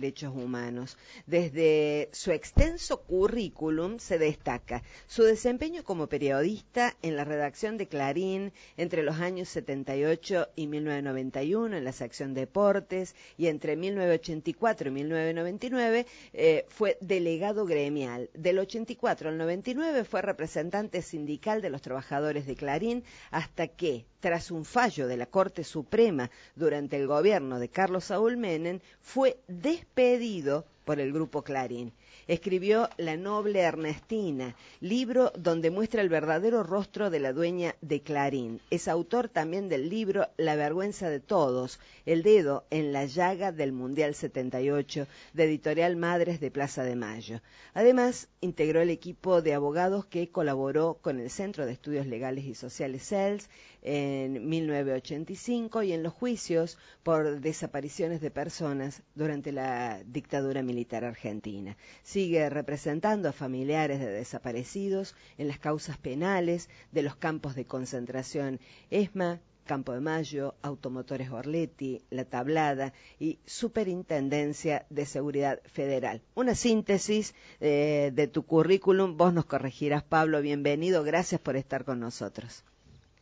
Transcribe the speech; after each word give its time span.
derechos 0.00 0.32
humanos. 0.34 0.96
Desde 1.26 2.08
su 2.12 2.30
extenso 2.30 3.02
currículum 3.02 3.98
se 3.98 4.18
destaca 4.18 4.82
su 5.06 5.24
desempeño 5.24 5.82
como 5.82 6.06
periodista 6.06 6.96
en 7.02 7.16
la 7.16 7.24
redacción 7.24 7.76
de 7.78 7.88
Clarín 7.88 8.52
entre 8.76 9.02
los 9.02 9.16
años 9.16 9.48
78 9.48 10.48
y 10.54 10.66
1991 10.68 11.76
en 11.76 11.84
la 11.84 11.92
sección 11.92 12.32
Deportes 12.32 13.16
y 13.36 13.48
entre 13.48 13.76
1984 13.76 14.88
y 14.88 14.92
1999 14.92 16.06
eh, 16.32 16.64
fue 16.68 16.96
delegado 17.00 17.66
gremial. 17.66 18.30
Del 18.34 18.60
84 18.60 19.30
al 19.30 19.38
99 19.38 20.04
fue 20.04 20.22
representante 20.22 21.02
sindical 21.02 21.60
de 21.60 21.70
los 21.70 21.82
trabajadores 21.82 22.46
de 22.46 22.54
Clarín 22.54 23.02
hasta 23.30 23.66
que 23.66 24.06
tras 24.20 24.50
un 24.50 24.64
fallo 24.64 25.06
de 25.06 25.16
la 25.16 25.26
Corte 25.26 25.64
Suprema 25.64 26.30
durante 26.54 26.96
el 26.96 27.06
gobierno 27.06 27.58
de 27.58 27.68
Carlos 27.68 28.04
Saúl 28.04 28.36
Menem, 28.36 28.80
fue 29.00 29.38
despedido 29.46 30.64
por 30.84 31.00
el 31.00 31.12
grupo 31.12 31.42
Clarín 31.42 31.92
escribió 32.28 32.90
La 32.98 33.16
noble 33.16 33.60
Ernestina, 33.60 34.54
libro 34.80 35.32
donde 35.34 35.70
muestra 35.70 36.02
el 36.02 36.10
verdadero 36.10 36.62
rostro 36.62 37.08
de 37.08 37.20
la 37.20 37.32
dueña 37.32 37.74
de 37.80 38.02
Clarín. 38.02 38.60
Es 38.70 38.86
autor 38.86 39.30
también 39.30 39.70
del 39.70 39.88
libro 39.88 40.28
La 40.36 40.54
vergüenza 40.54 41.08
de 41.08 41.20
todos, 41.20 41.80
el 42.04 42.22
dedo 42.22 42.66
en 42.70 42.92
la 42.92 43.06
llaga 43.06 43.50
del 43.50 43.72
Mundial 43.72 44.14
78, 44.14 45.06
de 45.32 45.44
editorial 45.44 45.96
Madres 45.96 46.38
de 46.38 46.50
Plaza 46.50 46.84
de 46.84 46.96
Mayo. 46.96 47.40
Además, 47.72 48.28
integró 48.42 48.82
el 48.82 48.90
equipo 48.90 49.40
de 49.40 49.54
abogados 49.54 50.04
que 50.04 50.28
colaboró 50.28 50.98
con 51.00 51.20
el 51.20 51.30
Centro 51.30 51.64
de 51.64 51.72
Estudios 51.72 52.06
Legales 52.06 52.44
y 52.44 52.54
Sociales 52.54 53.08
CELS 53.08 53.48
en 53.82 54.48
1985 54.48 55.82
y 55.82 55.92
en 55.92 56.02
los 56.02 56.12
juicios 56.12 56.78
por 57.02 57.40
desapariciones 57.40 58.20
de 58.20 58.30
personas 58.30 59.02
durante 59.14 59.52
la 59.52 60.02
dictadura 60.04 60.62
militar 60.62 61.04
argentina 61.04 61.76
sigue 62.02 62.48
representando 62.50 63.28
a 63.28 63.32
familiares 63.32 64.00
de 64.00 64.10
desaparecidos 64.10 65.14
en 65.36 65.48
las 65.48 65.58
causas 65.58 65.98
penales 65.98 66.68
de 66.92 67.02
los 67.02 67.16
campos 67.16 67.54
de 67.54 67.64
concentración 67.64 68.60
ESMA, 68.90 69.40
Campo 69.64 69.92
de 69.92 70.00
Mayo, 70.00 70.54
Automotores 70.62 71.30
Orletti, 71.30 72.00
La 72.10 72.24
Tablada 72.24 72.94
y 73.20 73.38
Superintendencia 73.44 74.86
de 74.88 75.04
Seguridad 75.04 75.60
Federal. 75.66 76.22
Una 76.34 76.54
síntesis 76.54 77.34
eh, 77.60 78.10
de 78.14 78.28
tu 78.28 78.44
currículum, 78.44 79.18
vos 79.18 79.34
nos 79.34 79.44
corregirás, 79.44 80.02
Pablo, 80.02 80.40
bienvenido, 80.40 81.04
gracias 81.04 81.40
por 81.40 81.56
estar 81.56 81.84
con 81.84 82.00
nosotros. 82.00 82.64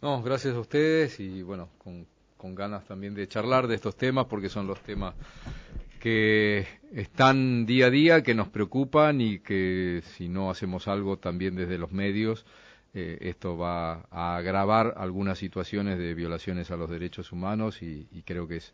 No, 0.02 0.22
gracias 0.22 0.55
a 0.55 0.61
ustedes 0.61 1.19
y 1.20 1.42
bueno, 1.42 1.69
con 1.78 2.55
ganas 2.55 2.84
también 2.84 3.14
de 3.14 3.27
charlar 3.28 3.66
de 3.66 3.75
estos 3.75 3.97
temas 3.97 4.27
porque 4.27 4.48
son 4.48 4.66
los 4.66 4.80
temas 4.80 5.14
que 6.06 6.66
están 6.92 7.66
día 7.66 7.86
a 7.86 7.91
día, 7.91 8.22
que 8.22 8.34
nos 8.34 8.48
preocupan 8.48 9.20
y 9.20 9.41
que 9.41 10.03
si 10.16 10.28
no 10.28 10.50
hacemos 10.50 10.86
algo 10.88 11.19
también 11.19 11.56
desde 11.56 11.78
los 11.78 11.91
medios, 11.91 12.47
eh, 12.94 13.19
esto 13.22 13.56
va 13.56 14.06
a 14.11 14.36
agravar 14.36 14.94
algunas 14.97 15.36
situaciones 15.38 15.98
de 15.98 16.14
violaciones 16.14 16.70
a 16.70 16.77
los 16.77 16.88
derechos 16.91 17.33
humanos 17.33 17.83
y, 17.83 18.06
creo 18.25 18.47
que 18.47 18.56
es 18.56 18.72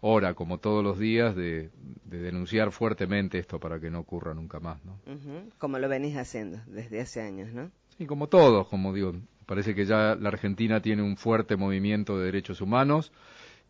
hora, 0.00 0.34
como 0.34 0.58
todos 0.58 0.82
los 0.82 0.98
días, 0.98 1.36
de, 1.36 1.70
denunciar 2.04 2.72
fuertemente 2.72 3.38
esto 3.38 3.60
para 3.60 3.78
que 3.78 3.88
no 3.88 4.00
ocurra 4.00 4.34
nunca 4.34 4.58
más. 4.58 4.84
¿no? 4.84 4.98
Como 5.58 5.78
lo 5.78 5.88
venís 5.88 6.16
haciendo 6.16 6.58
desde 6.66 7.00
hace 7.00 7.20
años, 7.20 7.52
¿no? 7.52 7.70
Sí, 7.96 8.06
como 8.06 8.26
todos, 8.26 8.66
como 8.66 8.92
digo, 8.92 9.14
parece 9.46 9.74
que 9.74 9.84
ya 9.84 10.14
la 10.14 10.28
Argentina 10.28 10.80
tiene 10.80 11.02
un 11.02 11.16
fuerte 11.16 11.56
movimiento 11.56 12.18
de 12.18 12.26
derechos 12.26 12.60
humanos 12.60 13.12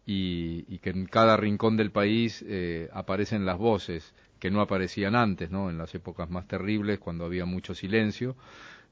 y, 0.06 0.78
que 0.78 0.90
en 0.90 1.06
cada 1.06 1.36
rincón 1.36 1.76
del 1.76 1.90
país 1.90 2.44
eh, 2.46 2.88
aparecen 2.92 3.44
las 3.46 3.58
voces 3.58 4.14
que 4.38 4.50
no 4.50 4.60
aparecían 4.60 5.14
antes, 5.14 5.50
¿no? 5.50 5.70
En 5.70 5.78
las 5.78 5.94
épocas 5.94 6.28
más 6.28 6.48
terribles, 6.48 6.98
cuando 6.98 7.24
había 7.24 7.44
mucho 7.44 7.74
silencio. 7.74 8.36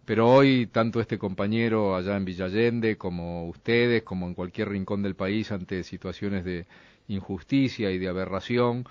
Pero 0.05 0.28
hoy, 0.28 0.67
tanto 0.67 1.01
este 1.01 1.19
compañero 1.19 1.97
allá 1.97 2.17
en 2.17 2.25
Villallende, 2.25 2.97
como 2.97 3.48
ustedes, 3.48 4.02
como 4.02 4.27
en 4.27 4.35
cualquier 4.35 4.68
rincón 4.68 5.02
del 5.02 5.17
país, 5.17 5.51
ante 5.52 5.83
situaciones 5.83 6.45
de 6.45 6.67
injusticia 7.08 7.91
y 7.91 7.98
de 7.98 8.08
aberración 8.08 8.85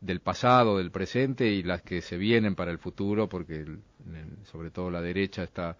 del 0.00 0.20
pasado, 0.20 0.78
del 0.78 0.90
presente 0.90 1.48
y 1.48 1.62
las 1.62 1.82
que 1.82 2.02
se 2.02 2.18
vienen 2.18 2.54
para 2.54 2.70
el 2.70 2.78
futuro, 2.78 3.28
porque 3.28 3.64
sobre 4.44 4.70
todo 4.70 4.90
la 4.90 5.00
derecha 5.00 5.42
está 5.42 5.76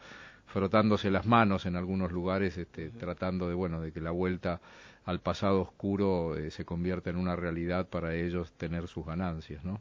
frotándose 0.54 1.10
las 1.10 1.26
manos 1.26 1.66
en 1.66 1.74
algunos 1.74 2.12
lugares, 2.12 2.56
este, 2.56 2.90
tratando 2.90 3.48
de, 3.48 3.54
bueno, 3.54 3.80
de 3.80 3.90
que 3.90 4.00
la 4.00 4.12
vuelta 4.12 4.60
al 5.04 5.18
pasado 5.18 5.62
oscuro 5.62 6.36
eh, 6.36 6.52
se 6.52 6.64
convierta 6.64 7.10
en 7.10 7.16
una 7.16 7.34
realidad 7.34 7.88
para 7.88 8.14
ellos 8.14 8.52
tener 8.52 8.86
sus 8.86 9.04
ganancias, 9.04 9.64
¿no? 9.64 9.80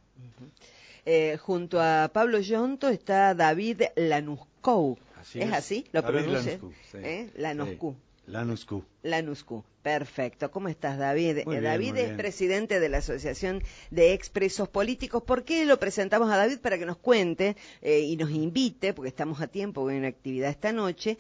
Eh, 1.06 1.38
junto 1.40 1.80
a 1.80 2.10
Pablo 2.12 2.40
Yonto 2.40 2.90
está 2.90 3.36
David 3.36 3.84
Lanuscou. 3.96 4.98
¿Es 5.36 5.54
así? 5.54 5.86
¿Lo 5.92 6.02
pronuncia? 6.02 6.60
¿Eh? 6.96 7.30
Lanuscu. 7.36 7.96
Lanuscu. 8.28 8.84
Lanuscu. 9.04 9.64
Perfecto. 9.82 10.50
¿Cómo 10.50 10.70
estás, 10.70 10.98
David? 10.98 11.40
David 11.46 11.98
es 11.98 12.16
presidente 12.16 12.80
de 12.80 12.88
la 12.88 13.00
Asociación 13.00 13.62
de 13.92 14.14
Expresos 14.14 14.70
Políticos. 14.70 15.24
¿Por 15.24 15.44
qué 15.44 15.66
lo 15.66 15.78
presentamos 15.78 16.32
a 16.32 16.38
David? 16.38 16.60
Para 16.60 16.78
que 16.78 16.86
nos 16.86 16.98
cuente 16.98 17.58
y 17.82 18.16
nos 18.16 18.32
invite, 18.32 18.94
porque 18.94 19.10
estamos 19.10 19.42
a 19.42 19.48
tiempo, 19.48 19.90
en 19.90 19.98
una 19.98 20.08
actividad 20.08 20.50
esta 20.50 20.72
noche, 20.72 21.18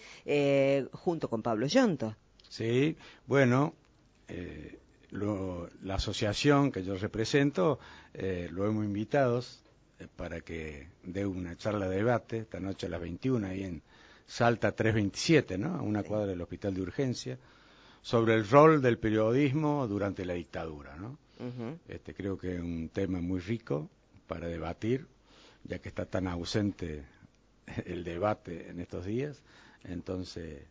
junto 0.94 1.30
con 1.30 1.41
Pablo 1.41 1.68
Yonto. 1.68 2.16
Sí, 2.47 2.96
bueno, 3.28 3.74
eh, 4.28 4.80
la 5.12 5.96
asociación 5.96 6.72
que 6.72 6.84
yo 6.84 6.96
represento 6.96 7.80
eh, 8.14 8.47
lo 8.52 8.66
hemos 8.66 8.85
invitado 8.85 9.44
eh, 10.00 10.08
para 10.16 10.41
que 10.41 10.88
dé 11.03 11.25
una 11.25 11.56
charla 11.56 11.88
de 11.88 11.97
debate 11.97 12.38
esta 12.40 12.59
noche 12.59 12.88
a 12.88 12.90
las 12.90 13.02
21 13.02 13.47
ahí 13.47 13.64
en 13.64 13.81
Salta 14.25 14.72
327, 14.72 15.57
¿no? 15.57 15.75
A 15.75 15.81
una 15.81 16.03
cuadra 16.03 16.28
del 16.28 16.41
Hospital 16.41 16.73
de 16.73 16.81
Urgencia, 16.81 17.38
sobre 18.01 18.34
el 18.35 18.47
rol 18.47 18.81
del 18.81 18.97
periodismo 18.97 19.88
durante 19.88 20.25
la 20.25 20.34
dictadura, 20.34 20.95
¿no? 20.95 21.17
Este 21.89 22.13
creo 22.13 22.38
que 22.38 22.56
es 22.56 22.61
un 22.61 22.88
tema 22.88 23.19
muy 23.19 23.41
rico 23.41 23.89
para 24.28 24.47
debatir, 24.47 25.07
ya 25.66 25.79
que 25.79 25.89
está 25.89 26.06
tan 26.06 26.28
ausente 26.28 27.03
el 27.85 28.03
debate 28.06 28.69
en 28.69 28.79
estos 28.79 29.06
días. 29.06 29.44
Entonces, 29.84 30.63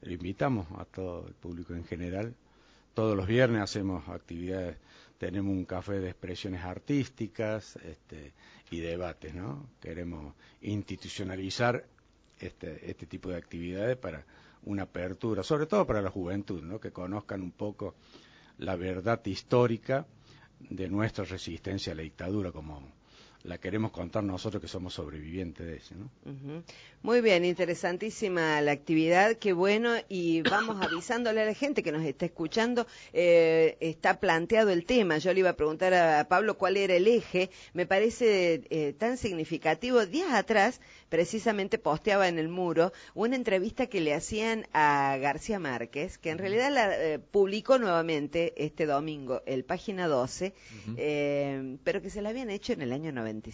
lo 0.00 0.12
invitamos 0.12 0.66
a 0.78 0.86
todo 0.86 1.26
el 1.26 1.34
público 1.34 1.74
en 1.74 1.84
general 1.84 2.34
todos 2.94 3.16
los 3.16 3.26
viernes 3.26 3.60
hacemos 3.60 4.08
actividades, 4.08 4.76
tenemos 5.18 5.52
un 5.52 5.64
café 5.64 5.98
de 5.98 6.10
expresiones 6.10 6.62
artísticas 6.62 7.76
este, 7.84 8.32
y 8.70 8.80
debates, 8.80 9.34
¿no? 9.34 9.68
Queremos 9.80 10.34
institucionalizar 10.62 11.84
este, 12.38 12.90
este 12.90 13.06
tipo 13.06 13.30
de 13.30 13.36
actividades 13.36 13.96
para 13.96 14.24
una 14.64 14.84
apertura, 14.84 15.42
sobre 15.42 15.66
todo 15.66 15.86
para 15.86 16.02
la 16.02 16.10
juventud, 16.10 16.62
¿no? 16.62 16.80
Que 16.80 16.90
conozcan 16.90 17.42
un 17.42 17.52
poco 17.52 17.94
la 18.58 18.76
verdad 18.76 19.24
histórica 19.24 20.06
de 20.60 20.88
nuestra 20.88 21.24
resistencia 21.24 21.92
a 21.92 21.96
la 21.96 22.02
dictadura 22.02 22.52
como 22.52 22.82
la 23.44 23.58
queremos 23.58 23.90
contar 23.90 24.24
nosotros 24.24 24.60
que 24.60 24.68
somos 24.68 24.94
sobrevivientes 24.94 25.66
de 25.66 25.76
eso. 25.76 25.94
¿no? 25.94 26.62
Muy 27.02 27.20
bien, 27.20 27.44
interesantísima 27.44 28.60
la 28.62 28.72
actividad, 28.72 29.36
qué 29.36 29.52
bueno, 29.52 29.96
y 30.08 30.40
vamos 30.40 30.78
avisándole 30.82 31.42
a 31.42 31.44
la 31.44 31.54
gente 31.54 31.82
que 31.82 31.92
nos 31.92 32.02
está 32.04 32.24
escuchando, 32.24 32.86
eh, 33.12 33.76
está 33.80 34.18
planteado 34.18 34.70
el 34.70 34.86
tema, 34.86 35.18
yo 35.18 35.32
le 35.34 35.40
iba 35.40 35.50
a 35.50 35.56
preguntar 35.56 35.92
a 35.92 36.26
Pablo 36.26 36.56
cuál 36.56 36.78
era 36.78 36.94
el 36.94 37.06
eje, 37.06 37.50
me 37.74 37.86
parece 37.86 38.62
eh, 38.70 38.94
tan 38.96 39.18
significativo, 39.18 40.06
días 40.06 40.32
atrás 40.32 40.80
precisamente 41.08 41.78
posteaba 41.78 42.28
en 42.28 42.38
el 42.38 42.48
muro 42.48 42.92
una 43.14 43.36
entrevista 43.36 43.86
que 43.86 44.00
le 44.00 44.14
hacían 44.14 44.66
a 44.72 45.16
García 45.20 45.58
Márquez, 45.58 46.18
que 46.18 46.30
en 46.30 46.38
realidad 46.38 46.70
la 46.72 46.94
eh, 46.94 47.18
publicó 47.18 47.78
nuevamente 47.78 48.54
este 48.56 48.86
domingo, 48.86 49.42
el 49.46 49.64
página 49.64 50.08
12, 50.08 50.54
pero 51.84 52.02
que 52.02 52.10
se 52.10 52.22
la 52.22 52.30
habían 52.30 52.50
hecho 52.50 52.72
en 52.72 52.82
el 52.82 52.92
año 52.92 53.12
90 53.12 53.44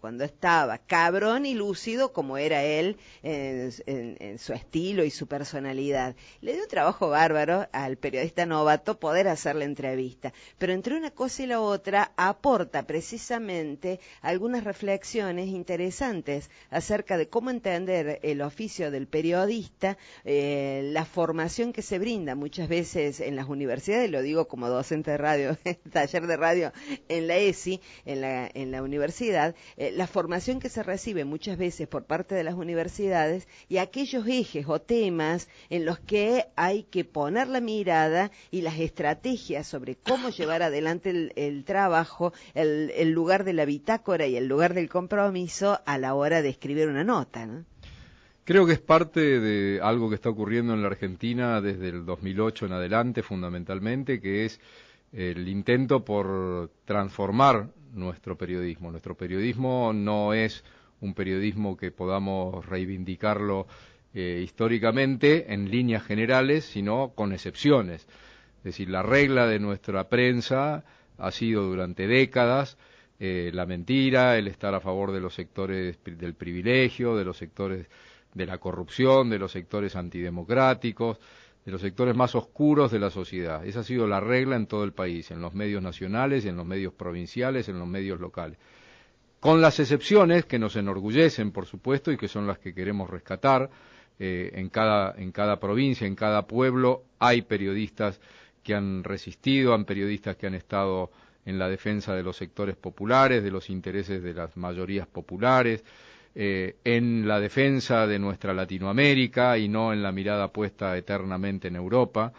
cuando 0.00 0.24
estaba 0.24 0.78
cabrón 0.78 1.46
y 1.46 1.54
lúcido 1.54 2.12
como 2.12 2.38
era 2.38 2.62
él 2.62 2.96
en, 3.22 4.38
su 4.38 4.52
estilo 4.52 5.04
y 5.04 5.10
su 5.10 5.26
personalidad. 5.26 6.16
Le 6.40 6.52
dio 6.52 6.62
un 6.62 6.68
trabajo 6.68 7.08
bárbaro 7.08 7.66
al 7.72 7.96
periodista 7.96 8.46
novato 8.46 8.98
poder 8.98 9.28
hacer 9.28 9.56
la 9.56 9.64
entrevista, 9.64 10.32
pero 10.58 10.72
entre 10.72 10.96
una 10.96 11.10
cosa 11.10 11.42
y 11.42 11.46
la 11.46 11.60
otra 11.60 12.12
aporta 12.16 12.86
precisamente 12.86 14.00
algunas 14.20 14.64
reflexiones 14.64 15.48
interesantes 15.48 16.50
acerca 16.70 16.85
de 16.86 17.28
cómo 17.28 17.50
entender 17.50 18.20
el 18.22 18.40
oficio 18.42 18.92
del 18.92 19.08
periodista, 19.08 19.98
eh, 20.24 20.88
la 20.92 21.04
formación 21.04 21.72
que 21.72 21.82
se 21.82 21.98
brinda 21.98 22.36
muchas 22.36 22.68
veces 22.68 23.18
en 23.18 23.34
las 23.34 23.48
universidades, 23.48 24.08
lo 24.08 24.22
digo 24.22 24.46
como 24.46 24.68
docente 24.68 25.10
de 25.10 25.16
radio, 25.18 25.58
taller 25.92 26.28
de 26.28 26.36
radio 26.36 26.72
en 27.08 27.26
la 27.26 27.36
ESI, 27.38 27.80
en 28.04 28.20
la, 28.70 28.82
Universidad 28.82 29.56
eh, 29.76 29.90
la 29.90 30.06
formación 30.06 30.60
que 30.60 30.68
se 30.68 30.84
recibe 30.84 31.24
muchas 31.24 31.58
veces 31.58 31.88
por 31.88 32.04
parte 32.04 32.36
de 32.36 32.44
las 32.44 32.54
universidades 32.54 33.48
y 33.68 33.78
aquellos 33.78 34.26
ejes 34.28 34.66
o 34.68 34.80
temas 34.80 35.48
en 35.70 35.84
los 35.86 35.98
que 35.98 36.46
hay 36.54 36.84
que 36.84 37.04
poner 37.04 37.48
la 37.48 37.60
mirada 37.60 38.30
y 38.52 38.60
las 38.60 38.78
estrategias 38.78 39.66
sobre 39.66 39.96
cómo 39.96 40.28
llevar 40.28 40.62
adelante 40.62 41.32
el, 41.34 41.64
trabajo, 41.64 42.32
el, 42.54 43.10
lugar 43.10 43.42
de 43.42 43.54
la 43.54 43.64
bitácora 43.64 44.26
y 44.26 44.36
el 44.36 44.46
lugar 44.46 44.74
del 44.74 44.88
compromiso 44.88 45.80
a 45.84 45.98
la 45.98 46.14
hora 46.14 46.42
de 46.42 46.50
escribir 46.50 46.75
una 46.84 47.04
nota. 47.04 47.46
¿no? 47.46 47.64
Creo 48.44 48.66
que 48.66 48.74
es 48.74 48.80
parte 48.80 49.40
de 49.40 49.80
algo 49.82 50.08
que 50.08 50.14
está 50.14 50.28
ocurriendo 50.28 50.74
en 50.74 50.82
la 50.82 50.88
Argentina 50.88 51.60
desde 51.60 51.88
el 51.88 52.04
2008 52.04 52.66
en 52.66 52.72
adelante, 52.72 53.22
fundamentalmente, 53.22 54.20
que 54.20 54.44
es 54.44 54.60
el 55.12 55.48
intento 55.48 56.04
por 56.04 56.70
transformar 56.84 57.70
nuestro 57.92 58.36
periodismo. 58.36 58.90
Nuestro 58.90 59.16
periodismo 59.16 59.92
no 59.92 60.34
es 60.34 60.62
un 61.00 61.14
periodismo 61.14 61.76
que 61.76 61.90
podamos 61.90 62.64
reivindicarlo 62.66 63.66
eh, 64.14 64.40
históricamente 64.42 65.52
en 65.52 65.70
líneas 65.70 66.04
generales, 66.04 66.64
sino 66.64 67.12
con 67.14 67.32
excepciones. 67.32 68.06
Es 68.58 68.64
decir, 68.64 68.90
la 68.90 69.02
regla 69.02 69.46
de 69.46 69.58
nuestra 69.58 70.08
prensa 70.08 70.84
ha 71.18 71.30
sido 71.30 71.64
durante 71.64 72.06
décadas 72.06 72.78
eh, 73.18 73.50
la 73.52 73.66
mentira, 73.66 74.36
el 74.36 74.48
estar 74.48 74.74
a 74.74 74.80
favor 74.80 75.12
de 75.12 75.20
los 75.20 75.34
sectores 75.34 75.98
del 76.04 76.34
privilegio, 76.34 77.16
de 77.16 77.24
los 77.24 77.36
sectores 77.36 77.86
de 78.34 78.46
la 78.46 78.58
corrupción, 78.58 79.30
de 79.30 79.38
los 79.38 79.52
sectores 79.52 79.96
antidemocráticos, 79.96 81.18
de 81.64 81.72
los 81.72 81.80
sectores 81.80 82.14
más 82.14 82.34
oscuros 82.34 82.90
de 82.92 82.98
la 82.98 83.10
sociedad. 83.10 83.64
Esa 83.66 83.80
ha 83.80 83.84
sido 83.84 84.06
la 84.06 84.20
regla 84.20 84.56
en 84.56 84.66
todo 84.66 84.84
el 84.84 84.92
país, 84.92 85.30
en 85.30 85.40
los 85.40 85.54
medios 85.54 85.82
nacionales, 85.82 86.44
en 86.44 86.56
los 86.56 86.66
medios 86.66 86.92
provinciales, 86.92 87.68
en 87.68 87.78
los 87.78 87.88
medios 87.88 88.20
locales. 88.20 88.58
Con 89.40 89.60
las 89.60 89.80
excepciones 89.80 90.44
que 90.44 90.58
nos 90.58 90.76
enorgullecen, 90.76 91.52
por 91.52 91.66
supuesto, 91.66 92.12
y 92.12 92.16
que 92.16 92.28
son 92.28 92.46
las 92.46 92.58
que 92.58 92.74
queremos 92.74 93.08
rescatar, 93.08 93.70
eh, 94.18 94.50
en, 94.54 94.70
cada, 94.70 95.14
en 95.18 95.30
cada 95.30 95.60
provincia, 95.60 96.06
en 96.06 96.14
cada 96.14 96.46
pueblo, 96.46 97.04
hay 97.18 97.42
periodistas 97.42 98.20
que 98.62 98.74
han 98.74 99.04
resistido, 99.04 99.74
han 99.74 99.84
periodistas 99.84 100.36
que 100.36 100.46
han 100.46 100.54
estado 100.54 101.10
en 101.46 101.58
la 101.58 101.68
defensa 101.68 102.14
de 102.14 102.22
los 102.22 102.36
sectores 102.36 102.76
populares, 102.76 103.42
de 103.42 103.50
los 103.50 103.70
intereses 103.70 104.22
de 104.22 104.34
las 104.34 104.56
mayorías 104.56 105.06
populares, 105.06 105.84
eh, 106.34 106.76
en 106.84 107.26
la 107.26 107.40
defensa 107.40 108.06
de 108.06 108.18
nuestra 108.18 108.52
Latinoamérica 108.52 109.56
y 109.56 109.68
no 109.68 109.94
en 109.94 110.02
la 110.02 110.12
mirada 110.12 110.48
puesta 110.48 110.94
eternamente 110.98 111.68
en 111.68 111.76
Europa. 111.76 112.32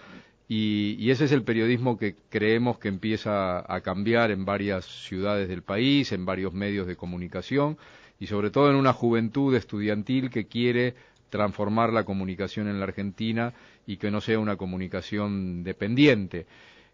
Y, 0.49 1.09
ese 1.09 1.25
es 1.25 1.31
el 1.31 1.43
periodismo 1.43 1.97
que 1.97 2.15
creemos 2.29 2.77
que 2.79 2.89
empieza 2.89 3.59
a 3.73 3.81
cambiar 3.81 4.31
en 4.31 4.45
varias 4.45 4.85
ciudades 4.85 5.49
del 5.49 5.63
país, 5.63 6.11
en 6.11 6.25
varios 6.25 6.53
medios 6.53 6.87
de 6.87 6.95
comunicación 6.95 7.77
y 8.19 8.27
sobre 8.27 8.49
todo 8.49 8.69
en 8.69 8.75
una 8.75 8.93
juventud 8.93 9.55
estudiantil 9.55 10.29
que 10.29 10.45
quiere 10.45 10.93
transformar 11.29 11.91
la 11.91 12.05
comunicación 12.05 12.67
en 12.67 12.79
la 12.79 12.85
Argentina 12.85 13.53
y 13.85 13.97
que 13.97 14.11
no 14.11 14.21
sea 14.21 14.39
una 14.39 14.55
comunicación 14.55 15.63
dependiente. 15.63 16.45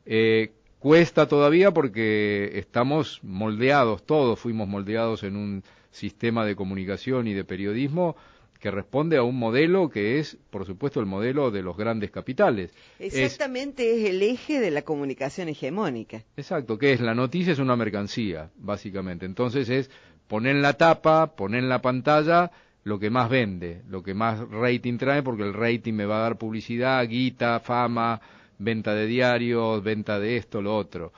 Eh, 0.06 0.52
cuesta 0.84 1.30
todavía 1.30 1.72
porque 1.72 2.60
estamos 2.60 3.22
moldeados, 3.24 4.06
todos 4.06 4.38
fuimos 4.38 4.68
moldeados 4.68 5.24
en 5.24 5.38
un 5.38 5.64
sistema 5.92 6.46
de 6.46 6.58
comunicación 6.58 7.26
y 7.26 7.34
de 7.34 7.46
periodismo 7.46 8.18
que 8.60 8.70
responde 8.70 9.16
a 9.16 9.24
un 9.24 9.40
modelo 9.40 9.90
que 9.90 10.20
es, 10.20 10.38
por 10.50 10.66
supuesto, 10.66 11.00
el 11.00 11.06
modelo 11.06 11.52
de 11.52 11.62
los 11.62 11.78
grandes 11.78 12.12
capitales. 12.12 12.74
Exactamente, 13.00 13.96
es, 13.96 14.10
el 14.10 14.22
eje 14.24 14.60
de 14.60 14.72
la 14.72 14.82
comunicación 14.82 15.48
hegemónica. 15.48 16.26
Exacto, 16.36 16.78
que 16.78 16.92
es 16.92 17.00
la 17.00 17.16
noticia 17.16 17.54
es 17.54 17.60
una 17.60 17.78
mercancía, 17.78 18.50
básicamente. 18.58 19.26
Entonces 19.26 19.70
es 19.70 19.90
poner 20.28 20.58
en 20.58 20.62
la 20.62 20.74
tapa, 20.74 21.34
poner 21.38 21.64
en 21.64 21.70
la 21.70 21.82
pantalla 21.82 22.52
lo 22.84 23.00
que 23.00 23.10
más 23.10 23.30
vende, 23.30 23.84
lo 23.88 24.04
que 24.04 24.14
más 24.14 24.38
rating 24.50 24.98
trae, 24.98 25.24
porque 25.24 25.44
el 25.44 25.54
rating 25.54 25.94
me 25.94 26.06
va 26.06 26.18
a 26.18 26.24
dar 26.24 26.38
publicidad, 26.38 27.08
guita, 27.08 27.62
fama, 27.62 28.20
venta 28.64 28.94
de 28.94 29.08
diarios, 29.08 29.84
venta 29.84 30.20
de 30.20 30.38
esto, 30.38 30.62
lo 30.62 30.76
otro. 30.76 31.14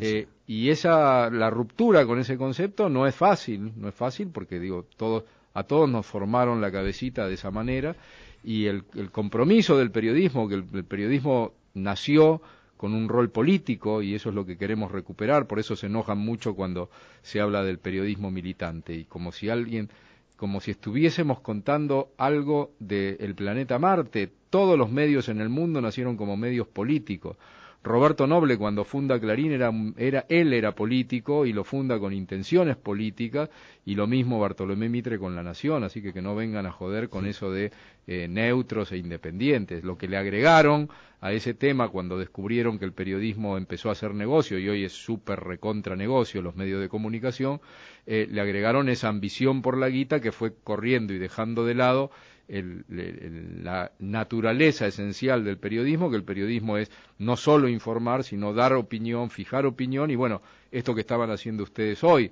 Eh, 0.00 0.26
y 0.46 0.70
esa, 0.70 1.30
la 1.30 1.50
ruptura 1.50 2.06
con 2.06 2.18
ese 2.18 2.36
concepto 2.36 2.88
no 2.88 3.06
es 3.06 3.14
fácil, 3.14 3.72
no 3.76 3.88
es 3.88 3.94
fácil 3.94 4.28
porque 4.28 4.58
digo, 4.58 4.86
todos, 4.96 5.24
a 5.54 5.64
todos 5.64 5.88
nos 5.88 6.06
formaron 6.06 6.60
la 6.60 6.70
cabecita 6.72 7.26
de 7.26 7.34
esa 7.34 7.50
manera 7.50 7.96
y 8.44 8.66
el, 8.66 8.84
compromiso 9.12 9.76
del 9.76 9.90
periodismo, 9.90 10.48
que 10.48 10.54
el, 10.54 10.84
periodismo 10.84 11.52
nació 11.74 12.40
con 12.76 12.94
un 12.94 13.08
rol 13.08 13.30
político 13.30 14.02
y 14.02 14.14
eso 14.14 14.28
es 14.28 14.34
lo 14.34 14.46
que 14.46 14.56
queremos 14.56 14.92
recuperar, 14.92 15.46
por 15.46 15.58
eso 15.58 15.74
se 15.76 15.86
enojan 15.86 16.18
mucho 16.18 16.54
cuando 16.54 16.90
se 17.22 17.40
habla 17.40 17.64
del 17.64 17.78
periodismo 17.78 18.30
militante 18.30 18.94
y 18.94 19.04
como 19.04 19.32
si 19.32 19.48
alguien 19.50 19.90
como 20.36 20.60
si 20.60 20.70
estuviésemos 20.70 21.40
contando 21.40 22.12
algo 22.16 22.70
del 22.78 23.34
planeta 23.34 23.80
Marte. 23.80 24.30
Todos 24.50 24.78
los 24.78 24.90
medios 24.90 25.28
en 25.28 25.40
el 25.40 25.48
mundo 25.48 25.80
nacieron 25.80 26.16
como 26.16 26.36
medios 26.36 26.66
políticos. 26.66 27.36
Roberto 27.84 28.26
Noble 28.26 28.58
cuando 28.58 28.84
funda 28.84 29.20
Clarín 29.20 29.52
era, 29.52 29.72
era, 29.96 30.26
él 30.28 30.52
era 30.52 30.74
político 30.74 31.46
y 31.46 31.52
lo 31.52 31.62
funda 31.62 31.98
con 31.98 32.12
intenciones 32.12 32.76
políticas 32.76 33.50
y 33.86 33.94
lo 33.94 34.06
mismo 34.06 34.40
Bartolomé 34.40 34.88
Mitre 34.88 35.18
con 35.18 35.36
La 35.36 35.44
Nación, 35.44 35.84
así 35.84 36.02
que 36.02 36.12
que 36.12 36.20
no 36.20 36.34
vengan 36.34 36.66
a 36.66 36.72
joder 36.72 37.08
con 37.08 37.24
eso 37.24 37.52
de 37.52 37.70
eh, 38.06 38.26
neutros 38.28 38.90
e 38.90 38.98
independientes. 38.98 39.84
Lo 39.84 39.96
que 39.96 40.08
le 40.08 40.16
agregaron 40.16 40.90
a 41.20 41.32
ese 41.32 41.54
tema 41.54 41.88
cuando 41.88 42.18
descubrieron 42.18 42.78
que 42.78 42.84
el 42.84 42.92
periodismo 42.92 43.56
empezó 43.56 43.90
a 43.90 43.92
hacer 43.92 44.12
negocio 44.12 44.58
y 44.58 44.68
hoy 44.68 44.84
es 44.84 44.92
súper 44.92 45.40
recontra 45.40 45.94
negocio 45.94 46.42
los 46.42 46.56
medios 46.56 46.80
de 46.80 46.88
comunicación, 46.88 47.60
eh, 48.06 48.26
le 48.28 48.40
agregaron 48.40 48.88
esa 48.88 49.08
ambición 49.08 49.62
por 49.62 49.78
la 49.78 49.88
guita 49.88 50.20
que 50.20 50.32
fue 50.32 50.52
corriendo 50.64 51.14
y 51.14 51.18
dejando 51.18 51.64
de 51.64 51.74
lado 51.74 52.10
la 52.48 53.92
naturaleza 53.98 54.86
esencial 54.86 55.44
del 55.44 55.58
periodismo, 55.58 56.10
que 56.10 56.16
el 56.16 56.24
periodismo 56.24 56.78
es 56.78 56.90
no 57.18 57.36
solo 57.36 57.68
informar, 57.68 58.24
sino 58.24 58.54
dar 58.54 58.72
opinión, 58.72 59.30
fijar 59.30 59.66
opinión, 59.66 60.10
y 60.10 60.16
bueno, 60.16 60.40
esto 60.72 60.94
que 60.94 61.02
estaban 61.02 61.30
haciendo 61.30 61.62
ustedes 61.62 62.02
hoy, 62.02 62.30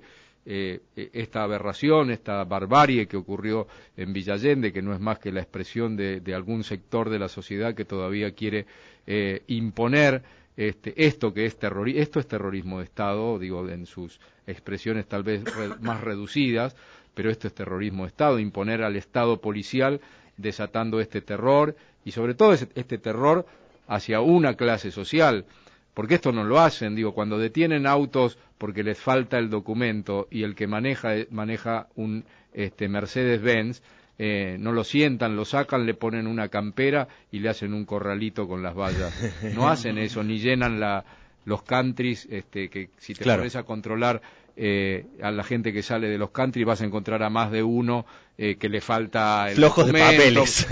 eh, 0.49 0.79
e, 0.95 1.09
esta 1.13 1.43
aberración, 1.43 2.09
esta 2.09 2.43
barbarie 2.45 3.05
que 3.05 3.17
ocurrió 3.17 3.67
en 3.95 4.13
Villallende, 4.13 4.71
que 4.71 4.81
no 4.81 4.93
es 4.93 4.99
más 4.99 5.19
que 5.19 5.31
la 5.31 5.41
expresión 5.41 5.97
de, 5.97 6.21
algún 6.33 6.63
sector 6.63 7.09
de 7.09 7.19
la 7.19 7.27
sociedad 7.27 7.75
que 7.75 7.85
todavía 7.85 8.31
quiere 8.31 8.65
eh, 9.05 9.43
imponer 9.47 10.23
este, 10.55 11.05
esto 11.05 11.33
que 11.33 11.45
es 11.45 11.57
terrorismo, 11.57 12.01
esto 12.01 12.19
es 12.19 12.27
terrorismo 12.27 12.79
de 12.79 12.85
Estado, 12.85 13.37
digo, 13.37 13.69
en 13.69 13.85
sus 13.85 14.19
expresiones 14.47 15.05
tal 15.05 15.21
vez 15.21 15.43
más 15.81 16.01
reducidas, 16.01 16.75
pero 17.17 17.31
esto 17.31 17.47
es 17.47 17.55
terrorismo 17.55 18.03
de 18.03 18.09
Estado, 18.09 18.37
imponer 18.37 18.83
al 18.83 18.95
Estado 18.95 19.41
policial 19.41 20.01
desatando 20.37 20.99
este 20.99 21.21
terror 21.21 21.75
y 22.05 22.11
sobre 22.11 22.35
todo 22.35 22.53
este 22.53 22.99
terror 22.99 23.47
hacia 23.87 24.21
una 24.21 24.53
clase 24.53 24.91
social, 24.91 25.45
porque 25.95 26.13
esto 26.13 26.31
no 26.31 26.43
lo 26.43 26.59
hacen, 26.59 26.93
digo, 26.93 27.15
cuando 27.15 27.39
detienen 27.39 27.87
autos 27.87 28.37
porque 28.59 28.83
les 28.83 28.99
falta 28.99 29.39
el 29.39 29.49
documento 29.49 30.27
y 30.29 30.43
el 30.43 30.53
que 30.53 30.67
maneja 30.67 31.15
maneja 31.31 31.87
un 31.95 32.23
este, 32.53 32.87
Mercedes-Benz, 32.87 33.81
eh, 34.19 34.57
no 34.59 34.71
lo 34.71 34.83
sientan, 34.83 35.35
lo 35.35 35.43
sacan, 35.43 35.87
le 35.87 35.95
ponen 35.95 36.27
una 36.27 36.49
campera 36.49 37.07
y 37.31 37.39
le 37.39 37.49
hacen 37.49 37.73
un 37.73 37.85
corralito 37.85 38.47
con 38.47 38.61
las 38.61 38.75
vallas. 38.75 39.11
No 39.55 39.67
hacen 39.67 39.97
eso, 39.97 40.23
ni 40.23 40.37
llenan 40.37 40.79
la, 40.79 41.03
los 41.45 41.63
countries, 41.63 42.27
este, 42.29 42.69
que 42.69 42.89
si 42.97 43.15
te 43.15 43.23
pones 43.23 43.55
a 43.55 43.63
controlar 43.63 44.21
eh, 44.59 45.05
a 45.21 45.29
la 45.29 45.43
gente 45.43 45.71
que 45.71 45.83
sale 45.83 46.09
de 46.09 46.17
los 46.17 46.31
country 46.31 46.63
vas 46.63 46.81
a 46.81 46.85
encontrar 46.85 47.21
a 47.21 47.29
más 47.29 47.51
de 47.51 47.61
uno 47.61 48.07
eh, 48.39 48.55
que 48.55 48.69
le 48.69 48.81
falta 48.81 49.45
el 49.49 49.55
flojos 49.55 49.85
de 49.85 49.93
papeles. 49.93 50.67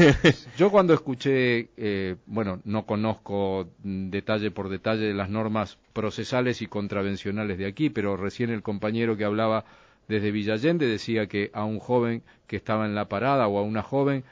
Yo 0.57 0.71
cuando 0.71 0.95
escuché, 0.95 1.69
eh, 1.77 2.15
bueno, 2.25 2.61
no 2.63 2.87
conozco 2.87 3.69
detalle 3.83 4.49
por 4.49 4.69
detalle 4.69 5.05
de 5.05 5.13
las 5.13 5.29
normas 5.29 5.77
procesales 5.93 6.63
y 6.63 6.65
contravencionales 6.65 7.59
de 7.59 7.67
aquí, 7.67 7.91
pero 7.91 8.17
recién 8.17 8.49
el 8.49 8.63
compañero 8.63 9.17
que 9.17 9.25
hablaba 9.25 9.65
desde 10.07 10.31
Villallende 10.31 10.87
decía 10.87 11.27
que 11.27 11.51
a 11.53 11.63
un 11.63 11.77
joven 11.77 12.23
que 12.47 12.55
estaba 12.55 12.87
en 12.87 12.95
la 12.95 13.07
parada 13.07 13.47
o 13.47 13.59
a 13.59 13.61
una 13.61 13.83
joven 13.83 14.23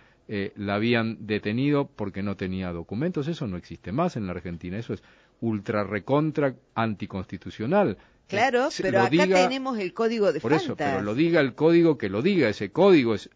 la 0.56 0.76
habían 0.76 1.28
detenido 1.28 1.88
porque 1.96 2.24
no 2.24 2.36
tenía 2.36 2.72
documentos. 2.72 3.28
Eso 3.28 3.46
no 3.46 3.58
existe 3.58 3.92
más 3.92 4.16
en 4.16 4.26
la 4.26 4.32
Argentina. 4.32 4.80
Eso 4.80 4.96
es 4.96 5.04
ultra 5.42 5.84
recontra 5.84 6.56
anticonstitucional. 6.74 7.98
Claro, 8.28 8.70
pero 8.82 9.02
acá 9.02 9.28
tenemos 9.28 9.78
el 9.78 9.94
código 9.94 10.32
de 10.32 10.40
Por 10.40 10.54
eso, 10.54 10.76
pero 10.76 11.02
lo 11.02 11.14
diga 11.14 11.42
el 11.42 11.54
código 11.56 11.98
que 11.98 12.10
lo 12.10 12.22
diga, 12.22 12.50
ese 12.50 12.72
código 12.72 13.16
es 13.16 13.30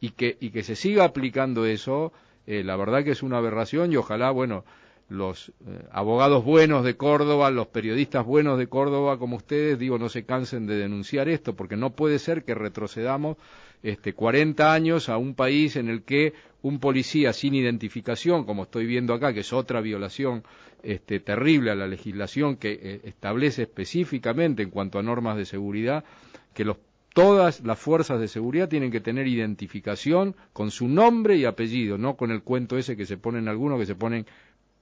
y 0.00 0.10
que 0.10 0.36
y 0.40 0.50
que 0.50 0.62
se 0.62 0.76
siga 0.76 1.04
aplicando 1.04 1.66
eso, 1.66 2.12
eh, 2.46 2.62
la 2.62 2.76
verdad 2.76 3.04
que 3.04 3.10
es 3.10 3.22
una 3.22 3.38
aberración 3.38 3.92
y 3.92 3.96
ojalá, 3.96 4.30
bueno, 4.30 4.64
los 5.08 5.48
eh, 5.66 5.86
abogados 5.90 6.44
buenos 6.44 6.84
de 6.84 6.96
Córdoba, 6.96 7.50
los 7.50 7.68
periodistas 7.68 8.26
buenos 8.26 8.58
de 8.58 8.66
Córdoba 8.66 9.18
como 9.18 9.36
ustedes, 9.36 9.78
digo, 9.78 9.98
no 9.98 10.08
se 10.08 10.24
cansen 10.24 10.66
de 10.66 10.76
denunciar 10.76 11.28
esto, 11.28 11.56
porque 11.56 11.76
no 11.76 11.90
puede 11.90 12.18
ser 12.18 12.44
que 12.44 12.54
retrocedamos 12.54 13.36
este, 13.82 14.12
40 14.12 14.72
años 14.72 15.08
a 15.08 15.16
un 15.16 15.34
país 15.34 15.76
en 15.76 15.88
el 15.88 16.02
que 16.02 16.34
un 16.60 16.78
policía 16.78 17.32
sin 17.32 17.54
identificación, 17.54 18.44
como 18.44 18.64
estoy 18.64 18.86
viendo 18.86 19.14
acá, 19.14 19.32
que 19.32 19.40
es 19.40 19.52
otra 19.52 19.80
violación 19.80 20.42
este, 20.82 21.20
terrible 21.20 21.70
a 21.70 21.74
la 21.74 21.86
legislación 21.86 22.56
que 22.56 22.72
eh, 22.72 23.00
establece 23.04 23.62
específicamente 23.62 24.62
en 24.62 24.70
cuanto 24.70 24.98
a 24.98 25.02
normas 25.02 25.36
de 25.36 25.46
seguridad, 25.46 26.04
que 26.52 26.64
los 26.64 26.76
todas 27.14 27.64
las 27.64 27.78
fuerzas 27.80 28.20
de 28.20 28.28
seguridad 28.28 28.68
tienen 28.68 28.92
que 28.92 29.00
tener 29.00 29.26
identificación 29.26 30.36
con 30.52 30.70
su 30.70 30.86
nombre 30.86 31.36
y 31.36 31.46
apellido, 31.46 31.98
no 31.98 32.16
con 32.16 32.30
el 32.30 32.42
cuento 32.42 32.78
ese 32.78 32.96
que 32.96 33.06
se 33.06 33.16
ponen 33.16 33.48
algunos 33.48 33.80
que 33.80 33.86
se 33.86 33.96
ponen 33.96 34.24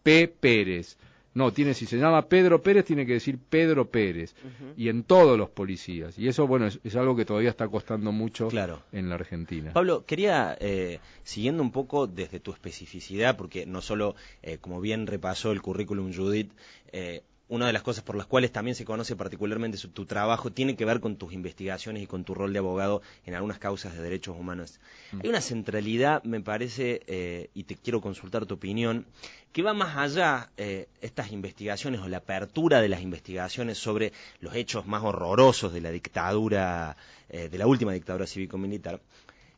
P. 0.06 0.28
Pérez. 0.28 0.98
No, 1.34 1.52
tiene, 1.52 1.74
si 1.74 1.84
se 1.84 1.98
llama 1.98 2.28
Pedro 2.28 2.62
Pérez, 2.62 2.84
tiene 2.84 3.04
que 3.04 3.14
decir 3.14 3.38
Pedro 3.38 3.90
Pérez. 3.90 4.36
Y 4.76 4.88
en 4.88 5.02
todos 5.02 5.36
los 5.36 5.50
policías. 5.50 6.16
Y 6.16 6.28
eso, 6.28 6.46
bueno, 6.46 6.68
es, 6.68 6.96
algo 6.96 7.16
que 7.16 7.24
todavía 7.24 7.50
está 7.50 7.66
costando 7.66 8.12
mucho 8.12 8.48
en 8.92 9.08
la 9.08 9.16
Argentina. 9.16 9.72
Pablo, 9.72 10.04
quería, 10.06 10.56
eh, 10.60 11.00
siguiendo 11.24 11.60
un 11.64 11.72
poco 11.72 12.06
desde 12.06 12.38
tu 12.38 12.52
especificidad, 12.52 13.36
porque 13.36 13.66
no 13.66 13.82
solo, 13.82 14.14
eh, 14.42 14.58
como 14.58 14.80
bien 14.80 15.08
repasó 15.08 15.50
el 15.50 15.60
currículum 15.60 16.14
Judith, 16.14 16.52
eh, 16.92 17.22
una 17.48 17.66
de 17.66 17.72
las 17.72 17.82
cosas 17.82 18.02
por 18.02 18.16
las 18.16 18.26
cuales 18.26 18.50
también 18.50 18.74
se 18.74 18.84
conoce 18.84 19.14
particularmente 19.14 19.78
tu 19.88 20.04
trabajo 20.04 20.50
tiene 20.50 20.76
que 20.76 20.84
ver 20.84 21.00
con 21.00 21.16
tus 21.16 21.32
investigaciones 21.32 22.02
y 22.02 22.06
con 22.06 22.24
tu 22.24 22.34
rol 22.34 22.52
de 22.52 22.58
abogado 22.58 23.02
en 23.24 23.34
algunas 23.34 23.58
causas 23.58 23.94
de 23.94 24.02
derechos 24.02 24.36
humanos. 24.38 24.80
Mm. 25.12 25.20
Hay 25.22 25.28
una 25.28 25.40
centralidad, 25.40 26.24
me 26.24 26.40
parece, 26.40 27.02
eh, 27.06 27.50
y 27.54 27.64
te 27.64 27.76
quiero 27.76 28.00
consultar 28.00 28.46
tu 28.46 28.54
opinión, 28.54 29.06
que 29.52 29.62
va 29.62 29.74
más 29.74 29.96
allá 29.96 30.50
eh, 30.56 30.88
estas 31.00 31.30
investigaciones 31.30 32.00
o 32.00 32.08
la 32.08 32.18
apertura 32.18 32.80
de 32.80 32.88
las 32.88 33.00
investigaciones 33.00 33.78
sobre 33.78 34.12
los 34.40 34.54
hechos 34.54 34.86
más 34.86 35.04
horrorosos 35.04 35.72
de 35.72 35.80
la 35.80 35.90
dictadura, 35.90 36.96
eh, 37.28 37.48
de 37.48 37.58
la 37.58 37.66
última 37.66 37.92
dictadura 37.92 38.26
cívico-militar, 38.26 39.00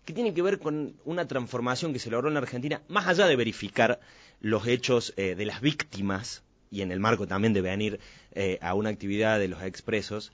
que 0.05 0.13
tiene 0.13 0.35
que 0.35 0.43
ver 0.43 0.59
con 0.59 0.95
una 1.05 1.27
transformación 1.27 1.93
que 1.93 1.99
se 1.99 2.11
logró 2.11 2.29
en 2.29 2.35
la 2.35 2.41
Argentina, 2.41 2.83
más 2.89 3.07
allá 3.07 3.27
de 3.27 3.37
verificar 3.37 4.01
los 4.41 4.67
hechos 4.67 5.15
de 5.17 5.45
las 5.45 5.61
víctimas 5.61 6.45
y 6.71 6.83
en 6.83 6.93
el 6.93 7.01
marco 7.01 7.27
también 7.27 7.53
de 7.53 7.61
venir 7.61 8.01
eh, 8.33 8.59
a 8.61 8.75
una 8.75 8.91
actividad 8.91 9.39
de 9.39 9.49
los 9.49 9.63
expresos, 9.63 10.33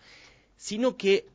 sino 0.56 0.96
que 0.96 1.26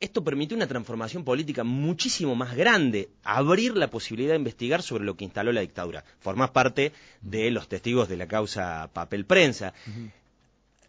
esto 0.00 0.24
permite 0.24 0.54
una 0.54 0.66
transformación 0.66 1.22
política 1.24 1.62
muchísimo 1.62 2.34
más 2.34 2.56
grande, 2.56 3.08
abrir 3.22 3.76
la 3.76 3.88
posibilidad 3.88 4.32
de 4.32 4.38
investigar 4.38 4.82
sobre 4.82 5.04
lo 5.04 5.16
que 5.16 5.24
instaló 5.24 5.52
la 5.52 5.60
dictadura. 5.60 6.04
Formás 6.18 6.50
parte 6.50 6.92
de 7.20 7.52
los 7.52 7.68
testigos 7.68 8.08
de 8.08 8.16
la 8.16 8.26
causa 8.26 8.90
papel 8.92 9.24
prensa. 9.24 9.74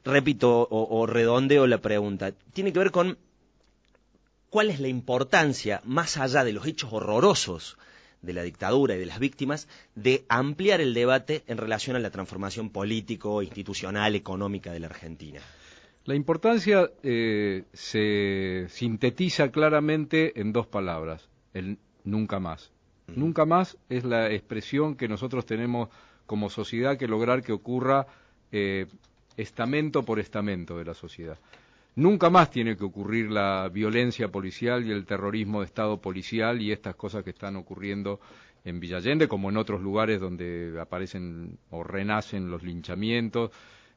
Repito 0.04 0.62
o, 0.62 1.00
o 1.00 1.06
redondeo 1.06 1.68
la 1.68 1.78
pregunta. 1.78 2.32
Tiene 2.54 2.74
que 2.74 2.80
ver 2.80 2.90
con 2.92 3.20
cuál 4.50 4.72
es 4.72 4.80
la 4.80 4.88
importancia, 4.88 5.82
más 5.86 6.18
allá 6.18 6.44
de 6.44 6.54
los 6.54 6.66
hechos 6.66 6.92
horrorosos 6.92 7.78
de 8.24 8.34
la 8.34 8.42
dictadura 8.42 8.96
y 8.96 9.00
de 9.00 9.06
las 9.06 9.20
víctimas, 9.20 9.68
de 9.94 10.26
ampliar 10.30 10.82
el 10.82 10.96
debate 10.96 11.44
en 11.46 11.58
relación 11.58 11.96
a 11.96 12.00
la 12.00 12.10
transformación 12.10 12.72
político, 12.72 13.44
institucional, 13.44 14.16
económica 14.16 14.72
de 14.72 14.80
la 14.80 14.88
Argentina. 14.88 15.42
La 16.06 16.16
importancia 16.16 16.90
eh, 17.04 17.64
se 17.72 18.66
sintetiza 18.70 19.52
claramente 19.52 20.40
en 20.42 20.52
dos 20.52 20.68
palabras, 20.68 21.30
el 21.54 21.78
nunca 22.04 22.40
más. 22.40 22.72
Nunca 23.08 23.46
más 23.46 23.78
es 23.90 24.04
la 24.06 24.32
expresión 24.32 24.96
que 24.96 25.08
nosotros 25.08 25.46
tenemos 25.46 25.90
como 26.26 26.50
sociedad 26.50 26.98
que 26.98 27.08
lograr 27.08 27.44
que 27.44 27.52
ocurra 27.52 28.08
eh, 28.52 28.88
estamento 29.38 30.04
por 30.04 30.20
estamento 30.20 30.78
de 30.78 30.86
la 30.86 30.94
sociedad. 30.94 31.38
Nunca 31.96 32.30
más 32.32 32.50
tiene 32.50 32.76
que 32.76 32.84
ocurrir 32.84 33.30
la 33.30 33.70
violencia 33.70 34.30
policial 34.30 34.86
y 34.86 34.92
el 34.92 35.06
terrorismo 35.06 35.60
de 35.60 35.68
Estado 35.68 36.02
policial 36.02 36.62
y 36.62 36.72
estas 36.72 36.96
cosas 36.96 37.24
que 37.24 37.30
están 37.30 37.56
ocurriendo 37.56 38.20
en 38.66 38.80
Villallende, 38.80 39.28
como 39.28 39.50
en 39.50 39.58
otros 39.58 39.82
lugares 39.82 40.20
donde 40.20 40.76
aparecen 40.80 41.60
o 41.70 41.84
renacen 41.84 42.50
los 42.50 42.64
linchamientos, 42.64 43.52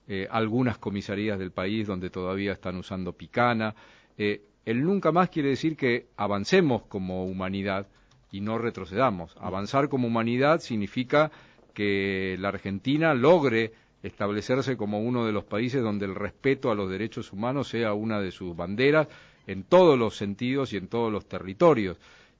eh, 0.08 0.28
algunas 0.30 0.76
comisarías 0.76 1.38
del 1.38 1.52
país 1.52 1.86
donde 1.86 2.10
todavía 2.10 2.52
están 2.52 2.76
usando 2.76 3.12
picana. 3.12 3.74
Eh, 4.18 4.42
el 4.66 4.82
nunca 4.82 5.10
más 5.10 5.30
quiere 5.30 5.50
decir 5.50 5.76
que 5.76 6.08
avancemos 6.16 6.82
como 6.88 7.24
humanidad 7.24 7.86
y 8.30 8.40
no 8.40 8.58
retrocedamos. 8.58 9.34
Avanzar 9.40 9.88
como 9.88 10.08
humanidad 10.08 10.60
significa 10.60 11.30
que 11.72 12.36
la 12.40 12.48
Argentina 12.48 13.14
logre 13.14 13.72
establecerse 14.06 14.76
como 14.76 15.00
uno 15.00 15.26
de 15.26 15.32
los 15.32 15.44
países 15.44 15.82
donde 15.82 16.06
el 16.06 16.14
respeto 16.14 16.70
a 16.70 16.74
los 16.74 16.90
derechos 16.90 17.32
humanos 17.32 17.68
sea 17.68 17.92
una 17.94 18.20
de 18.20 18.30
sus 18.30 18.56
banderas 18.56 19.08
en 19.46 19.64
todos 19.64 19.98
los 19.98 20.16
sentidos 20.16 20.72
y 20.72 20.76
en 20.76 20.88
todos 20.88 21.12
los 21.12 21.26
territorios. 21.26 21.98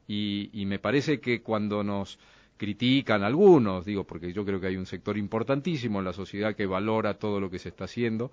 Y, 0.08 0.64
me 0.66 0.78
parece 0.78 1.20
que 1.20 1.42
cuando 1.42 1.82
nos 1.82 2.18
critican 2.56 3.22
algunos, 3.22 3.84
digo, 3.84 4.04
porque 4.04 4.32
yo 4.32 4.44
creo 4.44 4.60
que 4.60 4.68
hay 4.68 4.76
un 4.76 4.86
sector 4.86 5.18
importantísimo 5.18 5.98
en 5.98 6.04
la 6.04 6.12
sociedad 6.12 6.54
que 6.54 6.66
valora 6.66 7.18
todo 7.18 7.40
lo 7.40 7.50
que 7.50 7.58
se 7.58 7.70
está 7.70 7.84
haciendo, 7.84 8.30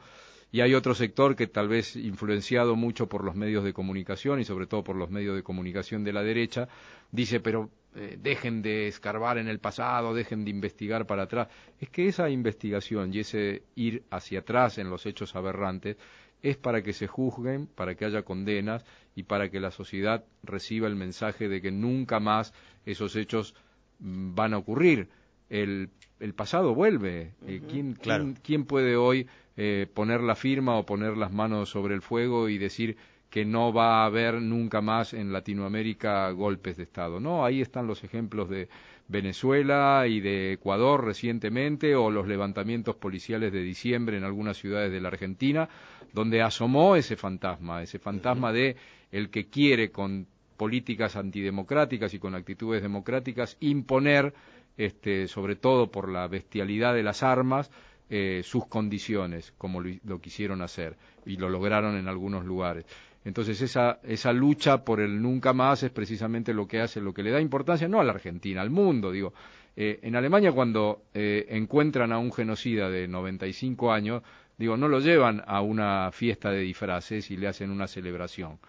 y 0.52 0.62
hay 0.62 0.75
otro 0.75 0.94
sector 0.94 1.36
que 1.36 1.48
tal 1.48 1.68
vez 1.68 1.96
influenciado 1.96 2.75
mucho 2.75 3.08
por 3.08 3.24
los 3.24 3.36
medios 3.36 3.63
de 3.63 3.74
comunicación 3.74 4.40
y 4.40 4.46
sobre 4.46 4.68
todo 4.68 4.84
por 4.84 4.96
los 4.96 5.10
medios 5.10 5.36
de 5.36 5.42
comunicación 5.42 6.04
de 6.04 6.13
la 6.13 6.22
derecha, 6.22 6.70
dice, 7.12 7.40
pero 7.40 7.72
eh, 7.96 8.18
dejen 8.20 8.62
de 8.62 8.88
escarbar 8.88 9.38
en 9.38 9.48
el 9.48 9.60
pasado, 9.60 10.14
dejen 10.14 10.44
de 10.46 10.52
investigar 10.52 11.06
para 11.06 11.24
atrás. 11.24 11.48
Es 11.80 11.90
que 11.90 12.08
esa 12.08 12.30
investigación 12.30 13.14
y 13.14 13.20
ese 13.20 13.64
ir 13.76 14.04
hacia 14.10 14.40
atrás 14.40 14.78
en 14.78 14.90
los 14.90 15.06
hechos 15.06 15.36
aberrantes 15.36 15.98
es 16.42 16.58
para 16.58 16.82
que 16.82 16.94
se 16.94 17.08
juzguen, 17.08 17.68
para 17.68 17.96
que 17.96 18.06
haya 18.06 18.24
condenas 18.24 18.84
y 19.16 19.24
para 19.24 19.50
que 19.50 19.60
la 19.60 19.72
sociedad 19.72 20.26
reciba 20.44 20.88
el 20.88 20.96
mensaje 20.96 21.48
de 21.48 21.62
que 21.62 21.72
nunca 21.72 22.20
más 22.20 22.54
esos 22.86 23.16
hechos 23.16 23.56
van 24.00 24.54
a 24.54 24.58
ocurrir. 24.58 25.10
El, 25.50 25.90
el 26.20 26.34
pasado 26.34 26.74
vuelve. 26.74 27.34
Eh, 27.46 27.62
¿quién, 27.70 27.94
¿quién, 28.42 28.66
puede 28.66 28.96
hoy 28.96 29.28
eh, 29.56 29.88
poner 29.94 30.22
la 30.22 30.36
firma 30.36 30.78
o 30.78 30.86
poner 30.86 31.16
las 31.16 31.32
manos 31.32 31.70
sobre 31.70 31.96
el 31.96 32.02
fuego 32.02 32.50
y 32.50 32.58
decir 32.58 32.98
que 33.34 33.46
no 33.46 33.74
va 33.74 34.04
a 34.04 34.06
haber 34.06 34.40
nunca 34.40 34.80
más 34.80 35.16
en 35.16 35.34
Latinoamérica 35.34 36.30
golpes 36.30 36.78
de 36.78 36.84
Estado. 36.84 37.20
No, 37.20 37.44
ahí 37.44 37.62
están 37.62 37.88
los 37.88 38.04
ejemplos 38.04 38.48
de 38.48 38.70
Venezuela 39.08 40.06
y 40.08 40.20
de 40.20 40.54
Ecuador 40.54 41.04
recientemente 41.04 41.96
o 41.96 42.12
los 42.12 42.28
levantamientos 42.28 42.96
policiales 42.96 43.52
de 43.52 43.63
diciembre 43.63 44.18
en 44.18 44.24
algunas 44.24 44.58
ciudades 44.58 44.92
de 44.92 45.02
la 45.02 45.08
Argentina, 45.08 45.68
donde 46.13 46.44
asomó 46.44 46.96
ese 46.96 47.16
fantasma, 47.16 47.82
ese 47.82 47.98
fantasma 47.98 48.54
de 48.54 48.75
el 49.12 49.32
que 49.32 49.48
quiere 49.48 49.90
con 49.90 50.28
políticas 50.56 51.16
antidemocráticas 51.16 52.13
y 52.13 52.20
con 52.20 52.36
actitudes 52.36 52.84
democráticas 52.84 53.58
imponer, 53.62 54.32
este, 54.78 55.28
sobre 55.28 55.56
todo 55.56 55.90
por 55.90 56.08
la 56.08 56.28
bestialidad 56.28 56.94
de 56.94 57.02
las 57.02 57.24
armas, 57.24 57.72
eh, 58.12 58.42
sus 58.44 58.68
condiciones, 58.68 59.56
como 59.58 59.82
lo, 59.82 60.22
quisieron 60.22 60.62
hacer, 60.62 60.98
y 61.25 61.38
lo 61.38 61.50
lograron 61.50 61.98
en 61.98 62.08
algunos 62.08 62.46
lugares. 62.46 62.86
Entonces 63.25 63.62
esa, 63.62 64.00
esa 64.03 64.34
lucha 64.34 64.84
por 64.84 65.00
el 65.00 65.22
nunca 65.22 65.53
más 65.53 65.84
es 65.84 65.92
precisamente 65.92 66.53
lo 66.53 66.68
que 66.68 66.82
hace, 66.82 67.00
lo 67.00 67.13
que 67.13 67.24
le 67.24 67.32
da 67.32 67.39
importancia 67.39 67.88
no 67.88 68.00
a 68.00 68.03
la 68.03 68.12
Argentina, 68.12 68.62
al 68.62 68.70
mundo, 68.70 69.12
digo. 69.12 69.34
Eh, 69.75 70.00
en 70.03 70.15
Alemania 70.15 70.51
cuando 70.51 71.03
eh, 71.13 71.46
encuentran 71.50 72.12
a 72.12 72.20
un 72.20 72.32
genocida 72.32 72.89
de 72.89 73.08
95 73.08 73.92
años, 73.92 74.22
digo, 74.58 74.77
no 74.77 74.88
lo 74.88 75.00
llevan 75.00 75.42
a 75.48 75.62
una 75.62 76.12
fiesta 76.12 76.51
de 76.51 76.60
disfraces 76.60 77.32
y 77.32 77.38
le 77.38 77.48
hacen 77.48 77.72
una 77.72 77.88
celebración. 77.88 78.60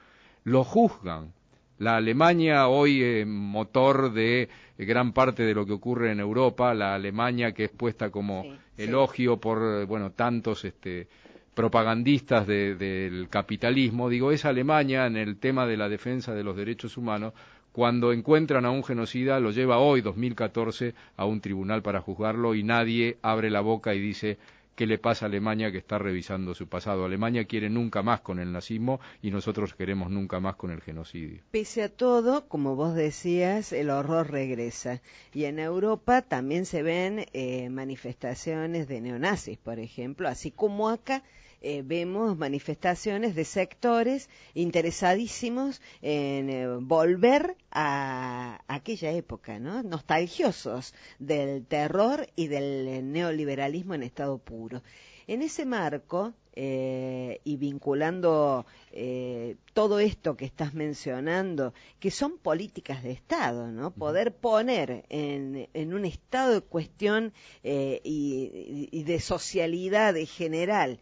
Lo 0.45 0.65
juzgan, 0.65 1.33
la 1.79 1.97
Alemania 1.97 2.69
hoy 2.69 3.03
eh, 3.03 3.25
motor 3.27 4.13
de 4.13 4.49
gran 4.79 5.13
parte 5.13 5.43
de 5.43 5.55
lo 5.55 5.67
que 5.67 5.73
ocurre 5.73 6.13
en 6.13 6.21
Europa, 6.21 6.73
la 6.73 6.95
Alemania 6.95 7.53
que 7.53 7.65
es 7.65 7.71
puesta 7.71 8.11
como 8.11 8.45
elogio 8.77 9.39
por 9.39 9.59
eh, 9.59 9.85
bueno 9.85 10.13
tantos 10.13 10.65
este, 10.65 11.09
propagandistas 11.55 12.47
del 12.47 13.29
capitalismo, 13.31 14.09
digo, 14.09 14.33
es 14.33 14.45
Alemania 14.45 15.07
en 15.07 15.17
el 15.17 15.37
tema 15.37 15.67
de 15.67 15.77
la 15.77 15.89
defensa 15.89 16.35
de 16.35 16.45
los 16.45 16.57
derechos 16.57 16.97
humanos, 16.97 17.33
cuando 17.75 18.13
encuentran 18.13 18.65
a 18.67 18.71
un 18.71 18.85
genocida, 18.85 19.41
lo 19.41 19.51
lleva 19.51 19.79
hoy, 19.79 20.01
2014, 20.01 20.95
a 21.17 21.25
un 21.25 21.41
tribunal 21.41 21.83
para 21.83 22.01
juzgarlo 22.01 22.55
y 22.55 22.63
nadie 22.63 23.19
abre 23.21 23.51
la 23.51 23.63
boca 23.63 23.95
y 23.95 24.01
dice 24.01 24.39
qué 24.77 24.87
le 24.87 24.99
pasa 24.99 25.27
a 25.27 25.29
Alemania 25.29 25.73
que 25.73 25.79
está 25.79 25.99
revisando 25.99 26.55
su 26.55 26.69
pasado. 26.69 27.05
Alemania 27.05 27.47
quiere 27.47 27.71
nunca 27.71 28.03
más 28.03 28.21
con 28.21 28.39
el 28.39 28.53
nazismo 28.53 29.01
y 29.23 29.33
nosotros 29.33 29.75
queremos 29.75 30.11
nunca 30.11 30.39
más 30.39 30.57
con 30.57 30.71
el 30.71 30.83
genocidio. 30.83 31.41
Pese 31.51 31.83
a 31.83 31.89
todo, 31.89 32.47
como 32.47 32.77
vos 32.77 32.95
decías, 32.95 33.73
el 33.73 33.91
horror 33.91 34.31
regresa. 34.31 35.01
Y 35.33 35.45
en 35.47 35.59
Europa 35.59 36.23
también 36.23 36.67
se 36.67 36.83
ven 36.83 37.27
eh, 37.33 37.71
manifestaciones 37.71 38.87
de 38.87 39.01
neonazis, 39.01 39.59
por 39.59 39.81
ejemplo, 39.81 40.29
así 40.29 40.53
como 40.53 40.89
acá 40.91 41.23
eh, 41.67 41.83
vemos 41.83 42.37
manifestaciones 42.37 43.35
de 43.35 43.47
sectores 43.47 44.29
interesadísimos 44.53 45.81
en 46.03 46.51
eh, 46.51 46.67
volver 46.79 47.57
a 47.71 48.63
aquella 48.69 49.13
época, 49.13 49.59
¿no? 49.59 49.83
Nostalgiosos 49.83 50.93
del 51.19 51.65
terror 51.65 52.27
y 52.37 52.49
del 52.49 53.11
neoliberalismo 53.11 53.95
en 53.95 54.03
estado 54.03 54.37
puro. 54.37 54.83
En 55.27 55.41
ese 55.41 55.65
marco, 55.65 56.35
eh, 56.57 57.41
y 57.43 57.57
vinculando 57.57 58.65
eh, 58.93 59.57
todo 59.73 59.99
esto 59.99 60.37
que 60.37 60.45
estás 60.45 60.73
mencionando, 60.73 61.75
que 61.99 62.13
son 62.13 62.39
políticas 62.39 63.03
de 63.03 63.11
Estado, 63.11 63.73
¿no? 63.73 63.91
Poder 63.91 64.33
poner 64.37 65.05
en, 65.09 65.67
un 65.95 66.05
estado 66.05 66.55
de 66.55 66.61
cuestión 66.61 67.33
eh, 67.65 68.01
y, 68.05 69.03
de 69.03 69.19
socialidad 69.19 70.17
en 70.17 70.27
general 70.27 71.01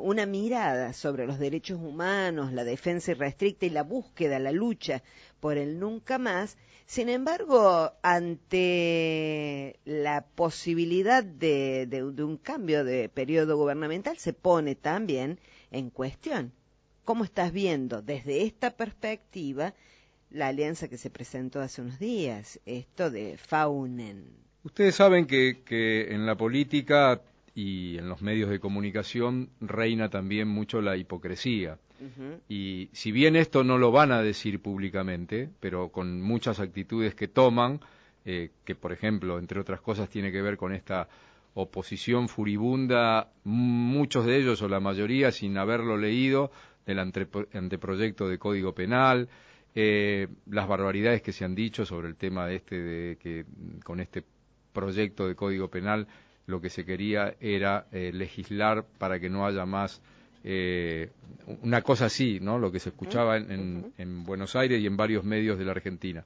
una 0.00 0.24
mirada 0.24 0.94
sobre 0.94 1.26
los 1.26 1.38
derechos 1.38 1.78
humanos, 1.78 2.54
la 2.54 2.64
defensa 2.64 3.10
irrestricta 3.10 3.66
y 3.66 3.70
la 3.70 3.82
búsqueda, 3.82 4.38
la 4.38 4.50
lucha 4.50 5.02
por 5.40 5.58
el 5.58 5.78
nunca 5.78 6.16
más, 6.16 6.56
sin 6.86 7.08
embargo, 7.08 7.92
ante 8.02 9.78
la 9.84 10.24
posibilidad 10.34 11.24
de, 11.24 11.88
un 12.18 12.36
cambio 12.36 12.84
de 12.84 13.08
periodo 13.08 13.56
gubernamental, 13.56 14.18
se 14.18 14.32
pone 14.32 14.74
también 14.74 15.38
en 15.70 15.90
cuestión. 15.90 16.52
¿Cómo 17.04 17.24
estás 17.24 17.52
viendo 17.52 18.02
desde 18.02 18.42
esta 18.42 18.70
perspectiva 18.70 19.74
la 20.30 20.48
alianza 20.48 20.88
que 20.88 20.98
se 20.98 21.10
presentó 21.10 21.60
hace 21.60 21.82
unos 21.82 21.98
días, 21.98 22.60
esto 22.66 23.10
de 23.10 23.36
Faunen? 23.36 24.24
Ustedes 24.64 24.94
saben 24.94 25.26
que, 25.26 25.62
que 25.64 26.14
en 26.14 26.26
la 26.26 26.36
política 26.36 27.20
y 27.54 27.98
en 27.98 28.08
los 28.08 28.22
medios 28.22 28.48
de 28.48 28.60
comunicación 28.60 29.50
reina 29.60 30.08
también 30.08 30.48
mucho 30.48 30.80
la 30.80 30.96
hipocresía. 30.96 31.78
Y 32.48 32.88
si 32.92 33.12
bien 33.12 33.36
esto 33.36 33.64
no 33.64 33.78
lo 33.78 33.92
van 33.92 34.12
a 34.12 34.22
decir 34.22 34.60
públicamente, 34.60 35.48
pero 35.60 35.90
con 35.90 36.20
muchas 36.20 36.60
actitudes 36.60 37.14
que 37.14 37.28
toman, 37.28 37.80
eh, 38.24 38.50
que 38.64 38.74
por 38.74 38.92
ejemplo, 38.92 39.38
entre 39.38 39.60
otras 39.60 39.80
cosas, 39.80 40.08
tiene 40.08 40.32
que 40.32 40.42
ver 40.42 40.56
con 40.56 40.72
esta 40.72 41.08
oposición 41.54 42.28
furibunda, 42.28 43.30
muchos 43.44 44.24
de 44.24 44.38
ellos 44.38 44.62
o 44.62 44.68
la 44.68 44.80
mayoría 44.80 45.30
sin 45.30 45.58
haberlo 45.58 45.96
leído, 45.96 46.50
del 46.86 46.98
anteproyecto 46.98 48.28
de 48.28 48.38
Código 48.38 48.74
Penal, 48.74 49.28
eh, 49.74 50.28
las 50.50 50.68
barbaridades 50.68 51.22
que 51.22 51.32
se 51.32 51.44
han 51.44 51.54
dicho 51.54 51.86
sobre 51.86 52.08
el 52.08 52.16
tema 52.16 52.46
de 52.46 52.56
este 52.56 52.82
de 52.82 53.16
que 53.16 53.46
con 53.84 54.00
este 54.00 54.22
proyecto 54.72 55.26
de 55.26 55.34
Código 55.34 55.68
Penal 55.68 56.08
lo 56.46 56.60
que 56.60 56.68
se 56.68 56.84
quería 56.84 57.36
era 57.40 57.86
eh, 57.92 58.10
legislar 58.12 58.84
para 58.98 59.18
que 59.18 59.30
no 59.30 59.46
haya 59.46 59.64
más 59.64 60.02
eh, 60.44 61.10
una 61.62 61.82
cosa 61.82 62.06
así, 62.06 62.38
¿no? 62.40 62.58
Lo 62.58 62.72
que 62.72 62.78
se 62.78 62.90
escuchaba 62.90 63.36
en, 63.36 64.24
Buenos 64.24 64.56
Aires 64.56 64.80
y 64.80 64.86
en 64.86 64.96
varios 64.96 65.24
medios 65.24 65.58
de 65.58 65.64
la 65.64 65.72
Argentina. 65.72 66.24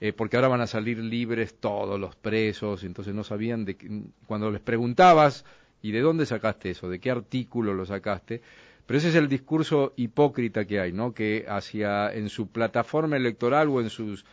Eh, 0.00 0.12
porque 0.12 0.36
ahora 0.36 0.48
van 0.48 0.60
a 0.60 0.66
salir 0.66 0.98
libres 0.98 1.54
todos 1.60 1.98
los 1.98 2.16
presos, 2.16 2.82
entonces 2.82 3.14
no 3.14 3.22
sabían 3.22 3.64
de 3.64 3.76
cuando 4.26 4.50
les 4.50 4.60
preguntabas 4.60 5.44
y 5.80 5.92
de 5.92 6.00
dónde 6.00 6.26
sacaste 6.26 6.70
eso, 6.70 6.88
de 6.88 6.98
qué 6.98 7.10
artículo 7.10 7.72
lo 7.72 7.86
sacaste, 7.86 8.42
pero 8.86 8.98
ese 8.98 9.10
es 9.10 9.14
el 9.14 9.28
discurso 9.28 9.92
hipócrita 9.96 10.64
que 10.64 10.80
hay, 10.80 10.92
¿no? 10.92 11.14
Que 11.14 11.44
hacia 11.48 12.12
en 12.12 12.28
su 12.30 12.48
plataforma 12.48 13.16
electoral 13.16 13.68
o 13.68 13.80
en 13.80 13.90
sus 13.90 14.24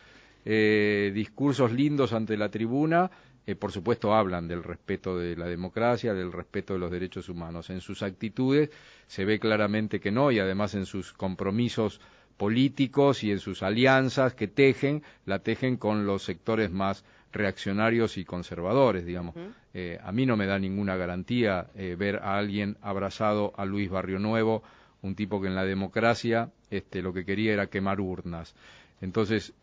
eh, 0.44 1.12
discursos 1.14 1.70
lindos 1.72 2.12
ante 2.12 2.36
la 2.36 2.48
tribuna 2.48 3.10
eh, 3.46 3.54
por 3.54 3.72
supuesto 3.72 4.14
hablan 4.14 4.48
del 4.48 4.62
respeto 4.62 5.16
de 5.18 5.36
la 5.36 5.46
democracia, 5.46 6.14
del 6.14 6.32
respeto 6.32 6.74
de 6.74 6.78
los 6.78 6.90
derechos 6.90 7.28
humanos. 7.28 7.70
En 7.70 7.80
sus 7.80 8.02
actitudes 8.02 8.70
se 9.06 9.24
ve 9.24 9.38
claramente 9.38 10.00
que 10.00 10.10
no 10.10 10.30
y 10.30 10.38
además 10.38 10.74
en 10.74 10.86
sus 10.86 11.12
compromisos 11.12 12.00
políticos 12.36 13.22
y 13.24 13.32
en 13.32 13.38
sus 13.38 13.62
alianzas 13.62 14.34
que 14.34 14.48
tejen, 14.48 15.02
la 15.26 15.40
tejen 15.40 15.76
con 15.76 16.06
los 16.06 16.22
sectores 16.22 16.70
más 16.70 17.04
reaccionarios 17.32 18.16
y 18.18 18.24
conservadores, 18.24 19.04
digamos. 19.04 19.34
Eh, 19.72 19.98
a 20.02 20.10
mí 20.10 20.26
no 20.26 20.36
me 20.36 20.46
da 20.46 20.58
ninguna 20.58 20.96
garantía 20.96 21.66
eh, 21.74 21.96
ver 21.98 22.16
a 22.16 22.36
alguien 22.36 22.76
abrazado 22.82 23.52
a 23.56 23.64
Luis 23.64 23.88
Barrio 23.90 24.18
Nuevo, 24.18 24.62
un 25.02 25.14
tipo 25.14 25.40
que 25.40 25.48
en 25.48 25.54
la 25.54 25.64
democracia 25.64 26.50
este, 26.70 27.02
lo 27.02 27.12
que 27.12 27.24
quería 27.24 27.52
era 27.52 27.68
quemar 27.68 28.00
urnas. 28.00 28.54
Entonces, 29.00 29.54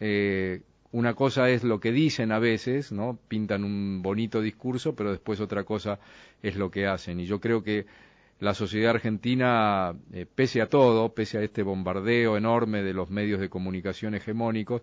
una 0.91 1.13
cosa 1.13 1.50
es 1.50 1.63
lo 1.63 1.79
que 1.79 1.91
dicen 1.91 2.32
a 2.32 2.39
veces, 2.39 2.91
¿no? 2.91 3.20
Pintan 3.27 3.63
un 3.63 4.01
bonito 4.01 4.41
discurso, 4.41 4.96
pero 4.96 5.12
después 5.12 5.39
otra 5.39 5.63
cosa 5.63 6.00
es 6.41 6.56
lo 6.56 6.72
que 6.72 6.88
hacen. 6.88 7.20
Y 7.20 7.25
yo 7.25 7.39
creo 7.39 7.63
que 7.63 7.86
la 8.39 8.53
sociedad 8.53 8.91
argentina, 8.91 9.94
eh, 10.13 10.25
pese 10.34 10.62
a 10.62 10.67
todo, 10.67 11.13
pese 11.13 11.39
a 11.39 11.41
este 11.41 11.63
bombardeo 11.63 12.38
enorme 12.38 12.84
de 12.84 12.94
los 12.94 13.10
medios 13.10 13.39
de 13.39 13.50
comunicación 13.50 14.15
hegemónicos, 14.15 14.82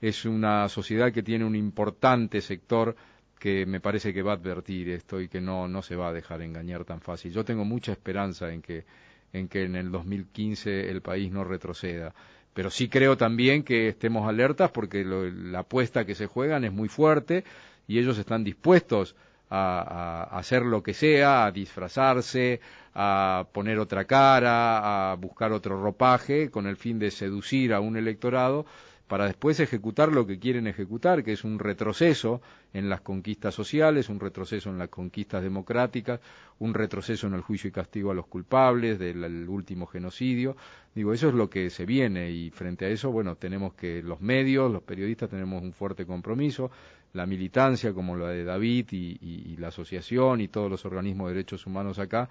es 0.00 0.24
una 0.24 0.68
sociedad 0.68 1.12
que 1.12 1.22
tiene 1.22 1.44
un 1.44 1.56
importante 1.56 2.40
sector 2.40 2.96
que 3.38 3.66
me 3.66 3.80
parece 3.80 4.12
que 4.12 4.22
va 4.22 4.32
a 4.32 4.36
advertir 4.36 4.88
esto 4.90 5.20
y 5.20 5.28
que 5.28 5.40
no, 5.40 5.68
no 5.68 5.82
se 5.82 5.94
va 5.94 6.08
a 6.08 6.12
dejar 6.12 6.42
engañar 6.42 6.84
tan 6.84 7.00
fácil. 7.00 7.32
Yo 7.32 7.44
tengo 7.44 7.64
mucha 7.64 7.92
esperanza 7.92 8.52
en 8.52 8.62
que 8.62 8.84
en 9.32 9.48
que 9.48 9.64
en 9.64 9.76
el 9.76 9.90
2015 9.90 10.90
el 10.90 11.02
país 11.02 11.30
no 11.30 11.44
retroceda 11.44 12.14
pero 12.56 12.70
sí 12.70 12.88
creo 12.88 13.18
también 13.18 13.62
que 13.64 13.88
estemos 13.88 14.26
alertas 14.26 14.70
porque 14.70 15.04
la 15.04 15.58
apuesta 15.58 16.06
que 16.06 16.14
se 16.14 16.24
juegan 16.24 16.64
es 16.64 16.72
muy 16.72 16.88
fuerte 16.88 17.44
y 17.86 17.98
ellos 17.98 18.16
están 18.16 18.44
dispuestos 18.44 19.14
a, 19.50 20.22
hacer 20.32 20.62
lo 20.62 20.82
que 20.82 20.94
sea, 20.94 21.44
a 21.44 21.52
disfrazarse, 21.52 22.62
a 22.94 23.44
poner 23.52 23.78
otra 23.78 24.06
cara, 24.06 25.12
a 25.12 25.16
buscar 25.16 25.52
otro 25.52 25.82
ropaje 25.82 26.50
con 26.50 26.66
el 26.66 26.78
fin 26.78 26.98
de 26.98 27.10
seducir 27.10 27.74
a 27.74 27.80
un 27.80 27.98
electorado 27.98 28.64
para 29.08 29.26
después 29.26 29.60
ejecutar 29.60 30.10
lo 30.10 30.26
que 30.26 30.38
quieren 30.38 30.66
ejecutar, 30.66 31.22
que 31.22 31.32
es 31.32 31.44
un 31.44 31.58
retroceso 31.58 32.40
en 32.72 32.88
las 32.88 33.02
conquistas 33.02 33.54
sociales, 33.54 34.08
un 34.08 34.18
retroceso 34.18 34.70
en 34.70 34.78
las 34.78 34.88
conquistas 34.88 35.42
democráticas, 35.42 36.20
un 36.58 36.74
retroceso 36.74 37.26
en 37.28 37.34
el 37.34 37.40
juicio 37.42 37.68
y 37.68 37.72
castigo 37.72 38.10
a 38.10 38.14
los 38.14 38.26
culpables 38.26 38.98
del 38.98 39.48
último 39.48 39.86
genocidio. 39.86 40.56
Digo, 40.94 41.12
eso 41.12 41.28
es 41.28 41.34
lo 41.34 41.48
que 41.48 41.70
se 41.70 41.86
viene 41.86 42.30
y 42.30 42.50
frente 42.50 42.86
a 42.86 42.88
eso, 42.88 43.12
bueno, 43.12 43.36
tenemos 43.36 43.74
que 43.74 44.02
los 44.02 44.20
medios, 44.20 44.72
los 44.72 44.82
periodistas 44.82 45.30
tenemos 45.30 45.62
un 45.62 45.72
fuerte 45.72 46.04
compromiso, 46.04 46.70
la 47.12 47.26
militancia 47.26 47.92
como 47.92 48.16
la 48.16 48.28
de 48.30 48.44
David 48.44 48.88
y, 48.90 49.18
y 49.20 49.56
la 49.58 49.68
asociación 49.68 50.40
y 50.40 50.48
todos 50.48 50.70
los 50.70 50.84
organismos 50.84 51.28
de 51.28 51.34
derechos 51.34 51.66
humanos 51.66 51.98
acá, 51.98 52.28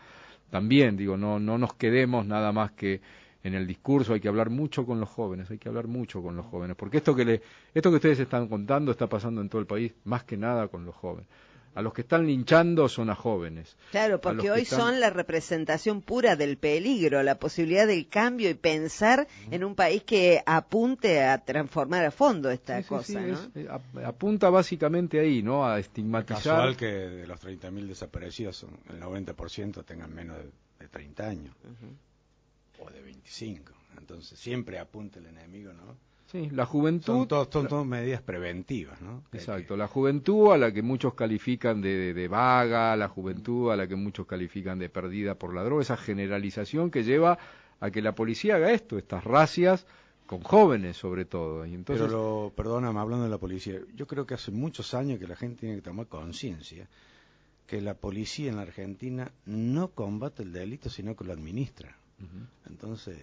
también, 0.50 0.96
digo, 0.96 1.18
no, 1.18 1.40
no 1.40 1.58
nos 1.58 1.74
quedemos 1.74 2.26
nada 2.26 2.52
más 2.52 2.72
que 2.72 3.02
en 3.46 3.54
el 3.54 3.68
discurso, 3.68 4.14
hay 4.14 4.20
que 4.20 4.28
hablar 4.28 4.50
mucho 4.50 4.88
con 4.88 5.00
los 5.00 5.08
jóvenes, 5.08 5.52
hay 5.52 5.60
que 5.60 5.70
hablar 5.70 5.86
mucho 5.86 6.24
con 6.24 6.36
los 6.36 6.48
jóvenes, 6.48 6.76
porque 6.76 6.98
esto 6.98 7.16
que, 7.16 7.24
le, 7.24 7.42
esto 7.76 7.92
que 7.92 7.98
ustedes 7.98 8.20
están 8.20 8.48
contando 8.48 8.92
está 8.92 9.06
pasando 9.06 9.40
en 9.40 9.50
todo 9.50 9.62
el 9.62 9.68
país, 9.68 9.94
más 10.04 10.24
que 10.24 10.36
nada 10.36 10.68
con 10.68 10.84
los 10.84 10.96
jóvenes. 10.96 11.28
A 11.76 11.84
los 11.84 11.94
que 11.94 12.02
están 12.02 12.26
linchando 12.26 12.90
son 12.90 13.12
a 13.12 13.16
jóvenes. 13.16 13.76
Claro, 13.92 14.20
porque 14.20 14.50
hoy 14.50 14.66
son 14.66 15.00
la 15.00 15.12
representación 15.12 16.02
pura 16.02 16.36
del 16.36 16.58
peligro, 16.58 17.22
la 17.22 17.38
posibilidad 17.38 17.86
del 17.86 18.08
cambio 18.08 18.50
y 18.50 18.56
pensar 18.56 19.28
en 19.52 19.64
un 19.64 19.76
país 19.76 20.02
que 20.04 20.42
apunte 20.46 21.22
a 21.22 21.38
transformar 21.38 22.06
a 22.06 22.12
fondo 22.12 22.50
esta 22.50 22.82
cosa. 22.82 23.20
¿no? 23.20 23.38
Eh, 23.54 23.68
apunta 24.06 24.50
básicamente 24.50 25.20
ahí, 25.20 25.44
¿no? 25.44 25.68
A 25.68 25.78
estigmatizar. 25.78 26.38
Casual 26.38 26.78
que 26.78 26.86
de 26.86 27.28
los 27.28 27.40
30.000 27.44 27.88
desaparecidos, 27.88 28.66
el 28.90 29.02
90% 29.02 29.84
tengan 29.86 30.16
menos 30.16 30.38
de, 30.38 30.88
30 30.88 31.28
años 31.28 31.56
o 32.80 32.90
de 32.90 33.02
25. 33.02 33.74
Entonces 33.98 34.38
siempre 34.40 34.80
apunta 34.80 35.20
el 35.20 35.28
enemigo, 35.28 35.74
¿no? 35.74 35.96
Sí, 36.28 36.50
la 36.50 36.66
juventud. 36.66 37.28
Son 37.30 37.68
todas 37.68 37.86
medidas 37.86 38.22
preventivas, 38.22 39.00
¿no? 39.02 39.24
Exacto, 39.32 39.78
la 39.78 39.88
juventud 39.88 40.52
a 40.52 40.58
la 40.58 40.72
que 40.72 40.82
muchos 40.82 41.14
califican 41.14 41.82
de, 41.82 42.14
de, 42.14 42.28
vaga, 42.28 42.96
la 42.96 43.08
juventud 43.08 43.72
a 43.72 43.76
la 43.76 43.88
que 43.88 43.96
muchos 43.96 44.26
califican 44.26 44.80
de 44.80 44.90
perdida 44.90 45.36
por 45.36 45.54
la 45.54 45.64
droga, 45.64 45.84
esa 45.84 45.98
generalización 45.98 46.90
que 46.90 47.04
lleva 47.04 47.38
a 47.80 47.92
que 47.92 48.02
la 48.02 48.16
policía 48.16 48.56
haga 48.56 48.72
esto, 48.72 48.98
estas 48.98 49.24
racias 49.24 49.86
con 50.26 50.42
jóvenes 50.42 50.98
sobre 50.98 51.26
todo. 51.26 51.66
Y 51.66 51.76
entonces... 51.76 52.06
Pero, 52.06 52.52
perdóname, 52.56 53.00
hablando 53.00 53.26
de 53.26 53.30
la 53.30 53.38
policía, 53.38 53.80
yo 53.96 54.08
creo 54.08 54.26
que 54.26 54.34
hace 54.34 54.52
muchos 54.52 54.94
años 54.96 55.20
que 55.20 55.28
la 55.28 55.36
gente 55.36 55.62
tiene 55.62 55.76
que 55.76 55.84
tomar 55.84 56.08
conciencia 56.08 56.88
que 57.68 57.82
la 57.82 57.96
policía 57.96 58.50
en 58.50 58.58
la 58.58 58.62
Argentina 58.62 59.32
no 59.46 59.90
combate 59.90 60.44
el 60.44 60.54
delito, 60.54 60.90
sino 60.90 61.16
que 61.16 61.24
lo 61.24 61.34
administra. 61.34 61.98
Entonces, 62.68 63.18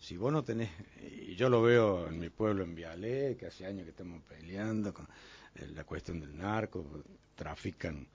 si 0.00 0.16
vos 0.16 0.32
no 0.32 0.42
tenés, 0.42 0.70
y 1.02 1.34
yo 1.36 1.48
lo 1.48 1.62
veo 1.62 2.08
en 2.08 2.18
mi 2.18 2.30
pueblo, 2.30 2.64
en 2.64 2.74
Vialé, 2.74 3.36
que 3.36 3.46
hace 3.46 3.66
años 3.66 3.84
que 3.84 3.90
estamos 3.90 4.22
peleando 4.22 4.94
con 4.94 5.06
eh, 5.54 5.68
la 5.74 5.84
cuestión 5.84 6.20
del 6.20 6.36
narco, 6.36 7.04
trafican 7.34 8.06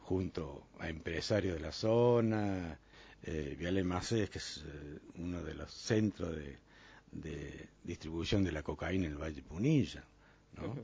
junto 0.00 0.68
a 0.78 0.88
empresarios 0.88 1.54
de 1.54 1.60
la 1.60 1.72
zona, 1.72 2.78
eh, 3.22 3.56
Vialé 3.58 3.84
Macés, 3.84 4.30
que 4.30 4.38
es 4.38 4.64
eh, 4.66 4.98
uno 5.16 5.42
de 5.42 5.54
los 5.54 5.70
centros 5.70 6.34
de, 6.36 6.58
distribución 7.84 8.44
de 8.44 8.52
la 8.52 8.62
cocaína 8.62 9.06
en 9.06 9.12
el 9.12 9.18
Valle 9.18 9.42
Punilla, 9.42 10.04
¿no? 10.56 10.76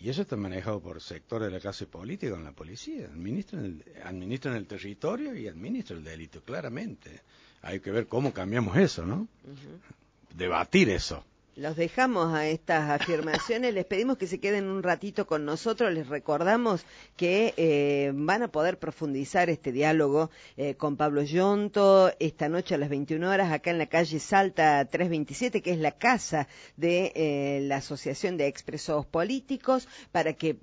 Y 0.00 0.08
eso 0.08 0.22
está 0.22 0.36
manejado 0.36 0.80
por 0.80 1.00
sectores 1.00 1.48
de 1.48 1.54
la 1.54 1.60
clase 1.60 1.86
política 1.86 2.32
con 2.32 2.44
la 2.44 2.52
policía. 2.52 3.06
Administran 3.06 3.64
el, 3.64 3.84
administran 4.04 4.54
el 4.54 4.66
territorio 4.66 5.34
y 5.34 5.48
administran 5.48 5.98
el 5.98 6.04
delito, 6.04 6.42
claramente 6.42 7.22
hay 7.62 7.80
que 7.80 7.90
ver 7.90 8.06
cómo 8.06 8.32
cambiamos 8.32 8.76
eso, 8.76 9.04
¿no? 9.04 9.26
Debatir 10.34 10.90
eso. 10.90 11.24
Los 11.58 11.74
dejamos 11.74 12.32
a 12.34 12.46
estas 12.46 12.88
afirmaciones, 13.00 13.74
les 13.74 13.84
pedimos 13.84 14.16
que 14.16 14.28
se 14.28 14.38
queden 14.38 14.68
un 14.68 14.84
ratito 14.84 15.26
con 15.26 15.44
nosotros, 15.44 15.92
les 15.92 16.06
recordamos 16.06 16.86
que 17.16 17.52
eh, 17.56 18.12
van 18.14 18.44
a 18.44 18.48
poder 18.48 18.78
profundizar 18.78 19.50
este 19.50 19.72
diálogo 19.72 20.30
eh, 20.56 20.76
con 20.76 20.96
Pablo 20.96 21.22
Yonto 21.22 22.12
esta 22.20 22.48
noche 22.48 22.76
a 22.76 22.78
las 22.78 22.88
21 22.88 23.28
horas 23.28 23.50
acá 23.50 23.72
en 23.72 23.78
la 23.78 23.86
calle 23.86 24.20
Salta 24.20 24.84
327, 24.84 25.60
que 25.60 25.72
es 25.72 25.78
la 25.78 25.90
casa 25.90 26.46
de 26.76 27.10
eh, 27.16 27.60
la 27.64 27.78
Asociación 27.78 28.36
de 28.36 28.46
Expresos 28.46 29.04
Políticos, 29.06 29.88
para 30.12 30.34
que 30.34 30.54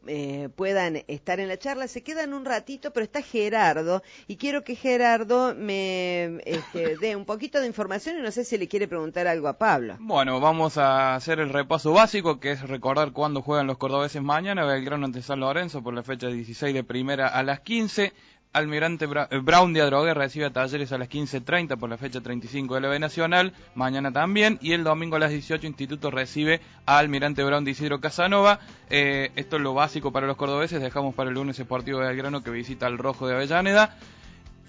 puedan 0.55 1.03
estar 1.07 1.41
en 1.41 1.49
la 1.49 1.57
charla. 1.57 1.89
Se 1.89 2.03
quedan 2.03 2.33
un 2.33 2.45
ratito, 2.45 2.91
pero 2.93 3.03
está 3.03 3.21
Gerardo 3.21 4.01
y 4.27 4.37
quiero 4.37 4.63
que 4.63 4.75
Gerardo 4.75 5.53
me 5.55 6.39
este, 6.45 6.95
dé 7.01 7.17
un 7.17 7.25
poquito 7.25 7.59
de 7.59 7.67
información 7.67 8.17
y 8.17 8.21
no 8.21 8.31
sé 8.31 8.45
si 8.45 8.57
le 8.57 8.69
quiere 8.69 8.87
preguntar 8.87 9.27
algo 9.27 9.49
a 9.49 9.57
Pablo. 9.57 9.97
Bueno, 9.99 10.39
vamos 10.39 10.77
a 10.77 10.84
hacer 10.85 11.39
el 11.39 11.49
repaso 11.49 11.91
básico, 11.91 12.39
que 12.39 12.51
es 12.51 12.61
recordar 12.61 13.11
cuándo 13.11 13.41
juegan 13.41 13.67
los 13.67 13.77
cordobeses 13.77 14.21
mañana, 14.21 14.65
Belgrano 14.65 15.05
ante 15.05 15.21
San 15.21 15.39
Lorenzo 15.39 15.81
por 15.83 15.93
la 15.93 16.03
fecha 16.03 16.27
16 16.27 16.73
de 16.73 16.83
primera 16.83 17.27
a 17.27 17.43
las 17.43 17.61
15. 17.61 18.13
Almirante 18.55 19.05
eh, 19.05 19.39
Brown 19.39 19.73
de 19.73 19.81
Adrogué 19.81 20.13
recibe 20.13 20.45
a 20.45 20.49
Talleres 20.53 20.93
a 20.93 20.97
las 20.97 21.09
15.30 21.09 21.77
por 21.77 21.89
la 21.89 21.97
fecha 21.97 22.21
35 22.21 22.75
de 22.75 22.81
la 22.81 22.87
B 22.87 22.99
Nacional, 22.99 23.51
mañana 23.75 24.13
también, 24.13 24.59
y 24.61 24.71
el 24.71 24.85
domingo 24.85 25.17
a 25.17 25.19
las 25.19 25.31
18 25.31 25.67
Instituto 25.67 26.09
recibe 26.09 26.61
a 26.85 26.97
Almirante 26.97 27.43
Brown 27.43 27.65
de 27.65 27.71
Isidro 27.71 27.99
Casanova. 27.99 28.61
Eh, 28.89 29.31
esto 29.35 29.57
es 29.57 29.61
lo 29.61 29.73
básico 29.73 30.13
para 30.13 30.25
los 30.25 30.37
cordobeses, 30.37 30.81
dejamos 30.81 31.13
para 31.15 31.29
el 31.29 31.35
lunes 31.35 31.59
Esportivo 31.59 31.99
de 31.99 32.07
Belgrano 32.07 32.43
que 32.43 32.51
visita 32.51 32.87
al 32.87 32.97
Rojo 32.97 33.27
de 33.27 33.35
Avellaneda. 33.35 33.97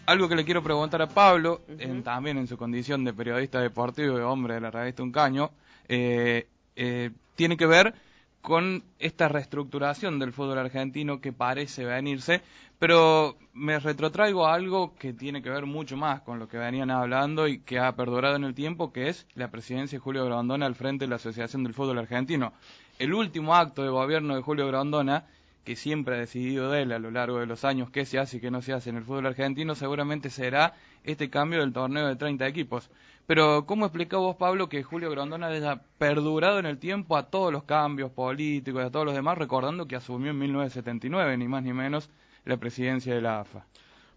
Algo 0.07 0.29
que 0.29 0.37
le 0.37 0.45
quiero 0.45 0.63
preguntar 0.63 1.03
a 1.03 1.09
Pablo, 1.09 1.63
también 2.05 2.39
en 2.39 2.49
su 2.49 2.57
condición 2.57 3.05
de 3.05 3.13
periodista 3.13 3.61
deportivo 3.61 4.19
y 4.19 4.23
hombre 4.23 4.55
de 4.55 4.61
la 4.61 4.71
revista 4.71 5.03
Un 5.03 5.13
Caño, 5.13 5.51
eh, 5.89 6.47
eh, 6.77 7.11
tiene 7.35 7.57
que 7.57 7.67
ver 7.67 7.95
con 8.47 8.85
esta 9.01 9.27
reestructuración 9.27 10.21
del 10.21 10.33
fútbol 10.33 10.59
argentino 10.59 11.21
que 11.21 11.33
parece 11.33 11.85
venirse, 11.85 12.43
pero 12.79 13.37
me 13.55 13.81
retrotraigo 13.81 14.47
a 14.47 14.55
algo 14.55 14.95
que 14.95 15.13
tiene 15.13 15.43
que 15.43 15.51
ver 15.51 15.67
mucho 15.67 15.97
más 15.97 16.21
con 16.21 16.39
lo 16.39 16.47
que 16.47 16.57
venían 16.57 16.93
hablando 16.93 17.49
y 17.49 17.59
que 17.59 17.81
ha 17.81 17.97
perdurado 17.97 18.37
en 18.37 18.45
el 18.45 18.55
tiempo, 18.55 18.93
que 18.93 19.09
es 19.09 19.27
la 19.35 19.51
presidencia 19.51 19.99
de 19.99 20.01
Julio 20.01 20.25
Grondona 20.25 20.65
al 20.67 20.77
frente 20.77 21.07
de 21.07 21.09
la 21.09 21.17
Asociación 21.17 21.65
del 21.65 21.75
Fútbol 21.75 21.99
Argentino. 21.99 22.53
El 23.01 23.15
último 23.15 23.57
acto 23.57 23.83
de 23.83 23.89
gobierno 23.89 24.37
de 24.37 24.43
Julio 24.43 24.69
Grondona, 24.69 25.25
que 25.65 25.75
siempre 25.75 26.15
ha 26.15 26.19
decidido 26.21 26.71
de 26.71 26.83
él 26.83 26.93
a 26.93 27.01
lo 27.01 27.11
largo 27.11 27.41
de 27.41 27.47
los 27.47 27.65
años 27.65 27.91
qué 27.91 28.07
se 28.07 28.21
hace 28.21 28.37
y 28.37 28.41
qué 28.41 28.53
no 28.53 28.63
se 28.63 28.73
hace 28.73 28.91
en 28.91 28.97
el 28.97 29.03
fútbol 29.03 29.27
argentino, 29.27 29.75
seguramente 29.75 30.31
será 30.31 30.75
este 31.03 31.31
cambio 31.31 31.59
del 31.59 31.73
torneo 31.73 32.07
de 32.07 32.15
30 32.15 32.47
equipos. 32.47 32.91
Pero, 33.27 33.67
¿cómo 33.67 33.87
explicó 33.87 34.21
vos, 34.21 34.37
Pablo, 34.37 34.69
que 34.69 34.85
Julio 34.85 35.11
Grondona 35.11 35.49
haya 35.49 35.83
perdurado 35.99 36.61
en 36.61 36.67
el 36.67 36.79
tiempo 36.79 37.17
a 37.17 37.29
todos 37.29 37.53
los 37.53 37.65
cambios 37.65 38.13
políticos 38.13 38.83
y 38.83 38.87
a 38.87 38.91
todos 38.91 39.05
los 39.05 39.15
demás, 39.15 39.37
recordando 39.37 39.87
que 39.87 39.97
asumió 39.97 40.31
en 40.31 40.39
1979, 40.39 41.37
ni 41.37 41.49
más 41.49 41.65
ni 41.65 41.73
menos, 41.73 42.09
la 42.45 42.57
presidencia 42.57 43.15
de 43.15 43.21
la 43.21 43.41
AFA? 43.41 43.67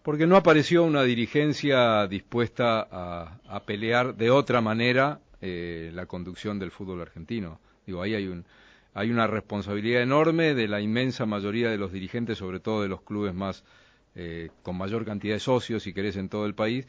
Porque 0.04 0.28
no 0.28 0.36
apareció 0.36 0.84
una 0.84 1.04
dirigencia 1.04 2.08
dispuesta 2.08 2.88
a, 2.92 3.60
pelear 3.66 4.16
de 4.16 4.30
otra 4.30 4.62
manera 4.62 5.20
eh, 5.42 5.92
la 5.94 6.06
conducción 6.06 6.60
del 6.60 6.72
fútbol 6.72 7.02
argentino. 7.02 7.60
Digo, 7.88 8.04
ahí 8.04 8.14
hay 8.14 8.28
un, 8.28 8.46
hay 8.94 9.10
una 9.10 9.26
responsabilidad 9.28 10.04
enorme 10.04 10.54
de 10.54 10.68
la 10.68 10.82
inmensa 10.82 11.26
mayoría 11.26 11.70
de 11.70 11.78
los 11.78 11.92
dirigentes, 11.92 12.38
sobre 12.38 12.60
todo 12.60 12.84
de 12.84 12.88
los 12.88 13.02
clubes 13.02 13.34
más 13.34 13.64
eh, 14.16 14.50
con 14.64 14.78
mayor 14.78 15.06
cantidad 15.06 15.36
de 15.36 15.40
socios, 15.40 15.84
si 15.84 15.94
querés, 15.94 16.16
en 16.16 16.30
todo 16.30 16.46
el 16.46 16.56
país, 16.56 16.88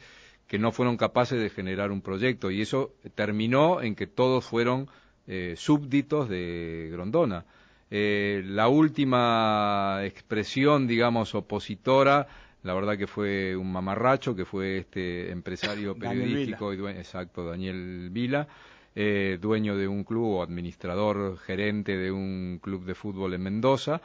que 0.51 0.59
no 0.59 0.73
fueron 0.73 0.97
capaces 0.97 1.41
de 1.41 1.49
generar 1.49 1.93
un 1.93 2.01
proyecto 2.01 2.51
y 2.51 2.59
eso 2.59 2.93
terminó 3.15 3.81
en 3.81 3.95
que 3.95 4.05
todos 4.05 4.43
fueron 4.43 4.89
eh, 5.25 5.53
súbditos 5.55 6.27
de 6.27 6.89
Grondona. 6.91 7.45
Eh, 7.89 8.43
la 8.45 8.67
última 8.67 10.01
expresión, 10.03 10.87
digamos, 10.87 11.35
opositora, 11.35 12.27
la 12.63 12.73
verdad 12.73 12.97
que 12.97 13.07
fue 13.07 13.55
un 13.55 13.71
mamarracho, 13.71 14.35
que 14.35 14.43
fue 14.43 14.79
este 14.79 15.31
empresario 15.31 15.95
periodístico 15.95 16.73
y 16.73 16.75
dueño, 16.75 16.99
exacto, 16.99 17.45
Daniel 17.45 18.09
Vila, 18.11 18.45
eh, 18.93 19.37
dueño 19.39 19.77
de 19.77 19.87
un 19.87 20.03
club 20.03 20.33
o 20.33 20.43
administrador 20.43 21.37
gerente 21.37 21.95
de 21.95 22.11
un 22.11 22.59
club 22.61 22.83
de 22.83 22.93
fútbol 22.93 23.33
en 23.35 23.43
Mendoza. 23.43 24.01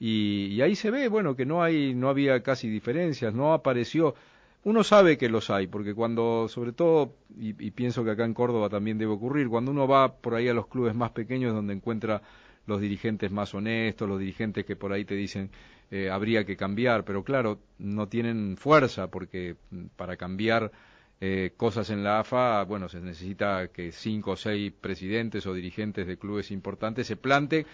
Y, 0.00 0.46
y, 0.46 0.60
ahí 0.60 0.74
se 0.74 0.90
ve, 0.90 1.06
bueno, 1.06 1.36
que 1.36 1.46
no 1.46 1.62
hay, 1.62 1.94
no 1.94 2.08
había 2.08 2.42
casi 2.42 2.68
diferencias, 2.68 3.32
no 3.32 3.52
apareció 3.52 4.16
uno 4.64 4.82
sabe 4.82 5.18
que 5.18 5.28
los 5.28 5.50
hay, 5.50 5.66
porque 5.66 5.94
cuando, 5.94 6.48
sobre 6.48 6.72
todo, 6.72 7.14
y, 7.38 7.52
pienso 7.70 8.02
que 8.02 8.10
acá 8.10 8.24
en 8.24 8.34
Córdoba 8.34 8.70
también 8.70 8.98
debe 8.98 9.12
ocurrir, 9.12 9.48
cuando 9.48 9.70
uno 9.70 9.86
va 9.86 10.16
por 10.16 10.34
ahí 10.34 10.48
a 10.48 10.54
los 10.54 10.66
clubes 10.66 10.94
más 10.94 11.10
pequeños 11.10 11.54
donde 11.54 11.74
encuentra 11.74 12.22
los 12.66 12.80
dirigentes 12.80 13.30
más 13.30 13.52
honestos, 13.54 14.08
los 14.08 14.18
dirigentes 14.18 14.64
que 14.64 14.74
por 14.74 14.92
ahí 14.92 15.04
te 15.04 15.14
dicen 15.14 15.50
eh, 15.90 16.08
habría 16.10 16.46
que 16.46 16.56
cambiar, 16.56 17.04
pero 17.04 17.22
claro, 17.22 17.58
no 17.78 18.08
tienen 18.08 18.56
fuerza, 18.56 19.08
porque 19.08 19.56
mm, 19.70 19.84
para 19.96 20.16
cambiar 20.16 20.72
eh, 21.20 21.52
cosas 21.56 21.90
en 21.90 22.02
la 22.02 22.20
AFA, 22.20 22.64
bueno, 22.64 22.88
se 22.88 23.00
necesita 23.00 23.68
que 23.68 23.92
cinco 23.92 24.32
o 24.32 24.36
seis 24.36 24.72
presidentes 24.72 25.46
o 25.46 25.52
dirigentes 25.52 26.06
de 26.06 26.16
clubes 26.16 26.50
importantes 26.50 27.06
se 27.06 27.16
planten 27.16 27.66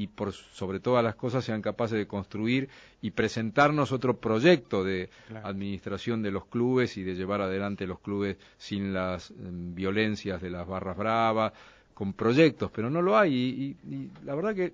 y 0.00 0.06
por 0.06 0.32
sobre 0.32 0.80
todas 0.80 1.04
las 1.04 1.14
cosas 1.14 1.44
sean 1.44 1.60
capaces 1.60 1.98
de 1.98 2.06
construir 2.06 2.70
y 3.02 3.10
presentarnos 3.10 3.92
otro 3.92 4.16
proyecto 4.16 4.82
de 4.82 5.10
administración 5.44 6.22
de 6.22 6.30
los 6.30 6.46
clubes 6.46 6.96
y 6.96 7.02
de 7.02 7.14
llevar 7.14 7.42
adelante 7.42 7.86
los 7.86 8.00
clubes 8.00 8.38
sin 8.56 8.94
las 8.94 9.30
em, 9.30 9.74
violencias 9.74 10.40
de 10.40 10.48
las 10.48 10.66
barras 10.66 10.96
bravas, 10.96 11.52
con 11.92 12.14
proyectos, 12.14 12.70
pero 12.70 12.88
no 12.88 13.02
lo 13.02 13.18
hay. 13.18 13.76
Y, 13.84 14.10
la 14.24 14.34
verdad 14.34 14.54
que 14.54 14.72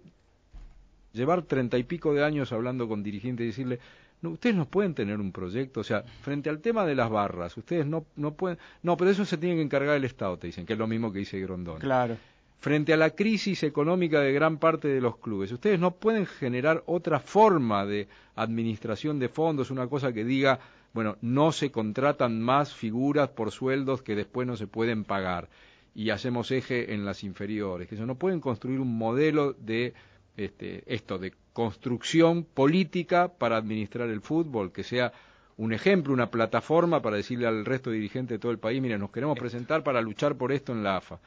llevar 1.12 1.42
treinta 1.42 1.76
y 1.76 1.82
pico 1.82 2.14
de 2.14 2.22
años 2.22 2.52
hablando 2.52 2.86
con 2.86 3.02
dirigentes 3.02 3.42
y 3.42 3.48
decirle 3.48 3.80
no, 4.22 4.30
ustedes 4.30 4.54
no 4.54 4.66
pueden 4.66 4.94
tener 4.94 5.18
un 5.18 5.32
proyecto, 5.32 5.80
o 5.80 5.84
sea, 5.84 6.04
frente 6.22 6.50
al 6.50 6.60
tema 6.60 6.86
de 6.86 6.94
las 6.94 7.10
barras, 7.10 7.56
ustedes 7.56 7.84
no, 7.84 8.06
no 8.14 8.34
pueden, 8.34 8.58
no, 8.84 8.96
pero 8.96 9.10
eso 9.10 9.24
se 9.24 9.38
tiene 9.38 9.56
que 9.56 9.62
encargar 9.62 9.96
el 9.96 10.04
Estado, 10.04 10.38
te 10.38 10.46
dicen, 10.46 10.64
que 10.66 10.74
es 10.74 10.78
lo 10.78 10.86
mismo 10.86 11.12
que 11.12 11.18
dice 11.18 11.40
Grondón. 11.40 11.80
Claro 11.80 12.16
frente 12.58 12.92
a 12.92 12.96
la 12.96 13.10
crisis 13.10 13.62
económica 13.62 14.20
de 14.20 14.32
gran 14.32 14.58
parte 14.58 14.88
de 14.88 15.00
los 15.00 15.18
clubes. 15.18 15.52
Ustedes 15.52 15.78
no 15.78 15.92
pueden 15.92 16.26
generar 16.26 16.82
otra 16.86 17.20
forma 17.20 17.86
de 17.86 18.08
administración 18.34 19.18
de 19.18 19.28
fondos, 19.28 19.70
una 19.70 19.86
cosa 19.86 20.12
que 20.12 20.24
diga, 20.24 20.58
bueno, 20.92 21.16
no 21.20 21.52
se 21.52 21.70
contratan 21.70 22.40
más 22.40 22.74
figuras 22.74 23.28
por 23.28 23.52
sueldos 23.52 24.02
que 24.02 24.14
después 24.14 24.46
no 24.46 24.56
se 24.56 24.66
pueden 24.66 25.04
pagar 25.04 25.48
y 25.94 26.10
hacemos 26.10 26.50
eje 26.50 26.94
en 26.94 27.04
las 27.04 27.24
inferiores. 27.24 27.88
Que 27.88 27.94
eso 27.94 28.06
no 28.06 28.16
pueden 28.16 28.40
construir 28.40 28.80
un 28.80 28.96
modelo 28.96 29.54
de 29.54 29.94
este, 30.36 30.82
esto 30.86 31.18
de 31.18 31.32
construcción 31.52 32.44
política 32.44 33.28
para 33.28 33.56
administrar 33.56 34.10
el 34.10 34.20
fútbol 34.20 34.72
que 34.72 34.82
sea 34.82 35.12
un 35.56 35.72
ejemplo, 35.72 36.12
una 36.12 36.30
plataforma 36.30 37.00
para 37.00 37.16
decirle 37.16 37.46
al 37.46 37.64
resto 37.64 37.90
de 37.90 37.96
dirigentes 37.96 38.34
de 38.34 38.38
todo 38.38 38.52
el 38.52 38.58
país, 38.58 38.82
mira, 38.82 38.98
nos 38.98 39.10
queremos 39.10 39.38
presentar 39.38 39.82
para 39.82 40.02
luchar 40.02 40.36
por 40.36 40.52
esto 40.52 40.72
en 40.72 40.82
la 40.82 40.98
AFA. 40.98 41.18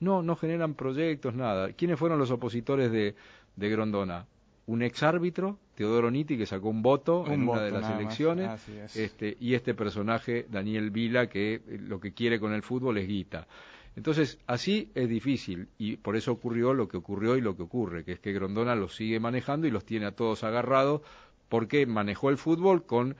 No, 0.00 0.22
no 0.22 0.36
generan 0.36 0.74
proyectos, 0.74 1.34
nada. 1.34 1.72
¿Quiénes 1.72 1.98
fueron 1.98 2.18
los 2.18 2.30
opositores 2.30 2.90
de, 2.92 3.14
de 3.56 3.70
Grondona? 3.70 4.26
Un 4.66 4.82
exárbitro, 4.82 5.58
Teodoro 5.76 6.10
Nitti, 6.10 6.36
que 6.36 6.46
sacó 6.46 6.68
un 6.68 6.82
voto 6.82 7.24
en 7.30 7.48
una 7.48 7.62
de 7.62 7.70
las 7.70 7.88
elecciones, 7.90 8.60
este, 8.96 9.36
y 9.38 9.54
este 9.54 9.74
personaje, 9.74 10.46
Daniel 10.50 10.90
Vila, 10.90 11.28
que 11.28 11.54
eh, 11.54 11.62
lo 11.80 12.00
que 12.00 12.12
quiere 12.12 12.40
con 12.40 12.52
el 12.52 12.62
fútbol 12.62 12.98
es 12.98 13.06
guita. 13.06 13.46
Entonces, 13.94 14.38
así 14.46 14.90
es 14.94 15.08
difícil, 15.08 15.68
y 15.78 15.96
por 15.96 16.16
eso 16.16 16.32
ocurrió 16.32 16.74
lo 16.74 16.88
que 16.88 16.96
ocurrió 16.96 17.36
y 17.36 17.40
lo 17.40 17.56
que 17.56 17.62
ocurre, 17.62 18.04
que 18.04 18.12
es 18.12 18.20
que 18.20 18.32
Grondona 18.32 18.74
los 18.74 18.94
sigue 18.96 19.20
manejando 19.20 19.66
y 19.66 19.70
los 19.70 19.84
tiene 19.84 20.06
a 20.06 20.12
todos 20.12 20.44
agarrados, 20.44 21.00
porque 21.48 21.86
manejó 21.86 22.28
el 22.28 22.36
fútbol 22.36 22.84
con... 22.84 23.16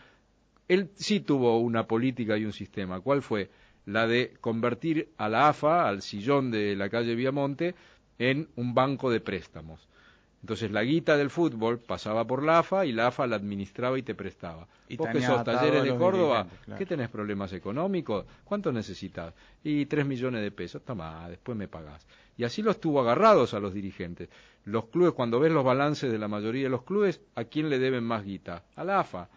Él 0.69 0.91
sí 0.97 1.21
tuvo 1.21 1.61
una 1.61 1.87
política 1.87 2.37
y 2.37 2.45
un 2.45 2.53
sistema. 2.53 3.01
¿Cuál 3.01 3.23
fue? 3.23 3.51
La 3.87 4.07
de 4.07 4.35
convertir 4.41 5.09
a 5.17 5.29
la 5.29 5.49
AFA, 5.49 5.89
al 5.89 6.03
sillón 6.03 6.51
de 6.51 6.77
la 6.77 6.91
calle 6.91 7.15
Viamonte, 7.15 7.75
en 8.19 8.49
un 8.57 8.75
banco 8.75 9.11
de 9.11 9.21
préstamos. 9.21 9.89
Entonces 10.43 10.71
la 10.71 10.85
guita 10.85 11.17
del 11.17 11.31
fútbol 11.31 11.79
pasaba 11.79 12.25
por 12.25 12.43
la 12.43 12.61
AFA 12.61 12.87
y 12.87 12.93
la 12.93 13.09
AFA 13.09 13.27
la 13.27 13.37
administraba 13.37 13.99
y 13.99 14.03
te 14.03 14.15
prestaba. 14.15 14.69
Y 14.89 14.97
Vos 14.97 15.09
que 15.09 15.21
sos 15.21 15.43
talleres 15.43 15.83
de 15.83 15.97
Córdoba, 15.97 16.47
¿qué 16.79 16.87
tenés 16.87 17.09
problemas 17.09 17.53
económicos? 17.53 18.27
¿Cuánto 18.45 18.71
necesitas? 18.71 19.35
Y 19.65 19.87
tres 19.87 20.07
millones 20.07 20.43
de 20.43 20.51
pesos, 20.51 20.83
toma, 20.85 21.29
después 21.29 21.57
me 21.57 21.67
pagás. 21.67 22.07
Y 22.37 22.45
así 22.45 22.63
los 22.63 22.81
tuvo 22.81 23.01
agarrados 23.01 23.55
a 23.55 23.61
los 23.61 23.73
dirigentes. 23.73 24.29
Los 24.65 24.87
clubes, 24.87 25.15
cuando 25.15 25.41
ves 25.41 25.53
los 25.53 25.65
balances 25.65 26.13
de 26.13 26.19
la 26.19 26.29
mayoría 26.29 26.65
de 26.65 26.71
los 26.71 26.83
clubes, 26.83 27.21
¿a 27.35 27.45
quién 27.45 27.69
le 27.69 27.79
deben 27.79 28.05
más 28.05 28.25
guita? 28.25 28.65
A 28.77 28.85
la 28.85 29.01
AFA 29.01 29.29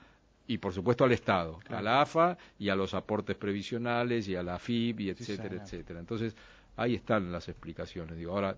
y 0.50 0.58
por 0.58 0.74
supuesto 0.74 1.06
al 1.06 1.12
Estado, 1.12 1.60
a 1.70 1.80
la 1.80 2.02
AFA 2.02 2.36
y 2.58 2.70
a 2.70 2.76
los 2.76 2.96
aportes 2.96 3.38
previsionales 3.38 4.28
y 4.28 4.36
a 4.36 4.42
la 4.42 4.58
FIB 4.58 5.00
y 5.02 5.10
etcétera, 5.12 5.62
etcétera. 5.62 6.00
Entonces, 6.00 6.36
ahí 6.76 6.96
están 6.96 7.32
las 7.32 7.48
explicaciones. 7.50 8.18
Digo, 8.18 8.32
ahora 8.32 8.58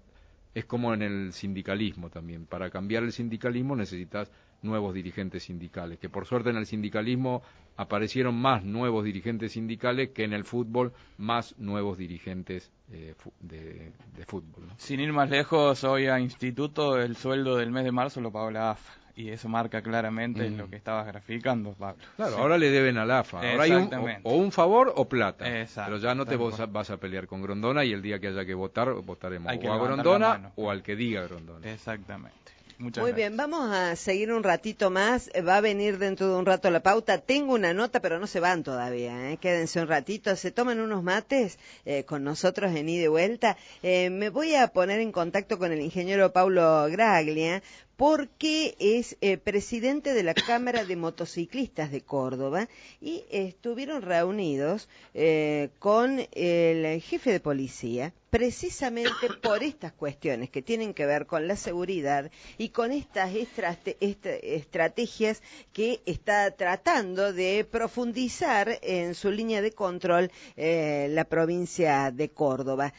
es 0.55 0.63
como 0.63 0.93
en 0.93 1.01
el 1.01 1.33
sindicalismo 1.33 2.09
también. 2.09 2.45
Para 2.45 2.69
cambiar 2.69 3.03
el 3.03 3.11
sindicalismo 3.11 3.75
necesitas 3.75 4.31
nuevos 4.61 4.93
dirigentes 4.93 5.43
sindicales, 5.43 5.99
que 5.99 6.07
por 6.07 6.25
suerte 6.25 6.49
en 6.51 6.55
el 6.55 6.65
sindicalismo 6.65 7.41
aparecieron 7.75 8.35
más 8.35 8.63
nuevos 8.63 9.03
dirigentes 9.03 9.51
sindicales 9.51 10.11
que 10.11 10.23
en 10.23 10.31
el 10.31 10.45
fútbol 10.45 10.93
más 11.17 11.57
nuevos 11.57 11.97
dirigentes 11.97 12.71
eh, 12.89 13.15
de, 13.41 13.91
fútbol. 14.27 14.69
Sin 14.77 15.01
ir 15.01 15.11
más 15.11 15.29
lejos, 15.29 15.83
hoy 15.83 16.07
a 16.07 16.21
Instituto 16.21 17.01
el 17.01 17.17
sueldo 17.17 17.57
del 17.57 17.71
mes 17.71 17.83
de 17.83 17.91
marzo 17.91 18.21
lo 18.21 18.31
pagó 18.31 18.49
la 18.49 18.71
AFA 18.71 19.00
y 19.21 19.29
eso 19.29 19.47
marca 19.47 19.81
claramente 19.81 20.49
lo 20.49 20.67
mm. 20.67 20.69
que 20.69 20.75
estabas 20.75 21.05
graficando, 21.05 21.73
Pablo. 21.73 22.03
Claro, 22.15 22.37
ahora 22.37 22.57
le 22.57 22.69
deben 22.69 22.97
a 22.97 23.05
la 23.05 23.19
AFA. 23.19 23.37
Ahora 23.37 23.63
hay 23.63 23.71
un, 23.71 23.89
o, 24.23 24.35
un 24.35 24.51
favor 24.51 24.93
o 24.95 25.07
plata. 25.07 25.45
Pero 25.45 25.97
ya 25.97 26.15
no 26.15 26.25
te 26.25 26.35
vas 26.37 26.89
a, 26.89 26.97
pelear 26.97 27.27
con 27.27 27.41
Grondona 27.41 27.85
y 27.85 27.93
el 27.93 28.01
día 28.01 28.19
que 28.19 28.27
haya 28.27 28.45
que 28.45 28.53
votar, 28.53 28.93
votaremos 28.93 29.51
o 29.51 29.73
a 29.73 29.77
Grondona 29.77 30.51
o 30.55 30.69
al 30.69 30.83
que 30.83 30.95
diga 30.95 31.23
Grondona. 31.23 31.71
Exactamente. 31.71 32.41
Muy 32.81 33.11
bien, 33.11 33.37
vamos 33.37 33.69
a 33.71 33.95
seguir 33.95 34.31
un 34.33 34.41
ratito 34.41 34.89
más. 34.89 35.29
Va 35.47 35.57
a 35.57 35.61
venir 35.61 35.99
dentro 35.99 36.27
de 36.27 36.35
un 36.35 36.47
rato 36.47 36.71
la 36.71 36.79
pauta. 36.79 37.19
Tengo 37.19 37.53
una 37.53 37.75
nota, 37.75 37.99
pero 37.99 38.17
no 38.17 38.25
se 38.25 38.39
van 38.39 38.63
todavía. 38.63 39.29
¿eh? 39.29 39.37
Quédense 39.37 39.79
un 39.79 39.87
ratito. 39.87 40.35
Se 40.35 40.49
toman 40.49 40.79
unos 40.79 41.03
mates 41.03 41.59
eh, 41.85 42.05
con 42.05 42.23
nosotros 42.23 42.73
en 42.75 42.89
ida 42.89 43.03
y 43.03 43.07
vuelta. 43.07 43.55
Eh, 43.83 44.09
me 44.09 44.29
voy 44.29 44.55
a 44.55 44.69
poner 44.69 44.99
en 44.99 45.11
contacto 45.11 45.59
con 45.59 45.71
el 45.71 45.79
ingeniero 45.79 46.33
Paulo 46.33 46.87
Graglia 46.89 47.61
porque 47.97 48.75
es 48.79 49.17
eh, 49.21 49.37
presidente 49.37 50.13
de 50.13 50.23
la 50.23 50.33
Cámara 50.33 50.85
de 50.85 50.95
Motociclistas 50.95 51.91
de 51.91 52.01
Córdoba 52.01 52.67
y 52.99 53.23
estuvieron 53.29 54.01
reunidos 54.01 54.89
eh, 55.13 55.69
con 55.79 56.27
el 56.31 57.01
jefe 57.01 57.31
de 57.31 57.39
policía 57.39 58.13
precisamente 58.29 59.11
por 59.43 59.61
estas 59.61 59.91
cuestiones 59.91 60.49
que 60.49 60.61
tienen 60.61 60.93
que 60.93 61.05
ver 61.05 61.25
con 61.25 61.47
la 61.47 61.57
seguridad 61.57 62.31
y 62.57 62.69
con 62.69 62.91
estas 62.91 63.33
estrategias 63.35 65.41
que 65.73 66.01
está 66.05 66.49
tratando 66.51 67.33
de 67.33 67.67
profundizar 67.69 68.79
en 68.81 69.15
su 69.15 69.31
línea 69.31 69.61
de 69.61 69.73
control 69.73 70.31
eh, 70.55 71.07
la 71.11 71.25
provincia 71.25 72.09
de 72.09 72.29
Córdoba. 72.29 72.93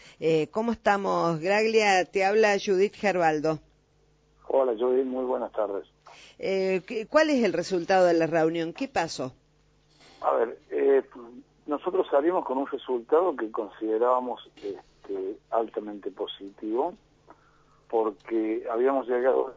¿Cómo 0.51 0.73
estamos, 0.73 1.41
Graglia? 1.41 2.05
Te 2.05 2.25
habla 2.25 2.59
Judith 2.63 2.95
Gerbaldo. 2.95 3.61
Hola, 4.55 4.75
Judith, 4.79 5.07
muy 5.07 5.25
buenas 5.25 5.51
tardes. 5.53 5.87
Eh, 6.39 6.83
¿Cuál 7.09 7.31
es 7.31 7.43
el 7.43 7.55
resultado 7.55 8.05
de 8.05 8.13
la 8.13 8.27
reunión? 8.27 8.75
¿Qué 8.75 8.87
pasó? 8.87 9.33
A 10.21 10.31
ver, 10.35 10.59
eh, 10.71 11.03
nosotros 11.65 12.07
salimos 12.11 12.45
con 12.45 12.59
un 12.59 12.67
resultado 12.67 13.35
que 13.35 13.51
considerábamos 13.51 14.47
este, 14.57 15.39
altamente 15.51 16.11
positivo 16.11 16.93
porque 17.89 18.67
habíamos 18.71 19.09
llegado 19.09 19.55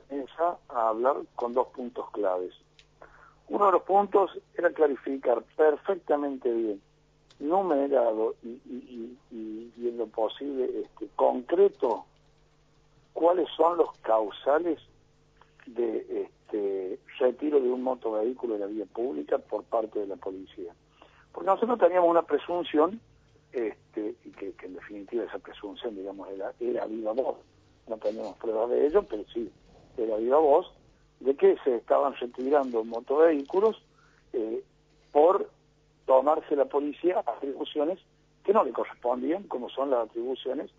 a 0.69 0.87
hablar 0.87 1.17
con 1.35 1.51
dos 1.51 1.67
puntos 1.75 2.09
claves. 2.11 2.53
Uno 3.49 3.65
de 3.65 3.71
los 3.73 3.83
puntos 3.83 4.31
era 4.57 4.69
clarificar 4.69 5.43
perfectamente 5.57 6.49
bien, 6.49 6.81
numerado 7.39 8.35
y, 8.41 8.47
y, 8.47 9.17
y, 9.29 9.73
y 9.77 9.89
en 9.89 9.97
lo 9.97 10.07
posible 10.07 10.69
este, 10.83 11.09
concreto 11.17 12.05
cuáles 13.15 13.47
son 13.55 13.77
los 13.77 13.89
causales 14.01 14.77
de 15.65 16.23
este, 16.23 16.99
retiro 17.17 17.61
de 17.61 17.69
un 17.69 17.81
motovehículo 17.81 18.55
de 18.55 18.59
la 18.59 18.65
vía 18.65 18.85
pública 18.85 19.37
por 19.37 19.63
parte 19.63 19.99
de 19.99 20.07
la 20.07 20.17
policía. 20.17 20.75
Porque 21.31 21.47
nosotros 21.47 21.79
teníamos 21.79 22.09
una 22.09 22.23
presunción, 22.23 22.99
este, 23.53 24.15
y 24.25 24.31
que, 24.31 24.53
en 24.63 24.75
definitiva 24.75 25.23
esa 25.23 25.39
presunción, 25.39 25.95
digamos, 25.95 26.27
era, 26.29 26.53
era 26.59 26.85
viva 26.87 27.13
voz, 27.13 27.37
no 27.87 27.97
teníamos 27.97 28.35
pruebas 28.35 28.69
de 28.69 28.85
ello, 28.85 29.03
pero 29.09 29.23
sí 29.33 29.49
era 29.97 30.17
viva 30.17 30.37
voz, 30.37 30.69
de 31.21 31.35
que 31.35 31.55
se 31.63 31.77
estaban 31.77 32.13
retirando 32.15 32.83
motovehículos 32.83 33.81
eh, 34.33 34.61
por 35.13 35.49
tomarse 36.05 36.53
la 36.57 36.65
policía 36.65 37.23
atribuciones 37.25 37.97
que 38.43 38.51
no 38.51 38.65
le 38.65 38.73
correspondían, 38.73 39.43
como 39.43 39.69
son 39.69 39.89
las 39.89 40.09
atribuciones 40.09 40.69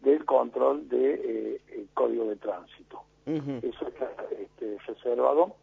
del 0.00 0.24
control 0.24 0.88
de 0.88 1.60
eh, 1.68 1.86
código 1.94 2.28
de 2.28 2.36
tránsito. 2.36 3.02
Eso 3.26 3.88
está 3.88 4.08
este, 4.38 4.78
reservado 4.86 5.56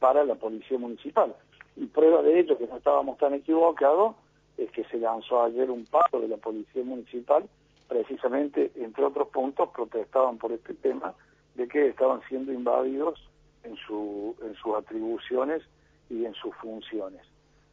para 0.00 0.24
la 0.24 0.34
policía 0.34 0.76
municipal. 0.78 1.34
Y 1.76 1.86
prueba 1.86 2.22
de 2.22 2.40
ello, 2.40 2.58
que 2.58 2.66
no 2.66 2.76
estábamos 2.76 3.16
tan 3.18 3.34
equivocados, 3.34 4.16
es 4.56 4.70
que 4.72 4.84
se 4.84 4.98
lanzó 4.98 5.44
ayer 5.44 5.70
un 5.70 5.84
paro 5.86 6.20
de 6.20 6.26
la 6.26 6.36
policía 6.36 6.82
municipal, 6.82 7.48
precisamente, 7.86 8.72
entre 8.74 9.04
otros 9.04 9.28
puntos, 9.28 9.68
protestaban 9.70 10.38
por 10.38 10.50
este 10.50 10.74
tema 10.74 11.14
de 11.54 11.68
que 11.68 11.88
estaban 11.88 12.20
siendo 12.28 12.52
invadidos 12.52 13.20
en, 13.62 13.76
su, 13.76 14.34
en 14.42 14.54
sus 14.56 14.74
atribuciones 14.74 15.62
y 16.10 16.24
en 16.24 16.34
sus 16.34 16.54
funciones. 16.56 17.22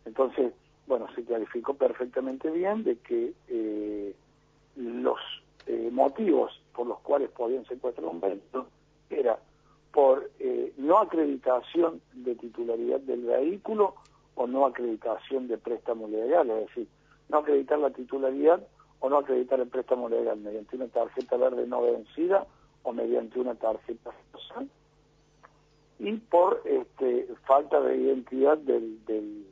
Entonces, 0.06 0.54
bueno, 0.88 1.08
se 1.16 1.24
clarificó 1.24 1.74
perfectamente 1.74 2.52
bien 2.52 2.84
de 2.84 2.98
que 3.00 3.34
eh, 3.48 4.14
los 4.76 5.20
eh, 5.68 5.90
motivos 5.92 6.62
por 6.74 6.88
los 6.88 7.00
cuales 7.00 7.30
podían 7.32 7.66
secuestrar 7.66 8.08
un 8.08 8.20
vehículo 8.20 8.68
era 9.10 9.40
por 9.92 10.30
eh, 10.40 10.74
no 10.78 11.00
acreditación 11.00 12.02
de 12.14 12.36
titularidad 12.36 13.00
del 13.00 13.26
vehículo 13.26 13.96
o 14.36 14.46
no 14.46 14.66
acreditación 14.66 15.48
de 15.48 15.58
préstamo 15.58 16.08
legal, 16.08 16.50
es 16.50 16.68
decir, 16.68 16.88
no 17.30 17.38
acreditar 17.40 17.80
la 17.80 17.92
titularidad 17.92 18.62
o 19.00 19.10
no 19.10 19.18
acreditar 19.18 19.60
el 19.60 19.68
préstamo 19.68 20.10
legal 20.10 20.38
mediante 20.38 20.76
una 20.76 20.88
tarjeta 20.88 21.38
verde 21.38 21.66
no 21.66 21.82
vencida 21.82 22.46
o 22.84 22.92
mediante 22.94 23.40
una 23.40 23.56
tarjeta 23.56 24.12
social 24.32 24.70
y 26.00 26.12
por 26.18 26.62
este, 26.66 27.28
falta 27.46 27.80
de 27.80 27.98
identidad 27.98 28.58
del, 28.58 29.04
del, 29.06 29.46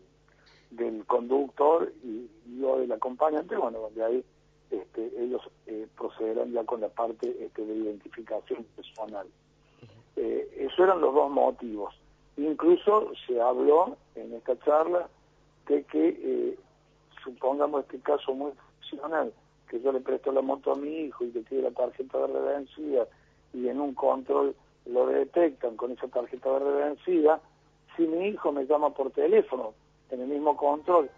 del 0.72 1.06
conductor 1.06 1.92
y, 2.04 2.30
y, 2.48 2.64
o 2.64 2.80
del 2.80 2.92
acompañante, 2.92 3.56
bueno, 3.56 3.80
donde 3.80 4.04
ahí 4.04 4.26
este, 4.74 5.12
ellos 5.22 5.42
eh, 5.68 5.88
procederán 5.96 6.52
ya 6.52 6.64
con 6.64 6.82
la 6.82 6.90
parte 6.90 7.36
este, 7.40 7.66
de 7.66 7.76
identificación 7.76 8.66
personal. 8.76 9.28
Eh, 10.16 10.50
esos 10.58 10.80
eran 10.80 11.02
los 11.02 11.14
dos 11.14 11.30
motivos. 11.30 11.94
Incluso 12.38 13.12
se 13.28 13.40
habló 13.40 13.98
en 14.16 14.34
esta 14.34 14.58
charla 14.60 15.08
de 15.68 15.84
que, 15.84 16.08
eh, 16.10 16.58
supongamos 17.24 17.84
este 17.84 18.00
caso 18.00 18.34
muy 18.34 18.52
excepcional, 18.52 19.32
que 19.70 19.80
yo 19.80 19.92
le 19.92 20.02
presto 20.02 20.32
la 20.32 20.42
moto 20.42 20.72
a 20.72 20.76
mi 20.76 21.06
hijo 21.06 21.24
y 21.24 21.32
que 21.32 21.42
tiene 21.42 21.64
la 21.66 21.72
tarjeta 21.72 22.28
de 22.28 22.40
vencida 22.42 23.08
y 23.54 23.68
en 23.68 23.80
un 23.80 23.94
control 23.94 24.56
lo 24.86 25.06
detectan 25.08 25.78
con 25.78 25.92
esa 25.92 26.08
tarjeta 26.08 26.60
de 26.60 26.72
vencida, 26.72 27.40
si 27.96 28.08
mi 28.08 28.28
hijo 28.28 28.52
me 28.52 28.66
llama 28.66 28.90
por 28.90 29.12
teléfono 29.12 29.74
en 30.10 30.22
el 30.22 30.28
mismo 30.28 30.58
control, 30.58 31.10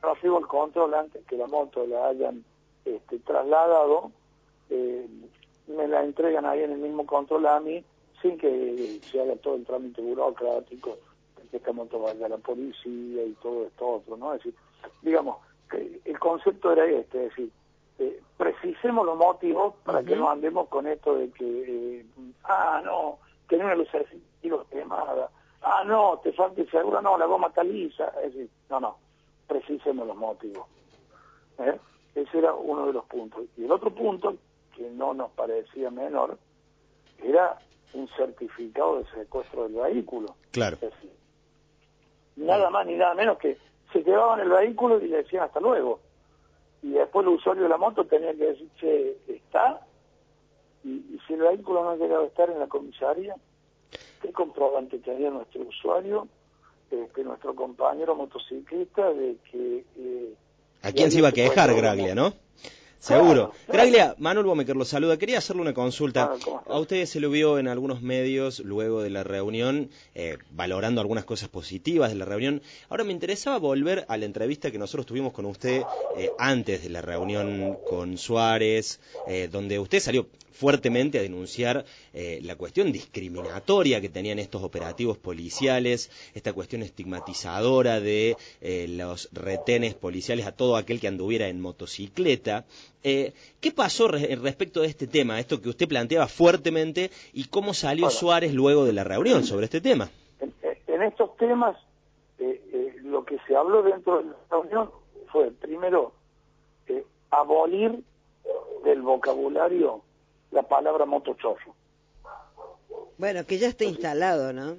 recibo 0.00 0.38
el 0.38 0.46
control 0.46 0.94
antes 0.94 1.24
que 1.26 1.36
la 1.36 1.46
moto 1.46 1.86
la 1.86 2.08
hayan 2.08 2.44
este, 2.96 3.18
trasladado, 3.20 4.10
eh, 4.70 5.06
me 5.66 5.88
la 5.88 6.02
entregan 6.02 6.46
ahí 6.46 6.62
en 6.62 6.72
el 6.72 6.78
mismo 6.78 7.06
control 7.06 7.46
a 7.46 7.60
mí, 7.60 7.84
sin 8.20 8.36
que 8.38 9.00
se 9.10 9.20
haga 9.20 9.36
todo 9.36 9.54
el 9.56 9.64
trámite 9.64 10.02
burocrático, 10.02 10.98
que 11.50 11.56
esta 11.56 11.72
moto 11.72 12.00
vaya 12.00 12.26
a 12.26 12.28
la 12.30 12.38
policía 12.38 13.24
y 13.24 13.36
todo 13.42 13.66
esto 13.66 13.88
otro, 13.88 14.16
¿no? 14.16 14.34
Es 14.34 14.44
decir, 14.44 14.54
digamos, 15.02 15.38
que 15.70 16.00
el 16.04 16.18
concepto 16.18 16.72
era 16.72 16.84
este, 16.86 17.26
es 17.26 17.30
decir, 17.30 17.50
eh, 17.98 18.20
precisemos 18.36 19.04
los 19.04 19.16
motivos 19.16 19.74
para 19.84 20.02
que 20.02 20.16
no 20.16 20.30
andemos 20.30 20.68
con 20.68 20.86
esto 20.86 21.16
de 21.16 21.30
que, 21.30 22.00
eh, 22.00 22.06
ah, 22.44 22.80
no, 22.84 23.18
tener 23.48 23.66
una 23.66 23.74
luz 23.74 23.88
quemada, 24.70 25.30
ah, 25.62 25.84
no, 25.84 26.20
te 26.22 26.32
falta 26.32 26.60
el 26.60 26.70
seguro, 26.70 27.02
no, 27.02 27.18
la 27.18 27.26
goma 27.26 27.48
está 27.48 27.64
lisa, 27.64 28.12
es 28.24 28.34
decir, 28.34 28.50
no, 28.68 28.80
no, 28.80 28.96
precisemos 29.46 30.06
los 30.06 30.16
motivos. 30.16 30.66
¿eh? 31.58 31.78
Ese 32.14 32.38
era 32.38 32.54
uno 32.54 32.86
de 32.86 32.92
los 32.92 33.04
puntos. 33.04 33.44
Y 33.56 33.64
el 33.64 33.72
otro 33.72 33.90
punto, 33.94 34.36
que 34.74 34.90
no 34.90 35.14
nos 35.14 35.30
parecía 35.32 35.90
menor, 35.90 36.38
era 37.22 37.58
un 37.94 38.08
certificado 38.16 38.98
de 38.98 39.10
secuestro 39.10 39.64
del 39.68 39.74
vehículo. 39.74 40.34
Claro. 40.50 40.78
nada 42.36 42.70
más 42.70 42.86
ni 42.86 42.96
nada 42.96 43.14
menos 43.14 43.38
que 43.38 43.56
se 43.92 44.02
llevaban 44.02 44.40
el 44.40 44.48
vehículo 44.48 45.00
y 45.00 45.08
le 45.08 45.18
decían 45.18 45.44
hasta 45.44 45.60
luego. 45.60 46.00
Y 46.82 46.92
después 46.92 47.26
el 47.26 47.34
usuario 47.34 47.64
de 47.64 47.68
la 47.68 47.76
moto 47.76 48.04
tenía 48.06 48.32
que 48.32 48.46
decir, 48.46 48.68
che, 48.76 49.16
¿está? 49.28 49.86
Y, 50.82 51.18
si 51.26 51.34
el 51.34 51.42
vehículo 51.42 51.84
no 51.84 51.90
ha 51.90 51.96
llegado 51.96 52.22
a 52.22 52.26
estar 52.26 52.48
en 52.50 52.58
la 52.58 52.66
comisaría, 52.66 53.36
¿qué 54.22 54.32
comprobante 54.32 54.98
tenía 54.98 55.30
nuestro 55.30 55.62
usuario, 55.62 56.26
este, 56.90 57.22
nuestro 57.22 57.54
compañero 57.54 58.14
motociclista, 58.14 59.12
de 59.12 59.36
que... 59.50 59.84
Eh, 59.96 60.34
¿A 60.82 60.92
quién 60.92 61.10
se 61.10 61.18
iba 61.18 61.28
a 61.28 61.32
quejar, 61.32 61.74
Graglia, 61.74 62.14
no? 62.14 62.34
Seguro. 63.00 63.52
Graglia, 63.66 64.14
Manuel 64.18 64.44
Bomecker 64.44 64.76
lo 64.76 64.84
saluda. 64.84 65.16
Quería 65.16 65.38
hacerle 65.38 65.62
una 65.62 65.72
consulta. 65.72 66.26
Claro, 66.26 66.40
¿cómo 66.44 66.58
estás? 66.58 66.74
A 66.76 66.78
usted 66.78 67.06
se 67.06 67.18
lo 67.18 67.30
vio 67.30 67.58
en 67.58 67.66
algunos 67.66 68.02
medios 68.02 68.60
luego 68.60 69.00
de 69.00 69.08
la 69.08 69.24
reunión, 69.24 69.88
eh, 70.14 70.36
valorando 70.50 71.00
algunas 71.00 71.24
cosas 71.24 71.48
positivas 71.48 72.10
de 72.10 72.16
la 72.16 72.26
reunión. 72.26 72.60
Ahora 72.90 73.04
me 73.04 73.12
interesaba 73.12 73.56
volver 73.56 74.04
a 74.06 74.18
la 74.18 74.26
entrevista 74.26 74.70
que 74.70 74.78
nosotros 74.78 75.06
tuvimos 75.06 75.32
con 75.32 75.46
usted 75.46 75.82
eh, 76.18 76.30
antes 76.38 76.82
de 76.82 76.90
la 76.90 77.00
reunión 77.00 77.78
con 77.88 78.18
Suárez, 78.18 79.00
eh, 79.26 79.48
donde 79.50 79.78
usted 79.78 80.00
salió 80.00 80.28
fuertemente 80.60 81.18
a 81.18 81.22
denunciar 81.22 81.86
eh, 82.12 82.40
la 82.42 82.54
cuestión 82.54 82.92
discriminatoria 82.92 84.02
que 84.02 84.10
tenían 84.10 84.38
estos 84.38 84.62
operativos 84.62 85.16
policiales, 85.16 86.10
esta 86.34 86.52
cuestión 86.52 86.82
estigmatizadora 86.82 87.98
de 87.98 88.36
eh, 88.60 88.86
los 88.86 89.30
retenes 89.32 89.94
policiales 89.94 90.44
a 90.44 90.52
todo 90.52 90.76
aquel 90.76 91.00
que 91.00 91.08
anduviera 91.08 91.48
en 91.48 91.62
motocicleta. 91.62 92.66
Eh, 93.02 93.32
¿Qué 93.60 93.72
pasó 93.72 94.08
re- 94.08 94.36
respecto 94.36 94.80
de 94.82 94.88
este 94.88 95.06
tema, 95.06 95.40
esto 95.40 95.60
que 95.60 95.68
usted 95.70 95.88
planteaba 95.88 96.26
fuertemente, 96.28 97.10
y 97.32 97.44
cómo 97.48 97.72
salió 97.74 98.06
Bueno. 98.06 98.18
Suárez 98.18 98.52
luego 98.54 98.84
de 98.84 98.92
la 98.92 99.04
reunión 99.04 99.44
sobre 99.44 99.64
este 99.64 99.80
tema? 99.80 100.10
En, 100.40 100.52
en 100.86 101.02
estos 101.02 101.34
temas, 101.38 101.76
eh, 102.38 102.60
eh, 102.72 102.96
lo 103.04 103.24
que 103.24 103.38
se 103.46 103.56
habló 103.56 103.82
dentro 103.82 104.18
de 104.18 104.24
la 104.26 104.36
reunión 104.50 104.90
fue, 105.32 105.50
primero, 105.50 106.12
eh, 106.88 107.04
abolir 107.30 108.02
del 108.84 109.00
vocabulario 109.02 110.02
la 110.50 110.62
palabra 110.62 111.04
motochorro. 111.06 111.74
Bueno, 113.18 113.44
que 113.46 113.58
ya 113.58 113.68
está 113.68 113.84
instalado, 113.84 114.52
¿no? 114.52 114.76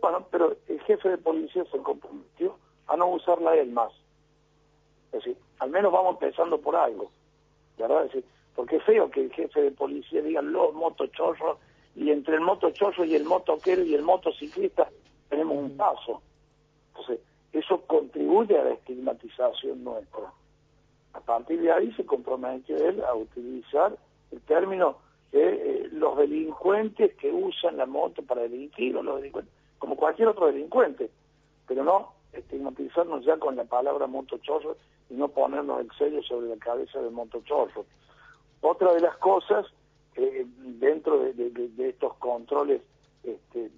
Bueno, 0.00 0.26
pero 0.30 0.56
el 0.68 0.80
jefe 0.82 1.08
de 1.10 1.18
policía 1.18 1.64
se 1.70 1.78
comprometió 1.78 2.58
a 2.86 2.96
no 2.96 3.08
usarla 3.10 3.54
él 3.56 3.70
más. 3.70 3.92
Es 5.12 5.24
decir, 5.24 5.36
al 5.58 5.70
menos 5.70 5.92
vamos 5.92 6.14
empezando 6.14 6.60
por 6.60 6.76
algo, 6.76 7.10
¿verdad? 7.78 8.10
Porque 8.54 8.76
es 8.76 8.84
feo 8.84 9.10
que 9.10 9.22
el 9.22 9.32
jefe 9.32 9.62
de 9.62 9.70
policía 9.70 10.22
diga 10.22 10.42
los 10.42 10.74
motochorros 10.74 11.58
y 11.94 12.10
entre 12.10 12.34
el 12.34 12.40
motochorro 12.40 13.04
y 13.04 13.14
el 13.14 13.24
motoquero 13.24 13.82
y 13.82 13.94
el 13.94 14.02
motociclista 14.02 14.88
tenemos 15.28 15.56
un 15.56 15.76
paso. 15.76 16.20
Entonces, 16.88 17.20
eso 17.52 17.80
contribuye 17.86 18.58
a 18.58 18.64
la 18.64 18.72
estigmatización 18.72 19.82
nuestra. 19.82 20.32
A 21.14 21.20
partir 21.20 21.60
de 21.60 21.72
ahí 21.72 21.92
se 21.92 22.04
comprometió 22.04 22.76
él 22.76 23.02
a 23.02 23.14
utilizar 23.14 23.96
el 24.30 24.40
término 24.42 24.98
de 25.32 25.48
eh, 25.48 25.88
los 25.92 26.16
delincuentes 26.18 27.14
que 27.16 27.32
usan 27.32 27.78
la 27.78 27.86
moto 27.86 28.22
para 28.22 28.42
delinquir, 28.42 28.96
o 28.96 29.02
los 29.02 29.16
delincuentes, 29.16 29.52
como 29.78 29.96
cualquier 29.96 30.28
otro 30.28 30.46
delincuente, 30.46 31.10
pero 31.66 31.84
no 31.84 32.12
estigmatizarnos 32.32 33.24
ya 33.24 33.38
con 33.38 33.56
la 33.56 33.64
palabra 33.64 34.06
motochorro 34.06 34.76
y 35.10 35.14
no 35.14 35.28
ponernos 35.28 35.80
el 35.80 35.90
sello 35.98 36.22
sobre 36.22 36.48
la 36.48 36.56
cabeza 36.56 37.00
del 37.00 37.12
motochorro. 37.12 37.84
Otra 38.60 38.92
de 38.94 39.00
las 39.00 39.16
cosas, 39.18 39.66
eh, 40.16 40.44
dentro 40.46 41.18
de, 41.20 41.32
de- 41.34 41.50
de- 41.50 41.68
de 41.68 41.88
estos 41.90 42.14
controles 42.14 42.82
este, 43.22 43.70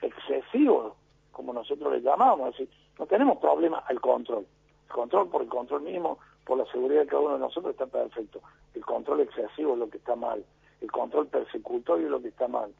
excesivos, 0.00 0.94
como 1.32 1.52
nosotros 1.52 1.92
le 1.92 2.00
llamamos, 2.00 2.50
es 2.50 2.58
decir, 2.58 2.68
no 2.98 3.06
tenemos 3.06 3.38
problema 3.38 3.78
al 3.88 4.00
control. 4.00 4.46
El 4.88 4.92
control 4.94 5.28
por 5.28 5.42
el 5.42 5.48
control 5.48 5.82
mismo, 5.82 6.18
por 6.44 6.58
la 6.58 6.66
seguridad 6.66 7.00
de 7.02 7.06
cada 7.06 7.22
uno 7.22 7.34
de 7.34 7.40
nosotros 7.40 7.72
está 7.72 7.86
perfecto. 7.86 8.40
El 8.74 8.84
control 8.84 9.20
excesivo 9.20 9.72
es 9.74 9.78
lo 9.78 9.88
que 9.88 9.98
está 9.98 10.14
mal. 10.16 10.44
El 10.80 10.90
control 10.90 11.28
persecutorio 11.28 12.06
es 12.06 12.10
lo 12.10 12.20
que 12.20 12.28
está 12.28 12.48
mal. 12.48 12.72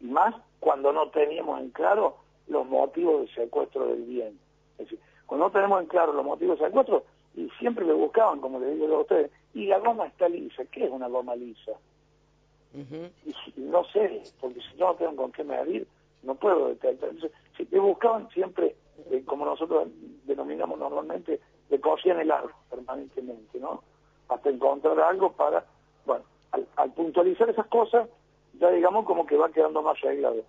Y 0.00 0.06
más 0.06 0.34
cuando 0.60 0.92
no 0.92 1.08
teníamos 1.10 1.60
en 1.60 1.70
claro 1.70 2.16
los 2.46 2.66
motivos 2.66 3.20
del 3.20 3.34
secuestro 3.34 3.86
del 3.86 4.02
bien. 4.02 4.38
Es 4.78 4.88
decir, 4.88 5.00
cuando 5.26 5.46
no 5.46 5.52
tenemos 5.52 5.80
en 5.80 5.86
claro 5.88 6.12
los 6.12 6.24
motivos 6.24 6.58
del 6.58 6.68
secuestro, 6.68 7.04
y 7.36 7.48
siempre 7.58 7.84
le 7.84 7.92
buscaban, 7.92 8.40
como 8.40 8.58
les 8.58 8.74
digo 8.78 8.96
a 8.96 9.00
ustedes, 9.00 9.30
y 9.54 9.66
la 9.66 9.78
goma 9.78 10.06
está 10.06 10.28
lisa. 10.28 10.64
¿Qué 10.66 10.84
es 10.84 10.90
una 10.90 11.08
goma 11.08 11.36
lisa? 11.36 11.72
Y 13.24 13.32
si- 13.32 13.60
no 13.60 13.84
sé, 13.84 14.22
porque 14.40 14.60
si 14.60 14.76
no 14.78 14.94
tengo 14.94 15.16
con 15.16 15.32
qué 15.32 15.44
medir, 15.44 15.86
no 16.22 16.34
puedo 16.34 16.68
detectar. 16.68 17.10
Entonces, 17.10 17.32
si 17.56 17.64
te 17.66 17.78
buscaban 17.78 18.28
siempre, 18.30 18.74
eh, 19.10 19.22
como 19.24 19.44
nosotros 19.44 19.88
denominamos 20.24 20.78
normalmente, 20.78 21.40
le 21.70 21.80
cogían 21.80 22.20
el 22.20 22.30
árbol 22.30 22.52
permanentemente, 22.70 23.58
¿no? 23.60 23.82
Hasta 24.28 24.50
encontrar 24.50 24.98
algo 25.00 25.32
para, 25.32 25.64
bueno, 26.04 26.24
al, 26.52 26.66
al 26.76 26.92
puntualizar 26.92 27.48
esas 27.48 27.66
cosas, 27.66 28.08
ya 28.58 28.70
digamos 28.70 29.04
como 29.06 29.26
que 29.26 29.36
va 29.36 29.50
quedando 29.50 29.82
más 29.82 29.96
arreglado. 30.02 30.42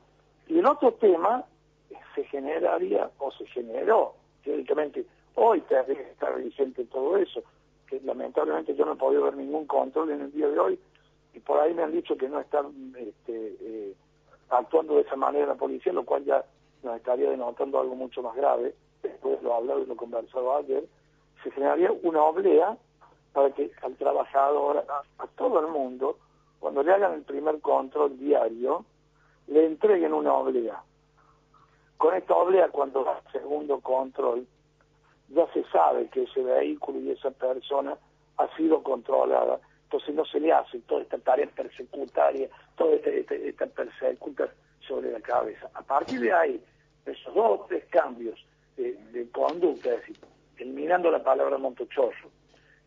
Y 0.47 0.60
el 0.60 0.65
otro 0.65 0.93
tema 0.93 1.43
eh, 1.89 1.95
se 2.15 2.23
generaría, 2.26 3.10
o 3.19 3.32
se 3.32 3.45
generó, 3.47 4.15
teóricamente, 4.43 5.06
hoy 5.38 5.62
tendría 5.62 6.02
estar 6.02 6.36
vigente 6.36 6.84
todo 6.86 7.15
eso, 7.17 7.43
que 7.88 8.02
lamentablemente 8.02 8.76
yo 8.76 8.86
no 8.86 8.93
he 8.93 8.97
podido 8.97 9.23
ver 9.23 9.36
ningún 9.36 9.67
control 9.67 10.10
en 10.12 10.21
el 10.21 10.32
día 10.32 10.47
de 10.50 10.60
hoy, 10.60 10.80
y 11.34 11.39
por 11.39 11.60
ahí 11.60 11.73
me 11.73 11.84
han 11.84 11.91
dicho 11.91 12.17
que 12.17 12.28
no 12.28 12.39
están 12.39 12.93
este, 12.97 13.56
eh, 13.62 13.93
actuando 14.50 14.95
de 14.95 15.02
esa 15.02 15.15
manera 15.15 15.45
la 15.45 15.56
policía, 15.56 15.93
lo 15.93 16.04
cual 16.04 16.26
ya 16.26 16.43
nos 16.82 16.97
estaría 16.97 17.30
denotando 17.30 17.80
algo 17.80 17.95
mucho 17.95 18.23
más 18.23 18.36
grave, 18.36 18.73
después 19.04 19.41
lo 19.43 19.54
hablado 19.54 19.84
y 19.84 19.86
lo 19.86 19.95
conversado 19.95 20.58
ayer, 20.58 20.84
se 21.43 21.52
generaría 21.52 21.91
una 22.02 22.23
oblea 22.23 22.76
para 23.32 23.52
que 23.52 23.71
al 23.84 23.95
trabajador, 23.95 24.86
a, 24.89 25.23
a 25.23 25.28
todo 25.28 25.60
el 25.60 25.67
mundo, 25.67 26.17
cuando 26.60 26.82
le 26.82 26.91
hagan 26.91 27.13
el 27.13 27.21
primer 27.21 27.62
control 27.62 28.17
diario, 28.17 28.84
le 29.45 29.67
entreguen 29.67 30.13
una 30.13 30.34
oblea. 30.34 30.82
Con 31.97 32.15
esta 32.15 32.36
oblea, 32.36 32.69
cuando 32.69 33.08
al 33.08 33.21
segundo 33.32 33.80
control, 33.82 34.47
ya 35.29 35.45
se 35.53 35.63
sabe 35.65 36.07
que 36.09 36.23
ese 36.23 36.41
vehículo 36.41 36.99
y 36.99 37.11
esa 37.11 37.31
persona 37.31 37.97
ha 38.37 38.55
sido 38.55 38.83
controlada, 38.83 39.59
entonces 39.83 40.15
no 40.15 40.25
se 40.25 40.39
le 40.39 40.51
hace 40.51 40.79
toda 40.79 41.01
esta 41.01 41.17
tarea 41.17 41.47
persecutaria, 41.47 42.49
toda 42.75 42.95
esta, 42.95 43.09
esta, 43.09 43.35
esta 43.35 43.65
persecuta 43.67 44.49
sobre 44.87 45.11
la 45.11 45.21
cabeza. 45.21 45.69
A 45.73 45.81
partir 45.81 46.19
de 46.19 46.31
ahí, 46.31 46.61
esos 47.05 47.33
dos 47.33 47.61
o 47.61 47.65
tres 47.67 47.85
cambios 47.85 48.39
de, 48.75 48.93
de 49.11 49.29
conducta, 49.31 49.89
es 49.89 49.99
decir, 50.01 50.17
eliminando 50.57 51.09
la 51.11 51.23
palabra 51.23 51.57
montochorro, 51.57 52.29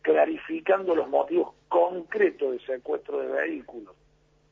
clarificando 0.01 0.95
los 0.95 1.07
motivos 1.09 1.53
concretos 1.67 2.51
de 2.51 2.59
secuestro 2.65 3.19
de 3.19 3.27
vehículos, 3.27 3.95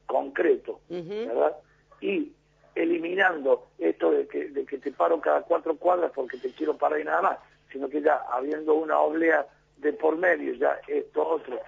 concreto. 0.06 0.80
¿verdad? 0.89 1.58
Y 2.02 2.32
eliminando 2.75 3.67
esto 3.78 4.12
de 4.12 4.28
que, 4.28 4.49
de 4.49 4.65
que 4.65 4.78
te 4.78 4.91
paro 4.91 5.19
cada 5.19 5.41
cuatro 5.41 5.75
cuadras 5.75 6.12
porque 6.13 6.38
te 6.38 6.52
quiero 6.52 6.78
parar 6.78 6.99
y 6.99 7.04
nada 7.04 7.21
más, 7.21 7.38
sino 7.71 7.89
que 7.89 8.01
ya 8.01 8.21
habiendo 8.32 8.73
una 8.73 8.99
oblea 8.99 9.45
de 9.77 9.93
por 9.93 10.17
medio, 10.17 10.53
ya 10.55 10.79
esto 10.88 11.27
otro, 11.27 11.60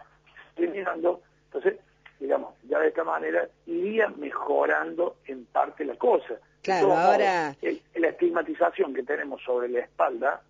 eliminando, 0.56 1.22
entonces, 1.46 1.76
digamos, 2.20 2.54
ya 2.68 2.80
de 2.80 2.90
esta 2.90 3.04
manera 3.04 3.48
iría 3.66 4.08
mejorando 4.10 5.16
en 5.26 5.46
parte 5.46 5.86
la 5.86 5.96
cosa. 5.96 6.36
Claro, 6.62 6.94
ahora- 6.96 7.56
el- 7.62 7.82
la 7.96 8.10
estigmatización 8.10 8.94
que 8.94 9.04
tenemos 9.04 9.42
sobre 9.44 9.70
la 9.70 9.80
espalda 9.80 10.42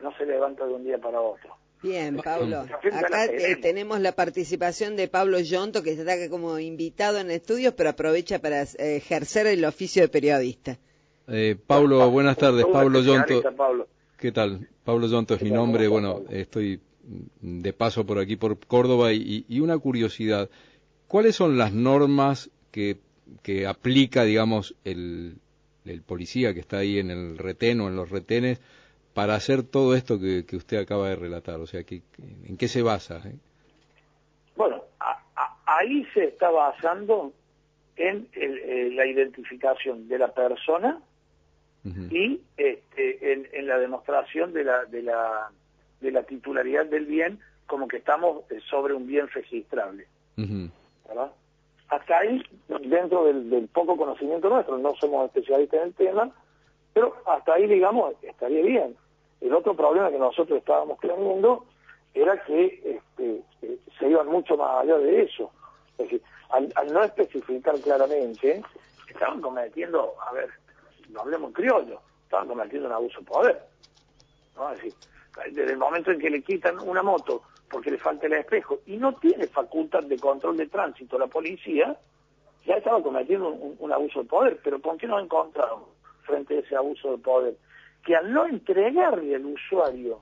no 0.00 0.16
se 0.16 0.26
levanta 0.26 0.66
de 0.66 0.74
un 0.74 0.84
día 0.84 0.98
para 0.98 1.20
otro. 1.20 1.56
Bien, 1.82 2.16
Pablo. 2.16 2.60
Acá 2.92 3.26
eh, 3.26 3.56
tenemos. 3.56 4.00
la 4.00 4.12
participación 4.12 4.96
de 4.96 5.08
Pablo 5.08 5.38
Yonto, 5.40 5.82
que 5.82 5.90
está 5.92 6.14
acá 6.14 6.28
como 6.30 6.58
invitado 6.58 7.18
en 7.18 7.30
estudios, 7.30 7.74
pero 7.74 7.90
aprovecha 7.90 8.38
para 8.40 8.62
eh, 8.62 8.96
ejercer 8.96 9.46
el 9.46 9.64
oficio 9.64 10.02
de 10.02 10.08
periodista. 10.08 10.78
Eh, 11.28 11.56
Pablo, 11.66 12.08
buenas 12.10 12.36
tardes. 12.36 12.64
Pablo 12.66 13.00
Yonto. 13.00 13.20
especialista, 13.34 13.50
Pablo. 13.52 13.88
¿Qué 14.26 14.32
tal? 14.32 14.66
Pablo 14.84 15.06
Yonto 15.06 15.34
es 15.34 15.42
mi 15.44 15.52
nombre. 15.52 15.86
¿Cómo 15.86 15.98
estás, 16.00 16.14
Bueno, 16.24 16.36
estoy 16.40 16.80
de 17.40 17.72
paso 17.72 18.04
por 18.04 18.18
aquí, 18.18 18.34
por 18.34 18.58
Córdoba, 18.58 19.12
y, 19.12 19.44
y 19.48 19.60
una 19.60 19.78
curiosidad. 19.78 20.50
¿Cuáles 21.06 21.36
son 21.36 21.56
las 21.56 21.72
normas 21.72 22.50
que, 22.72 22.96
que 23.44 23.68
aplica, 23.68 24.24
digamos, 24.24 24.74
el, 24.84 25.36
el 25.84 26.02
policía 26.02 26.52
que 26.54 26.58
está 26.58 26.78
ahí 26.78 26.98
en 26.98 27.12
el 27.12 27.38
retén 27.38 27.80
o 27.80 27.86
en 27.86 27.94
los 27.94 28.10
retenes 28.10 28.60
para 29.14 29.36
hacer 29.36 29.62
todo 29.62 29.94
esto 29.94 30.18
que, 30.18 30.44
que 30.44 30.56
usted 30.56 30.78
acaba 30.78 31.08
de 31.08 31.14
relatar? 31.14 31.60
O 31.60 31.68
sea, 31.68 31.84
que- 31.84 32.02
¿en 32.48 32.56
qué 32.56 32.66
se 32.66 32.82
basa? 32.82 33.22
eh? 33.26 33.36
Bueno, 34.56 34.82
a- 34.98 35.22
a- 35.36 35.78
ahí 35.78 36.04
se 36.14 36.24
está 36.24 36.50
basando 36.50 37.32
en 37.94 38.26
el- 38.32 38.58
eh, 38.58 38.90
la 38.92 39.06
identificación 39.06 40.08
de 40.08 40.18
la 40.18 40.34
persona 40.34 41.00
Y 42.10 42.40
este, 42.56 43.32
en, 43.32 43.48
en 43.52 43.66
la 43.66 43.78
demostración 43.78 44.52
de 44.52 44.64
la, 44.64 44.84
de, 44.86 45.02
la, 45.02 45.50
de 46.00 46.10
la 46.10 46.22
titularidad 46.24 46.86
del 46.86 47.06
bien 47.06 47.38
como 47.66 47.86
que 47.86 47.98
estamos 47.98 48.42
eh, 48.50 48.60
sobre 48.68 48.94
un 48.94 49.06
bien 49.06 49.28
registrable. 49.28 50.06
Hasta 51.88 52.18
ahí, 52.18 52.42
dentro 52.68 53.26
del, 53.26 53.48
del 53.48 53.68
poco 53.68 53.96
conocimiento 53.96 54.48
nuestro, 54.48 54.76
no 54.78 54.94
somos 54.96 55.26
especialistas 55.26 55.80
en 55.80 55.86
el 55.86 55.94
tema, 55.94 56.30
pero 56.92 57.14
hasta 57.26 57.54
ahí, 57.54 57.66
digamos, 57.68 58.14
estaría 58.22 58.62
bien. 58.64 58.96
El 59.40 59.54
otro 59.54 59.76
problema 59.76 60.10
que 60.10 60.18
nosotros 60.18 60.58
estábamos 60.58 60.98
teniendo 60.98 61.64
era 62.14 62.42
que 62.44 62.64
este, 62.84 63.42
eh, 63.62 63.78
se 63.98 64.08
iban 64.08 64.26
mucho 64.26 64.56
más 64.56 64.82
allá 64.82 64.98
de 64.98 65.22
eso. 65.22 65.52
Es 65.98 66.06
decir, 66.06 66.22
al, 66.50 66.72
al 66.74 66.92
no 66.92 67.04
especificar 67.04 67.78
claramente, 67.80 68.62
estaban 69.08 69.40
cometiendo, 69.40 70.14
a 70.28 70.32
ver, 70.32 70.48
no 71.10 71.20
hablemos 71.20 71.48
en 71.48 71.54
criollo, 71.54 72.00
estaban 72.24 72.48
cometiendo 72.48 72.88
un 72.88 72.94
abuso 72.94 73.20
de 73.20 73.26
poder. 73.26 73.62
¿no? 74.56 74.70
Es 74.72 74.78
decir, 74.78 74.94
desde 75.52 75.72
el 75.72 75.78
momento 75.78 76.10
en 76.10 76.18
que 76.18 76.30
le 76.30 76.42
quitan 76.42 76.78
una 76.80 77.02
moto 77.02 77.42
porque 77.70 77.90
le 77.90 77.98
falta 77.98 78.26
el 78.26 78.34
espejo 78.34 78.80
y 78.86 78.96
no 78.96 79.14
tiene 79.16 79.46
facultad 79.48 80.04
de 80.04 80.18
control 80.18 80.56
de 80.56 80.66
tránsito 80.66 81.18
la 81.18 81.26
policía, 81.26 81.96
ya 82.64 82.74
estaba 82.74 83.02
cometiendo 83.02 83.48
un, 83.48 83.92
abuso 83.92 84.22
de 84.22 84.28
poder. 84.28 84.60
Pero 84.62 84.80
¿con 84.80 84.98
qué 84.98 85.06
nos 85.06 85.22
encontramos 85.22 85.88
frente 86.22 86.56
a 86.56 86.60
ese 86.60 86.76
abuso 86.76 87.12
de 87.12 87.18
poder? 87.18 87.56
Que 88.04 88.16
al 88.16 88.32
no 88.32 88.46
entregarle 88.46 89.34
al 89.34 89.46
usuario 89.46 90.20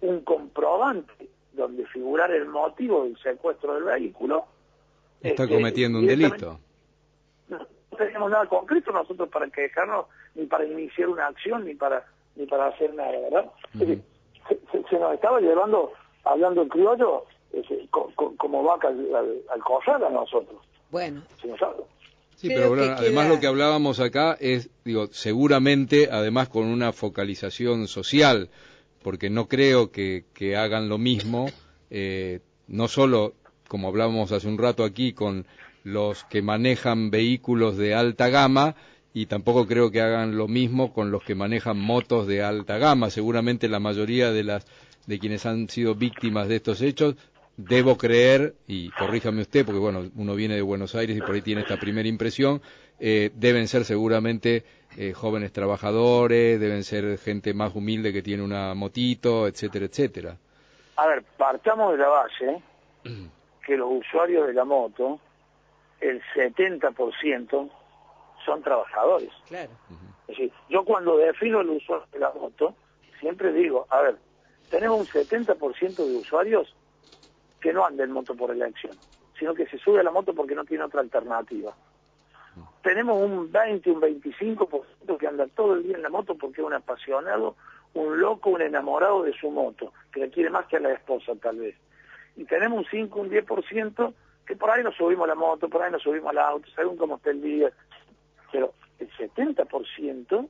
un 0.00 0.20
comprobante 0.22 1.28
donde 1.52 1.86
figurar 1.86 2.30
el 2.32 2.46
motivo 2.46 3.04
del 3.04 3.16
secuestro 3.18 3.74
del 3.74 3.84
vehículo, 3.84 4.46
está 5.20 5.44
este, 5.44 5.54
cometiendo 5.54 5.98
un 5.98 6.06
delito. 6.06 6.58
No, 7.48 7.66
tenemos 8.06 8.30
nada 8.30 8.46
concreto 8.46 8.92
nosotros 8.92 9.28
para 9.28 9.48
quejarnos, 9.48 10.06
ni 10.34 10.46
para 10.46 10.64
iniciar 10.64 11.08
una 11.08 11.26
acción, 11.26 11.64
ni 11.64 11.74
para 11.74 12.04
ni 12.36 12.46
para 12.46 12.68
hacer 12.68 12.94
nada, 12.94 13.10
¿verdad? 13.10 13.50
se, 13.78 14.98
nos 14.98 15.14
estaba 15.14 15.40
llevando, 15.40 15.92
hablando 16.24 16.62
en 16.62 16.68
criollo, 16.68 17.24
como 18.36 18.62
vaca 18.62 18.88
al, 18.88 19.08
al, 19.14 20.04
a 20.04 20.10
nosotros. 20.10 20.60
Bueno. 20.90 21.22
Sí, 22.36 22.48
pero 22.48 22.72
además 22.74 23.28
lo 23.28 23.38
que 23.38 23.46
hablábamos 23.46 24.00
acá 24.00 24.36
es, 24.40 24.70
digo, 24.84 25.08
seguramente, 25.08 26.08
además 26.10 26.48
con 26.48 26.66
una 26.66 26.92
focalización 26.92 27.86
social, 27.86 28.48
porque 29.02 29.28
no 29.28 29.46
creo 29.46 29.90
que, 29.90 30.24
que 30.32 30.56
hagan 30.56 30.88
lo 30.88 30.96
mismo, 30.96 31.46
eh, 31.90 32.40
no 32.66 32.88
solo, 32.88 33.34
como 33.68 33.88
hablábamos 33.88 34.32
hace 34.32 34.48
un 34.48 34.56
rato 34.56 34.84
aquí, 34.84 35.12
con 35.12 35.46
los 35.84 36.24
que 36.24 36.42
manejan 36.42 37.10
vehículos 37.10 37.76
de 37.76 37.94
alta 37.94 38.28
gama, 38.28 38.74
y 39.12 39.26
tampoco 39.26 39.66
creo 39.66 39.90
que 39.90 40.00
hagan 40.00 40.36
lo 40.36 40.46
mismo 40.46 40.92
con 40.92 41.10
los 41.10 41.24
que 41.24 41.34
manejan 41.34 41.78
motos 41.78 42.26
de 42.26 42.42
alta 42.42 42.78
gama. 42.78 43.10
Seguramente 43.10 43.68
la 43.68 43.80
mayoría 43.80 44.30
de 44.30 44.44
las 44.44 44.66
de 45.06 45.18
quienes 45.18 45.46
han 45.46 45.68
sido 45.68 45.94
víctimas 45.94 46.46
de 46.48 46.56
estos 46.56 46.82
hechos 46.82 47.16
debo 47.56 47.96
creer, 47.96 48.54
y 48.66 48.90
corríjame 48.90 49.42
usted, 49.42 49.66
porque 49.66 49.80
bueno, 49.80 50.10
uno 50.16 50.34
viene 50.34 50.54
de 50.54 50.62
Buenos 50.62 50.94
Aires 50.94 51.16
y 51.16 51.20
por 51.20 51.34
ahí 51.34 51.42
tiene 51.42 51.62
esta 51.62 51.76
primera 51.76 52.08
impresión, 52.08 52.62
eh, 52.98 53.30
deben 53.34 53.68
ser 53.68 53.84
seguramente 53.84 54.64
eh, 54.96 55.12
jóvenes 55.12 55.52
trabajadores, 55.52 56.58
deben 56.58 56.84
ser 56.84 57.18
gente 57.18 57.52
más 57.52 57.74
humilde 57.74 58.12
que 58.12 58.22
tiene 58.22 58.42
una 58.42 58.74
motito, 58.74 59.46
etcétera, 59.46 59.86
etcétera. 59.86 60.36
A 60.96 61.06
ver, 61.06 61.22
partamos 61.36 61.92
de 61.92 61.98
la 61.98 62.08
base 62.08 62.62
que 63.66 63.76
los 63.76 63.90
usuarios 63.90 64.46
de 64.46 64.54
la 64.54 64.64
moto, 64.64 65.20
el 66.00 66.22
70% 66.34 67.70
son 68.44 68.62
trabajadores. 68.62 69.30
Claro. 69.46 69.70
Es 70.28 70.36
decir, 70.36 70.52
yo 70.68 70.84
cuando 70.84 71.16
defino 71.16 71.60
el 71.60 71.70
usuario 71.70 72.06
de 72.12 72.18
la 72.18 72.32
moto, 72.32 72.74
siempre 73.18 73.52
digo, 73.52 73.86
a 73.90 74.00
ver, 74.02 74.16
tenemos 74.70 75.00
un 75.00 75.06
70% 75.06 75.96
de 75.96 76.16
usuarios 76.16 76.74
que 77.60 77.72
no 77.72 77.84
anda 77.84 78.04
en 78.04 78.12
moto 78.12 78.34
por 78.34 78.50
elección, 78.50 78.96
sino 79.38 79.54
que 79.54 79.66
se 79.66 79.78
sube 79.78 80.00
a 80.00 80.02
la 80.02 80.10
moto 80.10 80.34
porque 80.34 80.54
no 80.54 80.64
tiene 80.64 80.84
otra 80.84 81.00
alternativa. 81.00 81.74
Tenemos 82.82 83.20
un 83.20 83.52
20, 83.52 83.90
un 83.90 84.00
25% 84.00 85.18
que 85.18 85.26
anda 85.26 85.46
todo 85.48 85.74
el 85.74 85.82
día 85.82 85.96
en 85.96 86.02
la 86.02 86.08
moto 86.08 86.34
porque 86.36 86.62
es 86.62 86.66
un 86.66 86.72
apasionado, 86.72 87.56
un 87.92 88.20
loco, 88.20 88.50
un 88.50 88.62
enamorado 88.62 89.22
de 89.22 89.32
su 89.34 89.50
moto, 89.50 89.92
que 90.12 90.20
le 90.20 90.30
quiere 90.30 90.48
más 90.48 90.66
que 90.66 90.76
a 90.76 90.80
la 90.80 90.92
esposa 90.92 91.34
tal 91.36 91.58
vez. 91.58 91.76
Y 92.36 92.44
tenemos 92.44 92.78
un 92.78 92.86
5, 92.90 93.20
un 93.20 93.30
10% 93.30 94.14
que 94.50 94.56
por 94.56 94.68
ahí 94.68 94.82
nos 94.82 94.96
subimos 94.96 95.26
a 95.26 95.28
la 95.28 95.36
moto, 95.36 95.68
por 95.68 95.80
ahí 95.80 95.92
nos 95.92 96.02
subimos 96.02 96.30
al 96.30 96.38
auto, 96.38 96.68
según 96.74 96.96
cómo 96.96 97.18
está 97.18 97.30
el 97.30 97.40
día. 97.40 97.70
Pero 98.50 98.74
el 98.98 99.08
70% 99.12 100.48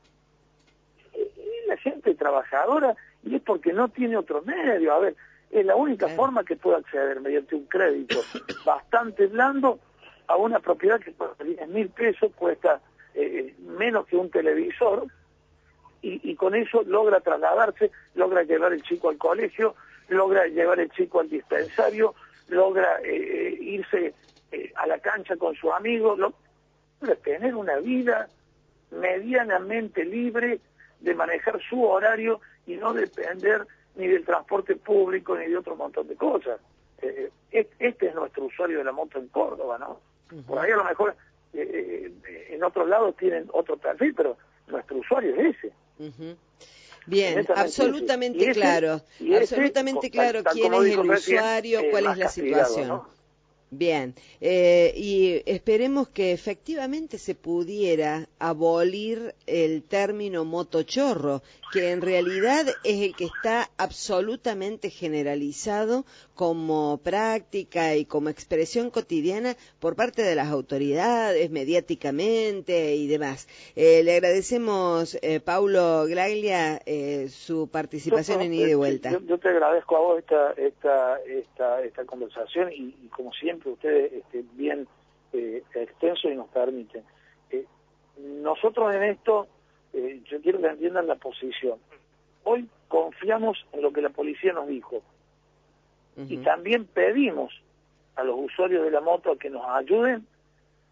es 1.12 1.28
la 1.68 1.76
gente 1.76 2.14
trabajadora 2.14 2.96
y 3.22 3.34
es 3.34 3.42
porque 3.42 3.74
no 3.74 3.90
tiene 3.90 4.16
otro 4.16 4.40
medio. 4.40 4.94
A 4.94 5.00
ver, 5.00 5.16
es 5.50 5.66
la 5.66 5.76
única 5.76 6.08
forma 6.08 6.44
que 6.44 6.56
puede 6.56 6.78
acceder 6.78 7.20
mediante 7.20 7.54
un 7.54 7.66
crédito 7.66 8.22
bastante 8.64 9.26
blando 9.26 9.78
a 10.28 10.36
una 10.36 10.60
propiedad 10.60 10.98
que 10.98 11.10
por 11.10 11.36
10 11.36 11.68
mil 11.68 11.90
pesos 11.90 12.32
cuesta 12.34 12.80
eh, 13.12 13.54
menos 13.58 14.06
que 14.06 14.16
un 14.16 14.30
televisor 14.30 15.08
y, 16.00 16.34
con 16.36 16.54
eso 16.54 16.82
logra 16.84 17.20
trasladarse, 17.20 17.90
logra 18.14 18.44
llevar 18.44 18.72
el 18.72 18.82
chico 18.82 19.10
al 19.10 19.18
colegio, 19.18 19.74
logra 20.08 20.46
llevar 20.46 20.80
el 20.80 20.90
chico 20.90 21.20
al 21.20 21.28
dispensario, 21.28 22.14
logra 22.50 23.00
eh, 23.02 23.56
irse 23.60 24.14
eh, 24.52 24.72
a 24.76 24.86
la 24.86 24.98
cancha 24.98 25.36
con 25.36 25.54
sus 25.54 25.70
amigos, 25.72 26.18
logra 26.18 27.16
tener 27.22 27.54
una 27.54 27.76
vida 27.76 28.28
medianamente 28.90 30.04
libre 30.04 30.60
de 31.00 31.14
manejar 31.14 31.60
su 31.68 31.82
horario 31.82 32.40
y 32.66 32.74
no 32.76 32.92
depender 32.92 33.66
ni 33.96 34.06
del 34.06 34.24
transporte 34.24 34.76
público, 34.76 35.36
ni 35.36 35.46
de 35.46 35.56
otro 35.56 35.76
montón 35.76 36.06
de 36.08 36.16
cosas. 36.16 36.60
Eh, 37.02 37.30
eh, 37.52 37.68
este 37.78 38.08
es 38.08 38.14
nuestro 38.14 38.44
usuario 38.44 38.78
de 38.78 38.84
la 38.84 38.92
moto 38.92 39.18
en 39.18 39.28
Córdoba, 39.28 39.78
¿no? 39.78 40.00
Por 40.46 40.58
ahí 40.58 40.70
a 40.70 40.76
lo 40.76 40.84
mejor 40.84 41.16
eh, 41.52 42.12
en 42.50 42.62
otros 42.62 42.88
lados 42.88 43.16
tienen 43.16 43.48
otro 43.52 43.76
perfil, 43.76 44.14
pero 44.14 44.36
nuestro 44.68 44.98
usuario 44.98 45.34
es 45.34 45.56
ese. 45.56 45.72
Bien, 47.06 47.46
absolutamente 47.54 48.52
claro, 48.52 49.02
absolutamente 49.40 50.10
claro 50.10 50.44
quién 50.44 50.74
es 50.74 50.84
el 50.92 51.10
usuario, 51.10 51.80
cuál 51.90 52.06
es 52.06 52.18
la 52.18 52.28
situación. 52.28 53.02
Bien, 53.72 54.14
eh, 54.40 54.92
y 54.96 55.42
esperemos 55.46 56.08
que 56.08 56.32
efectivamente 56.32 57.18
se 57.18 57.36
pudiera 57.36 58.28
abolir 58.40 59.36
el 59.46 59.84
término 59.84 60.44
motochorro, 60.44 61.42
que 61.72 61.92
en 61.92 62.00
realidad 62.00 62.66
es 62.82 63.00
el 63.00 63.14
que 63.14 63.26
está 63.26 63.70
absolutamente 63.76 64.90
generalizado 64.90 66.04
como 66.34 66.98
práctica 67.04 67.94
y 67.96 68.06
como 68.06 68.28
expresión 68.28 68.90
cotidiana 68.90 69.56
por 69.78 69.94
parte 69.94 70.22
de 70.22 70.34
las 70.34 70.48
autoridades, 70.48 71.50
mediáticamente 71.50 72.94
y 72.96 73.06
demás. 73.06 73.46
Eh, 73.76 74.02
le 74.02 74.14
agradecemos, 74.14 75.18
eh, 75.20 75.38
Paulo 75.38 76.06
Glaglia, 76.06 76.80
eh, 76.86 77.28
su 77.28 77.68
participación 77.68 78.40
en 78.40 78.54
ida 78.54 78.70
y 78.70 78.74
vuelta. 78.74 79.10
Yo, 79.26 79.38
te 79.38 79.50
agradezco 79.50 79.96
a 79.96 80.00
vos 80.00 80.18
esta, 80.18 80.52
esta, 80.52 81.20
esta, 81.20 81.82
esta 81.84 82.04
conversación 82.06 82.72
y, 82.72 82.96
y 83.04 83.08
como 83.08 83.32
siempre, 83.34 83.59
ustedes 83.68 84.12
este, 84.12 84.44
bien 84.54 84.86
eh, 85.32 85.62
extenso 85.74 86.28
y 86.28 86.34
nos 86.34 86.48
permiten. 86.48 87.04
Eh, 87.50 87.66
nosotros 88.18 88.94
en 88.94 89.02
esto, 89.04 89.46
eh, 89.92 90.20
yo 90.24 90.40
quiero 90.40 90.60
que 90.60 90.68
entiendan 90.68 91.06
la 91.06 91.16
posición. 91.16 91.78
Hoy 92.44 92.68
confiamos 92.88 93.64
en 93.72 93.82
lo 93.82 93.92
que 93.92 94.02
la 94.02 94.10
policía 94.10 94.52
nos 94.52 94.66
dijo 94.66 95.02
y 96.16 96.36
también 96.38 96.84
pedimos 96.84 97.62
a 98.16 98.24
los 98.24 98.36
usuarios 98.38 98.84
de 98.84 98.90
la 98.90 99.00
moto 99.00 99.36
que 99.38 99.48
nos 99.48 99.64
ayuden 99.66 100.26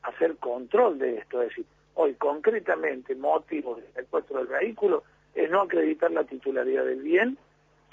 a 0.03 0.09
hacer 0.09 0.37
control 0.37 0.99
de 0.99 1.19
esto. 1.19 1.43
Es 1.43 1.51
decir, 1.51 1.67
hoy 1.95 2.15
concretamente 2.15 3.15
motivo 3.15 3.75
del 3.75 3.93
secuestro 3.93 4.39
del 4.39 4.47
vehículo 4.47 5.03
es 5.35 5.51
no 5.51 5.63
acreditar 5.63 6.11
la 6.11 6.25
titularidad 6.25 6.85
del 6.85 7.03
bien 7.03 7.37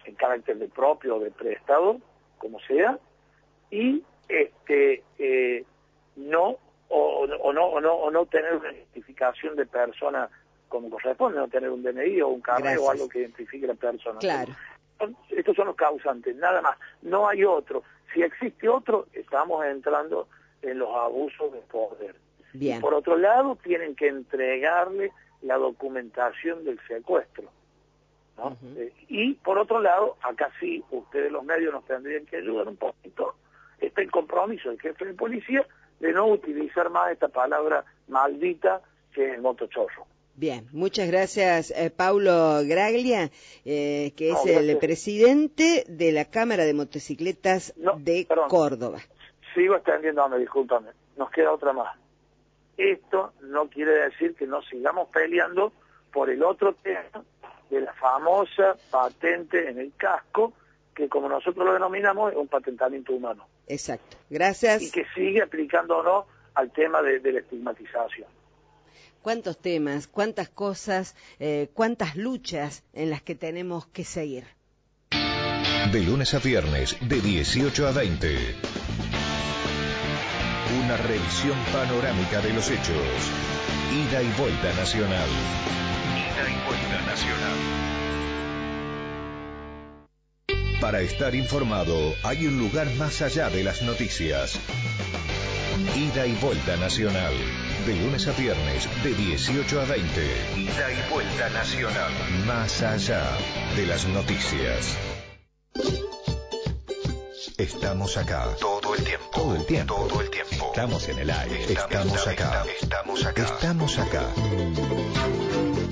en 0.05 0.15
carácter 0.15 0.57
de 0.57 0.67
propio 0.67 1.17
o 1.17 1.19
de 1.19 1.31
prestado, 1.31 1.99
como 2.37 2.59
sea, 2.61 2.99
y 3.71 4.03
este 4.27 5.03
eh, 5.17 5.63
no 6.15 6.57
o, 6.89 7.27
no 7.27 7.65
o 7.65 7.81
no 7.81 7.93
o 7.93 8.11
no 8.11 8.25
tener 8.25 8.55
una 8.55 8.71
identificación 8.71 9.55
de 9.55 9.65
persona 9.65 10.29
como 10.67 10.89
corresponde, 10.89 11.37
no 11.37 11.47
tener 11.47 11.69
un 11.69 11.83
DNI 11.83 12.21
o 12.21 12.29
un 12.29 12.41
carnet 12.41 12.77
o 12.79 12.89
algo 12.89 13.07
que 13.07 13.19
identifique 13.19 13.67
la 13.67 13.75
persona. 13.75 14.19
Claro. 14.19 14.53
Estos 15.29 15.55
son 15.55 15.67
los 15.67 15.75
causantes, 15.75 16.35
nada 16.35 16.61
más. 16.61 16.77
No 17.01 17.27
hay 17.27 17.43
otro. 17.43 17.83
Si 18.13 18.21
existe 18.21 18.67
otro, 18.67 19.07
estamos 19.13 19.65
entrando 19.65 20.27
en 20.61 20.79
los 20.79 20.89
abusos 20.95 21.51
de 21.51 21.59
poder. 21.59 22.15
Bien. 22.53 22.79
por 22.79 22.93
otro 22.93 23.17
lado, 23.17 23.57
tienen 23.61 23.95
que 23.95 24.07
entregarle 24.07 25.11
la 25.41 25.57
documentación 25.57 26.63
del 26.63 26.79
secuestro. 26.87 27.49
¿no? 28.37 28.57
Eh, 28.77 28.93
y 29.09 29.33
por 29.33 29.57
otro 29.57 29.81
lado, 29.81 30.15
acá 30.21 30.49
sí, 30.59 30.83
ustedes 30.89 31.31
los 31.31 31.43
medios 31.43 31.73
nos 31.73 31.85
tendrían 31.85 32.25
que 32.25 32.37
ayudar 32.37 32.67
un 32.67 32.77
poquito 32.77 33.35
está 33.79 34.01
el 34.01 34.11
compromiso 34.11 34.69
del 34.69 34.79
jefe 34.79 35.05
de 35.05 35.13
policía 35.13 35.65
de 35.99 36.11
no 36.13 36.27
utilizar 36.27 36.89
más 36.89 37.11
esta 37.11 37.27
palabra 37.29 37.85
maldita 38.07 38.81
que 39.13 39.27
es 39.27 39.35
el 39.35 39.41
motochorro. 39.41 40.05
Bien, 40.37 40.67
muchas 40.73 41.07
gracias, 41.07 41.71
eh, 41.71 41.89
Paulo 41.89 42.59
Graglia, 42.65 43.31
eh, 43.63 44.11
que 44.17 44.31
es 44.31 44.45
el 44.45 44.77
presidente 44.79 45.85
de 45.87 46.11
la 46.11 46.25
Cámara 46.25 46.65
de 46.65 46.73
Motocicletas 46.73 47.73
de 47.99 48.27
Córdoba. 48.49 48.99
Sigo 49.53 49.75
extendiéndome, 49.75 50.37
discúlpame. 50.37 50.89
Nos 51.15 51.31
queda 51.31 51.53
otra 51.53 51.71
más. 51.71 51.97
Esto 52.75 53.31
no 53.43 53.69
quiere 53.69 53.91
decir 53.91 54.35
que 54.35 54.45
no 54.45 54.61
sigamos 54.63 55.07
peleando 55.07 55.71
por 56.11 56.29
el 56.29 56.43
otro 56.43 56.73
tema 56.73 57.23
de 57.69 57.79
la 57.79 57.93
famosa 57.93 58.75
patente 58.91 59.69
en 59.69 59.79
el 59.79 59.93
casco, 59.95 60.51
que 60.93 61.07
como 61.07 61.29
nosotros 61.29 61.65
lo 61.65 61.73
denominamos 61.73 62.33
es 62.33 62.37
un 62.37 62.49
patentamiento 62.49 63.13
humano. 63.13 63.47
Exacto. 63.67 64.17
Gracias. 64.29 64.81
Y 64.81 64.91
que 64.91 65.05
sigue 65.15 65.41
aplicando 65.41 65.97
o 65.97 66.03
no 66.03 66.25
al 66.53 66.71
tema 66.71 67.01
de, 67.01 67.19
la 67.31 67.39
estigmatización. 67.39 68.27
¿Cuántos 69.21 69.57
temas, 69.57 70.07
cuántas 70.07 70.49
cosas, 70.49 71.15
eh, 71.39 71.69
cuántas 71.73 72.15
luchas 72.15 72.83
en 72.93 73.09
las 73.09 73.21
que 73.21 73.35
tenemos 73.35 73.87
que 73.87 74.03
seguir? 74.03 74.45
De 75.91 76.01
lunes 76.01 76.33
a 76.33 76.39
viernes, 76.39 76.97
de 77.07 77.21
18 77.21 77.87
a 77.87 77.91
20. 77.91 78.35
Una 80.83 80.97
revisión 80.97 81.57
panorámica 81.71 82.41
de 82.41 82.53
los 82.53 82.69
hechos. 82.69 83.31
Ida 83.91 84.21
y 84.21 84.31
vuelta 84.39 84.73
nacional. 84.73 85.29
Ida 86.15 86.49
y 86.49 86.67
vuelta 86.67 87.05
nacional. 87.05 87.84
Para 90.85 91.01
estar 91.01 91.33
informado, 91.33 92.13
hay 92.21 92.45
un 92.45 92.59
lugar 92.59 92.87
más 92.93 93.23
allá 93.23 93.49
de 93.49 93.63
las 93.63 93.81
noticias. 93.81 94.59
Ida 95.95 96.27
y 96.27 96.33
vuelta 96.33 96.77
nacional. 96.77 97.33
De 97.87 97.95
lunes 97.95 98.27
a 98.27 98.33
viernes, 98.33 98.87
de 99.03 99.15
18 99.15 99.81
a 99.81 99.85
20. 99.85 100.21
Ida 100.57 100.91
y 100.91 101.11
vuelta 101.11 101.49
nacional. 101.49 102.11
Más 102.45 102.83
allá 102.83 103.23
de 103.75 103.87
las 103.87 104.05
noticias. 104.09 104.95
Estamos 107.57 108.15
acá. 108.17 108.49
Todo 108.61 108.93
el 108.93 109.03
tiempo. 109.03 109.31
Todo 109.33 109.55
el 109.55 109.65
tiempo. 109.65 110.07
Todo 110.07 110.21
el 110.21 110.29
tiempo. 110.29 110.67
Estamos 110.67 111.09
en 111.09 111.17
el 111.17 111.31
aire. 111.31 111.63
Estamos, 111.63 112.27
acá. 112.27 112.63
Estamos 112.79 113.25
acá. 113.25 113.41
Estamos 113.43 113.97
acá. 113.97 114.27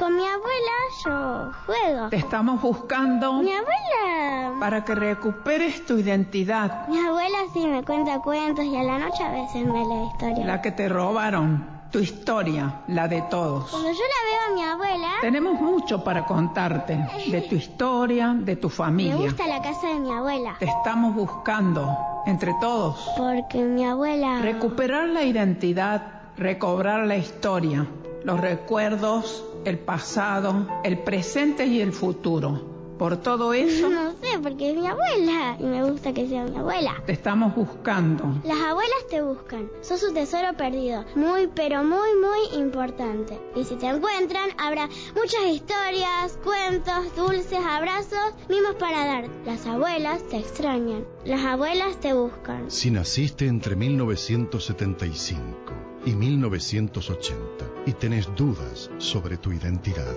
Con 0.00 0.16
mi 0.16 0.22
abuela 0.24 0.72
yo 1.04 1.52
juego. 1.66 2.08
Te 2.08 2.16
estamos 2.16 2.62
buscando 2.62 3.34
Mi 3.34 3.52
abuela. 3.52 4.58
para 4.58 4.82
que 4.82 4.94
recuperes 4.94 5.84
tu 5.84 5.98
identidad, 5.98 6.88
Mi 6.88 6.98
abuela 6.98 7.36
sí 7.52 7.66
me 7.66 7.82
cuenta 7.84 8.18
cuentos 8.20 8.64
y 8.64 8.76
a 8.76 8.82
la 8.82 8.98
noche 8.98 9.22
a 9.22 9.30
veces 9.30 9.66
me 9.66 9.84
lee 9.84 10.06
historias. 10.10 10.46
la 10.46 10.62
que 10.62 10.72
te 10.72 10.88
robaron, 10.88 11.66
tu 11.90 11.98
historia, 11.98 12.80
la 12.88 13.08
de 13.08 13.20
todos. 13.22 13.70
Cuando 13.70 13.90
yo 13.90 13.98
la 13.98 14.30
veo 14.30 14.40
a 14.48 14.54
mi 14.54 14.62
abuela, 14.72 15.08
Tenemos 15.20 15.60
mucho 15.60 16.02
para 16.02 16.24
contarte 16.24 16.98
de 17.30 17.42
tu 17.42 17.56
historia, 17.56 18.34
de 18.38 18.56
tu 18.56 18.68
me 18.68 18.74
familia. 18.74 19.16
gusta 19.16 19.46
la 19.46 19.60
casa 19.60 19.86
de 19.88 19.98
mi 20.00 20.10
abuela. 20.10 20.56
Te 20.58 20.64
estamos 20.64 21.14
buscando 21.14 21.94
entre 22.24 22.54
todos. 22.58 23.06
Porque 23.18 23.58
mi 23.58 23.84
abuela... 23.84 24.40
Recuperar 24.40 25.08
la 25.08 25.24
identidad, 25.24 26.02
recobrar 26.38 27.06
la 27.06 27.16
historia, 27.16 27.86
los 28.24 28.40
recuerdos, 28.40 29.44
el 29.64 29.78
pasado, 29.78 30.66
el 30.84 30.98
presente 30.98 31.66
y 31.66 31.80
el 31.80 31.92
futuro. 31.92 32.68
Por 33.00 33.16
todo 33.16 33.54
eso, 33.54 33.88
No 33.88 34.10
sé, 34.10 34.38
porque 34.42 34.72
es 34.72 34.76
mi 34.76 34.86
abuela 34.86 35.56
y 35.58 35.62
me 35.62 35.82
gusta 35.90 36.12
que 36.12 36.28
sea 36.28 36.44
mi 36.44 36.54
abuela. 36.54 37.02
te 37.06 37.12
estamos 37.12 37.56
buscando. 37.56 38.24
Las 38.44 38.58
abuelas 38.60 39.06
te 39.08 39.22
buscan. 39.22 39.70
Sos 39.80 40.02
un 40.02 40.12
tesoro 40.12 40.54
perdido. 40.54 41.06
Muy, 41.16 41.46
pero 41.46 41.82
muy, 41.82 42.10
muy 42.20 42.60
importante. 42.60 43.40
Y 43.56 43.64
si 43.64 43.76
te 43.76 43.86
encuentran, 43.86 44.50
habrá 44.58 44.86
muchas 45.16 45.46
historias, 45.50 46.38
cuentos, 46.44 47.16
dulces, 47.16 47.58
abrazos, 47.66 48.34
mimos 48.50 48.74
para 48.74 49.06
dar. 49.06 49.30
Las 49.46 49.64
abuelas 49.64 50.22
te 50.28 50.36
extrañan. 50.36 51.06
Las 51.24 51.42
abuelas 51.42 51.98
te 52.00 52.12
buscan. 52.12 52.70
Si 52.70 52.90
naciste 52.90 53.46
entre 53.46 53.76
1975 53.76 55.69
y 56.04 56.12
1980 56.12 57.66
y 57.86 57.92
tenés 57.92 58.28
dudas 58.34 58.90
sobre 58.98 59.36
tu 59.36 59.52
identidad, 59.52 60.16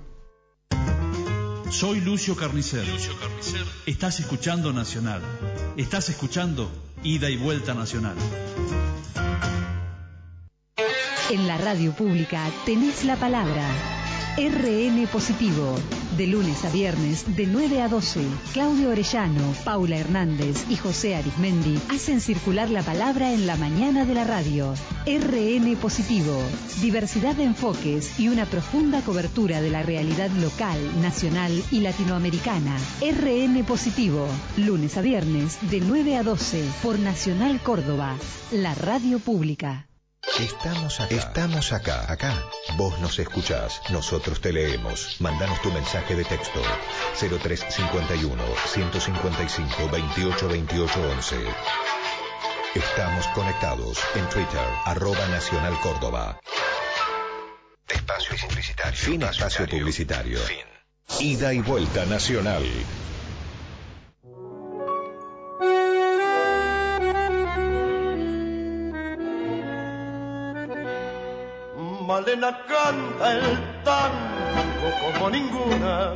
Soy 1.74 2.00
Lucio 2.00 2.36
Carnicer. 2.36 2.84
Estás 3.84 4.20
escuchando 4.20 4.72
Nacional. 4.72 5.20
Estás 5.76 6.08
escuchando 6.08 6.70
Ida 7.02 7.28
y 7.28 7.36
Vuelta 7.36 7.74
Nacional. 7.74 8.14
En 11.30 11.48
la 11.48 11.58
radio 11.58 11.90
pública 11.90 12.48
tenés 12.64 13.04
la 13.04 13.16
palabra. 13.16 13.93
RN 14.36 15.06
Positivo. 15.12 15.76
De 16.16 16.26
lunes 16.26 16.64
a 16.64 16.70
viernes, 16.70 17.36
de 17.36 17.46
9 17.46 17.82
a 17.82 17.88
12, 17.88 18.20
Claudio 18.52 18.90
Orellano, 18.90 19.54
Paula 19.64 19.96
Hernández 19.96 20.66
y 20.68 20.74
José 20.74 21.14
Arismendi 21.14 21.78
hacen 21.88 22.20
circular 22.20 22.68
la 22.68 22.82
palabra 22.82 23.32
en 23.32 23.46
la 23.46 23.54
mañana 23.54 24.04
de 24.04 24.14
la 24.14 24.24
radio. 24.24 24.74
RN 25.06 25.76
Positivo. 25.76 26.36
Diversidad 26.82 27.36
de 27.36 27.44
enfoques 27.44 28.18
y 28.18 28.28
una 28.28 28.44
profunda 28.44 29.02
cobertura 29.02 29.60
de 29.60 29.70
la 29.70 29.84
realidad 29.84 30.30
local, 30.30 30.80
nacional 31.00 31.62
y 31.70 31.80
latinoamericana. 31.80 32.76
RN 33.02 33.62
Positivo. 33.64 34.26
Lunes 34.56 34.96
a 34.96 35.00
viernes, 35.00 35.58
de 35.70 35.78
9 35.78 36.16
a 36.16 36.24
12, 36.24 36.64
por 36.82 36.98
Nacional 36.98 37.60
Córdoba, 37.60 38.16
la 38.50 38.74
radio 38.74 39.20
pública. 39.20 39.86
Estamos 40.40 41.00
acá. 41.00 41.14
Estamos 41.14 41.72
acá. 41.72 42.12
Acá. 42.12 42.42
Vos 42.76 42.98
nos 42.98 43.18
escuchás. 43.20 43.80
Nosotros 43.90 44.40
te 44.40 44.52
leemos. 44.52 45.20
Mandanos 45.20 45.62
tu 45.62 45.70
mensaje 45.70 46.16
de 46.16 46.24
texto. 46.24 46.60
0351 47.20 48.42
155 48.66 49.88
28 49.90 50.48
28 50.48 51.10
11. 51.12 51.36
Estamos 52.74 53.26
conectados 53.28 54.00
en 54.16 54.28
Twitter, 54.28 54.66
arroba 54.84 55.28
Nacional 55.28 55.78
Córdoba. 55.80 56.40
Espacio 57.88 58.36
publicitario. 58.48 58.98
Fin 58.98 59.22
espacio 59.22 59.68
publicitario. 59.68 60.38
Fin. 60.40 60.66
Ida 61.20 61.54
y 61.54 61.60
vuelta 61.60 62.04
nacional. 62.06 62.64
Malena 72.14 72.56
canta 72.68 73.32
el 73.32 73.82
tango 73.82 74.88
como 75.02 75.30
ninguna 75.30 76.12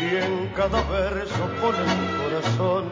y 0.00 0.16
en 0.24 0.52
cada 0.54 0.80
verso 0.82 1.42
pone 1.60 1.84
su 1.94 2.06
corazón. 2.22 2.84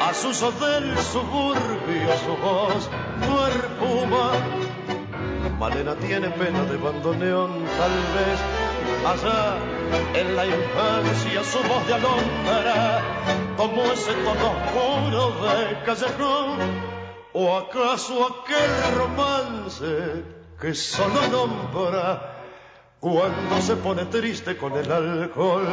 A 0.00 0.12
sus 0.12 0.40
del 0.40 0.98
suburbio 0.98 2.10
su 2.24 2.36
voz 2.42 2.90
perfuma. 3.20 4.32
Malena 5.56 5.94
tiene 5.94 6.30
pena 6.30 6.64
de 6.64 6.76
bandoneón, 6.78 7.52
tal 7.78 7.96
vez. 8.16 8.38
Allá 9.12 9.58
en 10.20 10.34
la 10.34 10.46
infancia 10.46 11.44
su 11.44 11.58
voz 11.58 11.86
de 11.86 11.94
alondra 11.94 13.02
como 13.56 13.84
ese 13.92 14.14
tono 14.14 14.50
oscuro 14.50 15.22
de 15.46 15.84
callejón. 15.84 16.58
O 17.34 17.56
acaso 17.56 18.14
aquel 18.26 18.94
romance 18.96 20.35
que 20.60 20.74
solo 20.74 21.20
nombra 21.28 22.36
cuando 23.00 23.60
se 23.60 23.76
pone 23.76 24.06
triste 24.06 24.56
con 24.56 24.72
el 24.72 24.90
alcohol. 24.90 25.66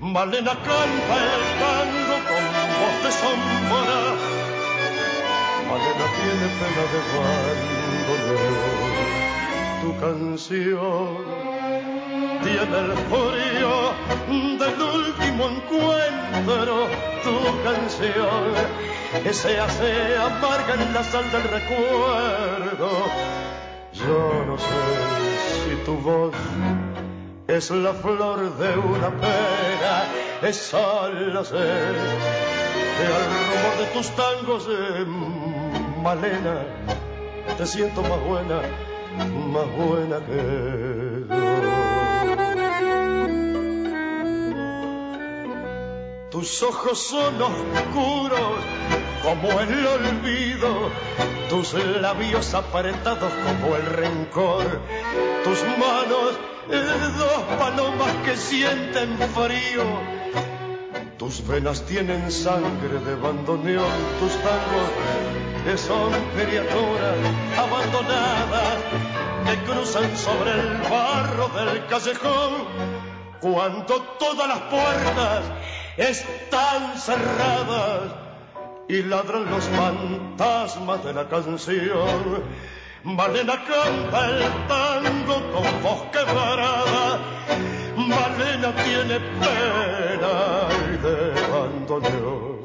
Malena 0.00 0.52
canta 0.52 1.16
el 1.36 1.44
tango 1.62 2.16
con 2.28 2.44
voz 2.78 2.96
de 3.04 3.12
sombra. 3.20 4.00
Malena 5.68 6.06
tiene 6.18 6.46
pena 6.58 6.84
de 6.92 7.00
bandoneón. 8.06 8.72
Tu 9.82 9.90
canción 10.00 11.16
tiene 12.42 12.78
el 12.78 12.92
frío 13.10 13.72
del 14.58 14.80
último 14.80 15.48
encuentro, 15.48 16.88
tu 17.22 17.34
canción 17.62 18.44
se 19.32 19.58
hace 19.58 20.16
amarga 20.16 20.74
en 20.74 20.92
la 20.92 21.04
sal 21.04 21.30
del 21.30 21.42
recuerdo. 21.44 23.41
Yo 24.06 24.44
no 24.46 24.58
sé 24.58 24.82
si 25.64 25.76
tu 25.84 25.94
voz 25.96 26.34
es 27.46 27.70
la 27.70 27.92
flor 27.92 28.56
de 28.56 28.78
una 28.78 29.10
pena, 29.10 30.04
es 30.42 30.56
solo 30.56 31.44
sé 31.44 31.56
que 32.96 33.04
al 33.06 33.24
rumor 33.36 33.74
de 33.78 33.86
tus 33.92 34.08
tangos, 34.10 34.66
de 34.66 35.04
Malena, 36.02 36.62
te 37.56 37.66
siento 37.66 38.02
más 38.02 38.20
buena, 38.24 38.60
más 39.52 39.68
buena 39.76 40.18
que 40.26 41.24
yo. 41.28 41.82
Tus 46.30 46.62
ojos 46.62 46.98
son 46.98 47.42
oscuros 47.42 48.58
como 49.22 49.60
el 49.60 49.86
olvido, 49.86 50.90
tus 51.52 51.74
labios 51.74 52.54
apretados 52.54 53.30
como 53.30 53.76
el 53.76 53.84
rencor, 53.84 54.80
tus 55.44 55.62
manos 55.76 56.32
dos 57.18 57.58
palomas 57.58 58.10
que 58.24 58.34
sienten 58.38 59.18
frío. 59.18 59.84
Tus 61.18 61.46
venas 61.46 61.82
tienen 61.82 62.32
sangre 62.32 62.98
de 63.04 63.16
bandoneón, 63.16 64.00
tus 64.18 64.32
tangos 64.36 64.90
que 65.62 65.76
son 65.76 66.10
criaturas 66.34 67.18
abandonadas 67.58 68.78
que 69.44 69.56
cruzan 69.70 70.16
sobre 70.16 70.52
el 70.52 70.78
barro 70.88 71.48
del 71.48 71.86
callejón 71.86 72.64
cuando 73.42 74.00
todas 74.18 74.48
las 74.48 74.60
puertas 74.62 75.44
están 75.98 76.98
cerradas 76.98 78.31
y 78.88 79.02
ladran 79.02 79.50
los 79.50 79.64
fantasmas 79.64 81.04
de 81.04 81.12
la 81.12 81.28
canción. 81.28 82.42
Malena 83.04 83.64
canta 83.64 84.28
el 84.30 84.68
tango 84.68 85.52
con 85.52 85.82
voz 85.82 86.02
quebrada. 86.12 87.18
Malena 87.96 88.74
tiene 88.84 89.20
pena 89.40 90.68
y 90.92 90.96
de 91.02 91.44
abandono. 91.44 92.62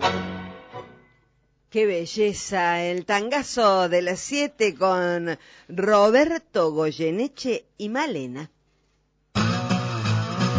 Qué 1.70 1.86
belleza, 1.86 2.84
el 2.84 3.06
tangazo 3.06 3.90
de 3.90 4.02
las 4.02 4.20
siete 4.20 4.74
con 4.74 5.38
Roberto 5.68 6.72
Goyeneche 6.72 7.66
y 7.78 7.90
Malena. 7.90 8.50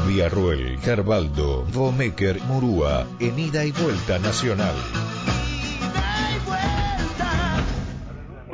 Villarruel, 0.06 0.78
Carbaldo, 0.84 1.64
Vomecker, 1.72 2.40
Murúa, 2.42 3.06
en 3.20 3.38
ida 3.38 3.64
y 3.64 3.72
vuelta 3.72 4.18
nacional. 4.18 4.74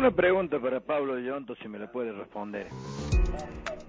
Una 0.05 0.14
pregunta 0.14 0.59
para 0.61 0.80
Pablo 0.80 1.18
Yonto, 1.18 1.55
si 1.55 1.66
me 1.66 1.78
la 1.78 1.90
puede 1.90 2.12
responder. 2.12 2.66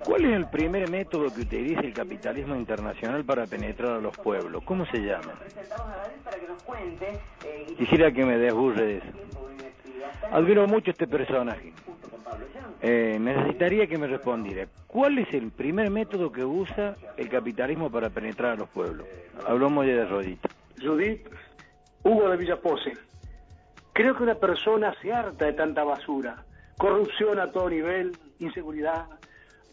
¿Cuál 0.06 0.24
es 0.24 0.32
el 0.32 0.48
primer 0.48 0.90
método 0.90 1.26
que 1.30 1.42
utiliza 1.42 1.82
el 1.82 1.94
capitalismo 1.94 2.56
internacional 2.56 3.26
para 3.26 3.46
penetrar 3.46 3.98
a 3.98 4.00
los 4.00 4.18
pueblos? 4.18 4.64
¿Cómo 4.64 4.86
se 4.86 5.00
llama? 5.00 5.34
Quisiera 7.78 8.14
que 8.14 8.24
me 8.24 8.38
desburre 8.38 8.86
de 8.86 8.98
eso. 9.00 9.08
Admiro 10.32 10.66
mucho 10.68 10.92
este 10.92 11.06
personaje. 11.06 11.74
Eh, 12.82 13.18
necesitaría 13.20 13.86
que 13.86 13.98
me 13.98 14.08
respondiera. 14.08 14.70
¿Cuál 14.88 15.18
es 15.18 15.34
el 15.34 15.52
primer 15.52 15.90
método 15.90 16.32
que 16.32 16.46
usa 16.46 16.96
el 17.18 17.28
capitalismo 17.28 17.92
para 17.92 18.10
penetrar 18.10 18.54
a 18.54 18.56
los 18.56 18.70
pueblos? 18.70 19.06
Hablamos 19.46 19.86
ya 19.86 19.96
de 19.96 20.06
rodito. 20.06 20.48
Judith, 20.82 21.28
Hugo 22.04 22.30
de 22.30 22.38
Villapose. 22.38 22.94
Creo 23.96 24.14
que 24.14 24.24
una 24.24 24.36
persona 24.36 24.94
se 25.02 25.14
harta 25.14 25.46
de 25.46 25.54
tanta 25.54 25.86
basura. 25.86 26.44
Corrupción 26.78 27.40
a 27.40 27.50
todo 27.54 27.70
nivel, 27.70 28.12
inseguridad, 28.40 29.06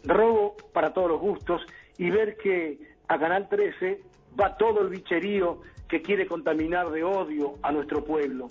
robo 0.05 0.57
para 0.73 0.93
todos 0.93 1.09
los 1.09 1.21
gustos 1.21 1.67
y 1.99 2.09
ver 2.09 2.37
que 2.37 2.79
a 3.09 3.19
Canal 3.19 3.49
13 3.49 4.01
va 4.41 4.57
todo 4.57 4.83
el 4.83 4.91
bicherío 4.91 5.63
que 5.89 6.03
quiere 6.03 6.29
contaminar 6.29 6.93
de 6.93 7.03
odio 7.03 7.55
a 7.65 7.73
nuestro 7.73 8.05
pueblo. 8.05 8.47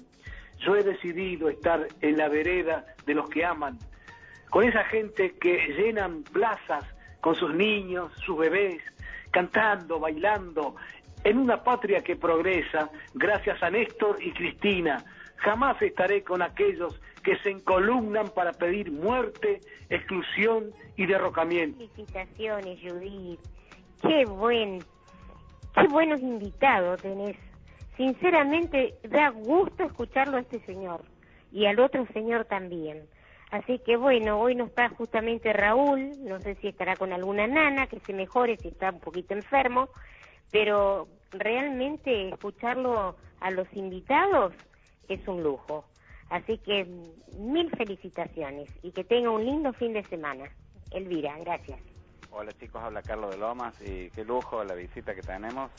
Yo 0.60 0.76
he 0.76 0.84
decidido 0.84 1.48
estar 1.48 1.88
en 2.02 2.18
la 2.18 2.28
vereda 2.28 2.86
de 3.06 3.14
los 3.14 3.30
que 3.30 3.46
aman, 3.46 3.80
con 4.50 4.66
esa 4.66 4.84
gente 4.84 5.38
que 5.40 5.58
llenan 5.78 6.24
plazas 6.24 6.84
con 7.22 7.36
sus 7.36 7.56
niños, 7.56 8.12
sus 8.26 8.38
bebés, 8.38 8.82
cantando, 9.32 10.02
bailando, 10.02 10.76
en 11.24 11.38
una 11.38 11.64
patria 11.64 12.02
que 12.02 12.18
progresa, 12.18 12.90
gracias 13.14 13.64
a 13.64 13.70
Néstor 13.70 14.22
y 14.22 14.34
Cristina. 14.34 15.02
Jamás 15.42 15.82
estaré 15.82 16.24
con 16.24 16.42
aquellos 16.42 17.00
que 17.24 17.36
se 17.38 17.50
encolumnan 17.50 18.30
para 18.30 18.52
pedir 18.54 18.92
muerte, 18.92 19.60
exclusión 19.90 20.72
y 20.96 21.06
derrocamiento. 21.08 21.78
Felicitaciones, 21.78 22.80
Judith. 22.82 23.40
Qué 24.02 24.26
buen, 24.26 24.84
qué 25.76 25.88
buenos 25.88 26.22
invitados 26.22 27.02
tenés. 27.02 27.38
Sinceramente, 27.98 28.96
da 29.04 29.30
gusto 29.30 29.84
escucharlo 29.84 30.38
a 30.38 30.42
este 30.42 30.60
señor 30.62 31.02
y 31.52 31.66
al 31.66 31.80
otro 31.80 32.06
señor 32.14 32.46
también. 32.46 33.08
Así 33.50 33.80
que 33.80 33.98
bueno, 33.98 34.40
hoy 34.40 34.56
no 34.56 34.66
está 34.66 34.90
justamente 34.90 35.52
Raúl, 35.54 36.12
no 36.24 36.40
sé 36.40 36.56
si 36.56 36.70
estará 36.70 36.96
con 36.96 37.14
alguna 37.14 37.48
nana, 37.48 37.88
que 37.88 38.00
se 38.00 38.14
mejore 38.14 38.58
si 38.58 38.70
está 38.70 38.92
un 38.92 39.00
poquito 39.00 39.34
enfermo, 39.34 39.90
pero 40.52 41.08
realmente 41.32 42.30
escucharlo 42.30 43.16
a 43.40 43.52
los 43.52 43.68
invitados 43.74 44.54
es 45.14 45.28
un 45.28 45.44
lujo. 45.44 45.86
Así 46.30 46.58
que 46.60 46.86
mil 47.38 47.70
felicitaciones 47.72 48.70
y 48.84 48.92
que 48.92 49.04
tenga 49.04 49.30
un 49.30 49.46
lindo 49.46 49.74
fin 49.74 49.94
de 49.94 50.04
semana. 50.06 50.50
Elvira, 50.92 51.38
gracias. 51.40 51.80
Hola 52.32 52.52
chicos, 52.54 52.82
habla 52.82 53.02
Carlos 53.02 53.32
de 53.32 53.38
Lomas 53.38 53.76
y 53.82 54.10
qué 54.12 54.24
lujo 54.24 54.64
la 54.64 54.74
visita 54.74 55.14
que 55.14 55.22
tenemos. 55.22 55.70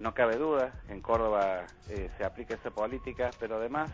No 0.00 0.12
cabe 0.12 0.36
duda, 0.36 0.72
en 0.88 1.00
Córdoba 1.00 1.64
eh, 1.88 2.10
se 2.18 2.24
aplica 2.24 2.54
esa 2.54 2.70
política, 2.70 3.30
pero 3.38 3.56
además 3.56 3.90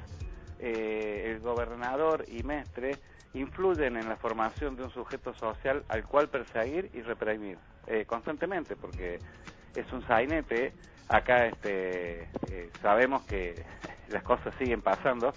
eh, 0.58 1.30
el 1.30 1.40
gobernador 1.40 2.24
y 2.28 2.42
Mestre 2.42 2.96
influyen 3.34 3.96
en 3.96 4.08
la 4.08 4.16
formación 4.16 4.76
de 4.76 4.84
un 4.84 4.90
sujeto 4.90 5.34
social 5.34 5.84
al 5.88 6.04
cual 6.04 6.28
perseguir 6.28 6.90
y 6.92 7.02
reprimir 7.02 7.58
eh, 7.86 8.04
constantemente, 8.04 8.76
porque 8.76 9.18
es 9.74 9.92
un 9.92 10.06
sainete. 10.06 10.72
Acá 11.08 11.46
este, 11.46 12.28
eh, 12.50 12.70
sabemos 12.82 13.22
que 13.22 13.54
las 14.10 14.22
cosas 14.22 14.54
siguen 14.58 14.82
pasando 14.82 15.32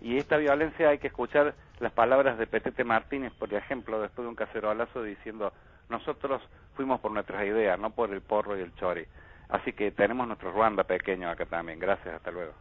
y 0.00 0.18
esta 0.18 0.36
violencia 0.36 0.90
hay 0.90 0.98
que 0.98 1.08
escuchar 1.08 1.54
las 1.80 1.92
palabras 1.92 2.38
de 2.38 2.46
Petete 2.46 2.84
Martínez, 2.84 3.32
por 3.34 3.52
ejemplo, 3.52 4.00
después 4.00 4.24
de 4.24 4.28
un 4.30 4.36
cacerolazo 4.36 5.02
diciendo 5.02 5.52
nosotros 5.88 6.42
fuimos 6.74 7.00
por 7.00 7.10
nuestras 7.12 7.44
ideas, 7.46 7.78
no 7.78 7.90
por 7.90 8.12
el 8.12 8.20
porro 8.20 8.56
y 8.56 8.60
el 8.60 8.74
chori. 8.76 9.06
Así 9.48 9.72
que 9.72 9.90
tenemos 9.90 10.26
nuestro 10.26 10.52
Ruanda 10.52 10.84
pequeño 10.84 11.30
acá 11.30 11.46
también. 11.46 11.78
Gracias, 11.78 12.14
hasta 12.14 12.30
luego. 12.30 12.52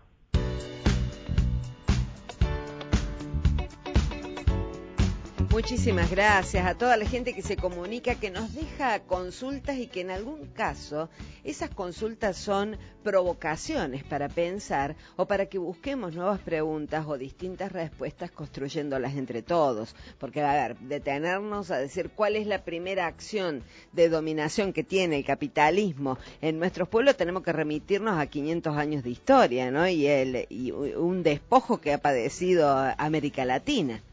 Muchísimas 5.49 6.11
gracias 6.11 6.65
a 6.65 6.77
toda 6.77 6.97
la 6.97 7.05
gente 7.05 7.33
que 7.33 7.41
se 7.41 7.55
comunica, 7.55 8.15
que 8.15 8.29
nos 8.29 8.53
deja 8.53 8.99
consultas 8.99 9.77
y 9.77 9.87
que 9.87 10.01
en 10.01 10.11
algún 10.11 10.47
caso 10.47 11.09
esas 11.45 11.69
consultas 11.69 12.35
son 12.35 12.77
provocaciones 13.01 14.03
para 14.03 14.27
pensar 14.27 14.97
o 15.15 15.25
para 15.25 15.45
que 15.45 15.57
busquemos 15.57 16.13
nuevas 16.13 16.39
preguntas 16.41 17.05
o 17.07 17.17
distintas 17.17 17.71
respuestas 17.71 18.29
construyéndolas 18.29 19.15
entre 19.15 19.41
todos. 19.41 19.95
Porque, 20.19 20.41
a 20.41 20.53
ver, 20.53 20.77
detenernos 20.79 21.71
a 21.71 21.77
decir 21.77 22.11
cuál 22.13 22.35
es 22.35 22.45
la 22.45 22.63
primera 22.63 23.07
acción 23.07 23.63
de 23.93 24.09
dominación 24.09 24.73
que 24.73 24.83
tiene 24.83 25.17
el 25.17 25.25
capitalismo 25.25 26.17
en 26.41 26.59
nuestros 26.59 26.89
pueblos, 26.89 27.15
tenemos 27.15 27.41
que 27.41 27.53
remitirnos 27.53 28.19
a 28.19 28.27
500 28.27 28.75
años 28.75 29.01
de 29.01 29.11
historia, 29.11 29.71
¿no? 29.71 29.87
Y, 29.87 30.07
el, 30.07 30.45
y 30.49 30.71
un 30.71 31.23
despojo 31.23 31.79
que 31.79 31.93
ha 31.93 31.97
padecido 31.99 32.69
América 32.97 33.45
Latina. 33.45 34.03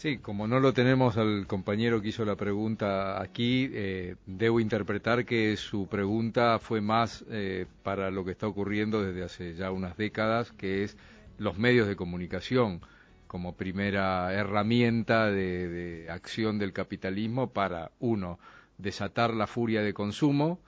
Sí, 0.00 0.16
como 0.16 0.48
no 0.48 0.60
lo 0.60 0.72
tenemos 0.72 1.18
al 1.18 1.46
compañero 1.46 2.00
que 2.00 2.08
hizo 2.08 2.24
la 2.24 2.34
pregunta 2.34 3.20
aquí, 3.20 3.68
eh, 3.74 4.16
debo 4.24 4.58
interpretar 4.58 5.26
que 5.26 5.58
su 5.58 5.88
pregunta 5.88 6.58
fue 6.58 6.80
más 6.80 7.22
eh, 7.28 7.66
para 7.82 8.10
lo 8.10 8.24
que 8.24 8.30
está 8.30 8.46
ocurriendo 8.46 9.02
desde 9.02 9.22
hace 9.22 9.54
ya 9.56 9.70
unas 9.70 9.98
décadas, 9.98 10.52
que 10.52 10.84
es 10.84 10.96
los 11.36 11.58
medios 11.58 11.86
de 11.86 11.96
comunicación 11.96 12.80
como 13.26 13.56
primera 13.56 14.32
herramienta 14.32 15.26
de, 15.26 15.68
de 15.68 16.10
acción 16.10 16.58
del 16.58 16.72
capitalismo 16.72 17.50
para, 17.50 17.90
uno, 18.00 18.38
desatar 18.78 19.34
la 19.34 19.46
furia 19.46 19.82
de 19.82 19.92
consumo, 19.92 20.60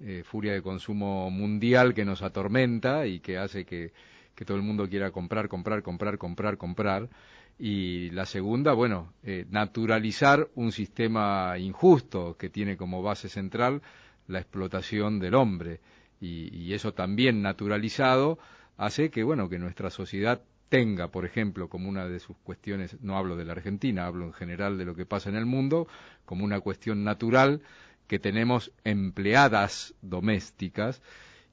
eh, 0.00 0.24
furia 0.24 0.54
de 0.54 0.62
consumo 0.62 1.30
mundial 1.30 1.94
que 1.94 2.04
nos 2.04 2.20
atormenta 2.20 3.06
y 3.06 3.20
que 3.20 3.38
hace 3.38 3.64
que, 3.64 3.92
que 4.34 4.44
todo 4.44 4.56
el 4.56 4.64
mundo 4.64 4.88
quiera 4.88 5.12
comprar, 5.12 5.48
comprar, 5.48 5.84
comprar, 5.84 6.18
comprar, 6.18 6.56
comprar. 6.56 7.08
Y 7.58 8.10
la 8.10 8.26
segunda, 8.26 8.72
bueno, 8.72 9.12
eh, 9.22 9.46
naturalizar 9.50 10.48
un 10.54 10.72
sistema 10.72 11.56
injusto 11.58 12.36
que 12.36 12.50
tiene 12.50 12.76
como 12.76 13.02
base 13.02 13.28
central 13.28 13.82
la 14.26 14.40
explotación 14.40 15.18
del 15.20 15.34
hombre. 15.34 15.80
Y, 16.20 16.54
y 16.56 16.74
eso 16.74 16.92
también 16.94 17.42
naturalizado 17.42 18.38
hace 18.76 19.10
que, 19.10 19.22
bueno, 19.22 19.48
que 19.48 19.58
nuestra 19.58 19.90
sociedad 19.90 20.42
tenga, 20.72 21.08
por 21.08 21.26
ejemplo, 21.26 21.68
como 21.68 21.88
una 21.90 22.08
de 22.08 22.18
sus 22.18 22.34
cuestiones, 22.38 22.96
no 23.02 23.18
hablo 23.18 23.36
de 23.36 23.44
la 23.44 23.52
Argentina, 23.52 24.06
hablo 24.06 24.24
en 24.24 24.32
general 24.32 24.78
de 24.78 24.86
lo 24.86 24.94
que 24.94 25.04
pasa 25.04 25.28
en 25.28 25.36
el 25.36 25.44
mundo, 25.44 25.86
como 26.24 26.44
una 26.44 26.60
cuestión 26.60 27.04
natural 27.04 27.60
que 28.06 28.18
tenemos 28.18 28.72
empleadas 28.82 29.94
domésticas 30.00 31.02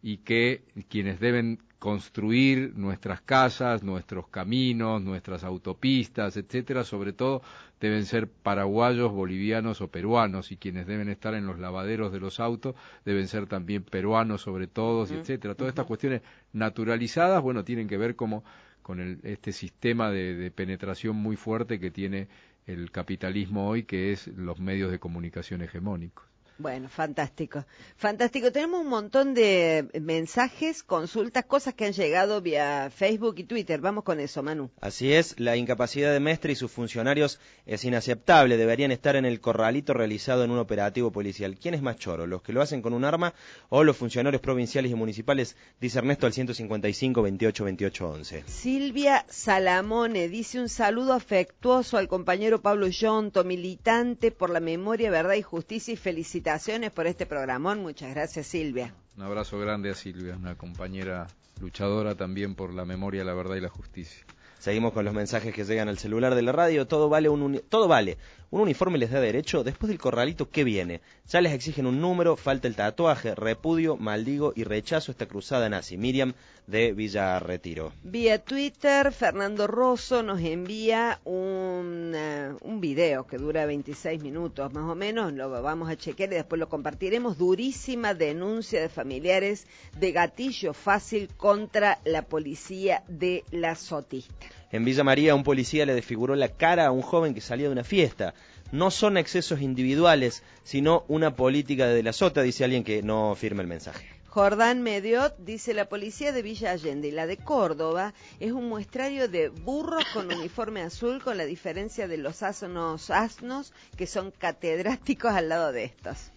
y 0.02 0.20
que 0.20 0.64
quienes 0.88 1.20
deben 1.20 1.60
construir 1.80 2.74
nuestras 2.76 3.22
casas, 3.22 3.84
nuestros 3.84 4.28
caminos, 4.28 5.02
nuestras 5.02 5.46
autopistas, 5.46 6.36
etcétera, 6.36 6.84
sobre 6.84 7.14
todo 7.14 7.42
deben 7.80 8.06
ser 8.06 8.28
paraguayos, 8.28 9.12
bolivianos 9.14 9.80
o 9.80 9.88
peruanos 9.88 10.52
y 10.52 10.58
quienes 10.58 10.86
deben 10.86 11.08
estar 11.08 11.34
en 11.34 11.48
los 11.48 11.58
lavaderos 11.58 12.12
de 12.12 12.20
los 12.20 12.42
autos 12.42 12.76
deben 13.06 13.30
ser 13.30 13.48
también 13.48 13.84
peruanos 13.84 14.42
sobre 14.42 14.68
todo, 14.68 15.06
etcétera. 15.06 15.56
Todas 15.56 15.72
estas 15.72 15.86
cuestiones 15.86 16.22
naturalizadas, 16.52 17.42
bueno, 17.42 17.64
tienen 17.64 17.88
que 17.88 17.98
ver 17.98 18.18
como 18.18 18.44
con 18.82 19.00
el, 19.00 19.20
este 19.24 19.54
sistema 19.54 20.12
de, 20.12 20.36
de 20.36 20.52
penetración 20.52 21.16
muy 21.16 21.38
fuerte 21.38 21.80
que 21.80 21.92
tiene 21.92 22.28
el 22.68 22.92
capitalismo 22.92 23.70
hoy, 23.70 23.84
que 23.84 24.12
es 24.12 24.28
los 24.28 24.60
medios 24.60 24.92
de 24.92 25.00
comunicación 25.00 25.62
hegemónicos. 25.62 26.29
Bueno, 26.60 26.90
fantástico. 26.90 27.64
Fantástico. 27.96 28.52
Tenemos 28.52 28.82
un 28.82 28.90
montón 28.90 29.34
de 29.34 29.88
mensajes, 30.02 30.84
consultas, 30.84 31.46
cosas 31.46 31.74
que 31.74 31.86
han 31.86 31.94
llegado 31.94 32.42
vía 32.42 32.92
Facebook 32.94 33.36
y 33.38 33.46
Twitter. 33.46 33.80
Vamos 33.80 34.04
con 34.04 34.20
eso, 34.20 34.44
Manu. 34.44 34.70
Así 34.82 35.14
es, 35.14 35.40
la 35.40 35.56
incapacidad 35.56 36.12
de 36.12 36.20
Mestre 36.20 36.52
y 36.52 36.56
sus 36.58 36.70
funcionarios 36.70 37.40
es 37.66 37.86
inaceptable. 37.86 38.58
Deberían 38.58 38.92
estar 38.92 39.16
en 39.16 39.24
el 39.24 39.40
corralito 39.40 39.94
realizado 39.94 40.44
en 40.44 40.52
un 40.52 40.60
operativo 40.60 41.14
policial. 41.14 41.58
¿Quién 41.58 41.76
es 41.76 41.82
más 41.82 41.96
choro? 41.96 42.28
¿Los 42.28 42.42
que 42.42 42.52
lo 42.52 42.62
hacen 42.62 42.82
con 42.82 42.92
un 42.92 43.06
arma 43.06 43.34
o 43.70 43.86
los 43.86 43.96
funcionarios 43.96 44.42
provinciales 44.42 44.92
y 44.92 44.96
municipales? 44.96 45.56
Dice 45.80 46.00
Ernesto 46.00 46.26
al 46.26 46.34
155 46.34 47.22
28 47.22 47.64
28 47.64 48.10
11. 48.10 48.44
Silvia 48.48 49.26
Salamone 49.30 50.28
dice 50.28 50.60
un 50.60 50.68
saludo 50.68 51.14
afectuoso 51.14 51.96
al 51.96 52.10
compañero 52.10 52.62
Pablo 52.62 52.88
Yonto, 52.88 53.46
militante 53.46 54.32
por 54.32 54.50
la 54.50 54.60
memoria, 54.60 55.10
verdad 55.10 55.36
y 55.36 55.42
justicia 55.42 55.94
y 55.94 55.96
felicitaciones 55.98 56.49
por 56.96 57.06
este 57.08 57.26
programón. 57.26 57.82
Muchas 57.82 58.10
gracias, 58.14 58.48
Silvia. 58.48 58.94
Un 59.18 59.24
abrazo 59.24 59.60
grande 59.60 59.92
a 59.92 59.96
Silvia, 59.96 60.36
una 60.36 60.56
compañera 60.56 61.28
luchadora 61.62 62.16
también 62.16 62.56
por 62.56 62.74
la 62.74 62.86
memoria, 62.86 63.24
la 63.24 63.34
verdad 63.34 63.56
y 63.56 63.62
la 63.62 63.70
justicia. 63.70 64.26
Seguimos 64.58 64.92
con 64.92 65.06
los 65.06 65.14
mensajes 65.14 65.54
que 65.54 65.64
llegan 65.64 65.88
al 65.90 65.98
celular 66.00 66.36
de 66.36 66.42
la 66.42 66.52
radio. 66.52 66.86
Todo 66.88 67.08
vale 67.08 67.30
un 67.30 67.42
uni- 67.44 67.62
todo 67.70 67.88
vale. 67.88 68.18
Un 68.50 68.62
uniforme 68.62 68.98
les 68.98 69.12
da 69.12 69.22
derecho. 69.22 69.64
Después 69.64 69.88
del 69.90 70.00
corralito, 70.00 70.50
¿qué 70.50 70.64
viene? 70.64 71.02
Ya 71.28 71.40
les 71.40 71.54
exigen 71.54 71.86
un 71.86 72.02
número, 72.02 72.36
falta 72.36 72.68
el 72.68 72.76
tatuaje, 72.76 73.36
repudio, 73.36 73.96
maldigo 73.96 74.52
y 74.56 74.64
rechazo 74.66 75.12
esta 75.12 75.28
cruzada 75.28 75.70
nazi. 75.70 75.98
Miriam 75.98 76.34
de 76.70 76.94
Villa 76.94 77.40
Retiro. 77.40 77.92
Vía 78.04 78.38
Twitter, 78.44 79.12
Fernando 79.12 79.66
Rosso 79.66 80.22
nos 80.22 80.40
envía 80.40 81.20
un, 81.26 82.14
eh, 82.16 82.52
un 82.62 82.80
video 82.80 83.26
que 83.26 83.38
dura 83.38 83.66
26 83.66 84.22
minutos 84.22 84.72
más 84.72 84.90
o 84.90 84.96
menos, 84.96 85.34
lo 85.34 85.50
vamos 85.50 85.90
a 85.90 85.96
chequear 85.96 86.32
y 86.32 86.36
después 86.36 86.60
lo 86.60 86.70
compartiremos. 86.70 87.38
Durísima 87.38 88.14
denuncia 88.14 88.82
de 88.82 88.90
familiares 88.90 89.66
de 90.00 90.12
gatillo 90.12 90.74
fácil 90.74 91.30
contra 91.36 92.00
la 92.06 92.22
policía 92.22 93.04
de 93.08 93.44
la 93.52 93.76
Sotista. 93.76 94.34
En 94.72 94.86
Villa 94.86 95.04
María, 95.04 95.34
un 95.34 95.44
policía 95.44 95.88
le 95.88 95.96
desfiguró 95.96 96.36
la 96.36 96.50
cara 96.50 96.86
a 96.86 96.92
un 96.92 97.02
joven 97.02 97.34
que 97.34 97.42
salía 97.42 97.68
de 97.68 97.74
una 97.74 97.84
fiesta. 97.84 98.36
No 98.72 98.92
son 98.92 99.18
excesos 99.18 99.62
individuales, 99.62 100.44
sino 100.64 101.04
una 101.08 101.36
política 101.36 101.88
de 101.88 102.04
la 102.04 102.14
sota, 102.14 102.44
dice 102.44 102.64
alguien 102.64 102.84
que 102.84 103.02
no 103.02 103.34
firma 103.36 103.64
el 103.64 103.68
mensaje. 103.68 104.19
Jordán 104.30 104.84
Mediot 104.84 105.36
dice 105.40 105.74
la 105.74 105.90
policía 105.90 106.32
de 106.32 106.44
Villa 106.44 106.70
Allende 106.70 107.08
y 107.08 107.12
la 107.12 107.26
de 107.26 107.38
Córdoba 107.38 108.14
es 108.40 108.52
un 108.52 108.70
muestrario 108.70 109.28
de 109.28 109.50
burros 109.50 110.06
con 110.14 110.32
uniforme 110.34 110.84
azul 110.84 111.24
con 111.24 111.36
la 111.36 111.46
diferencia 111.46 112.08
de 112.08 112.18
los 112.18 112.44
asnos 112.44 113.10
asnos 113.10 113.74
que 113.98 114.06
son 114.06 114.30
catedráticos 114.30 115.32
al 115.34 115.50
lado 115.50 115.72
de 115.72 115.86
estos. 115.86 116.32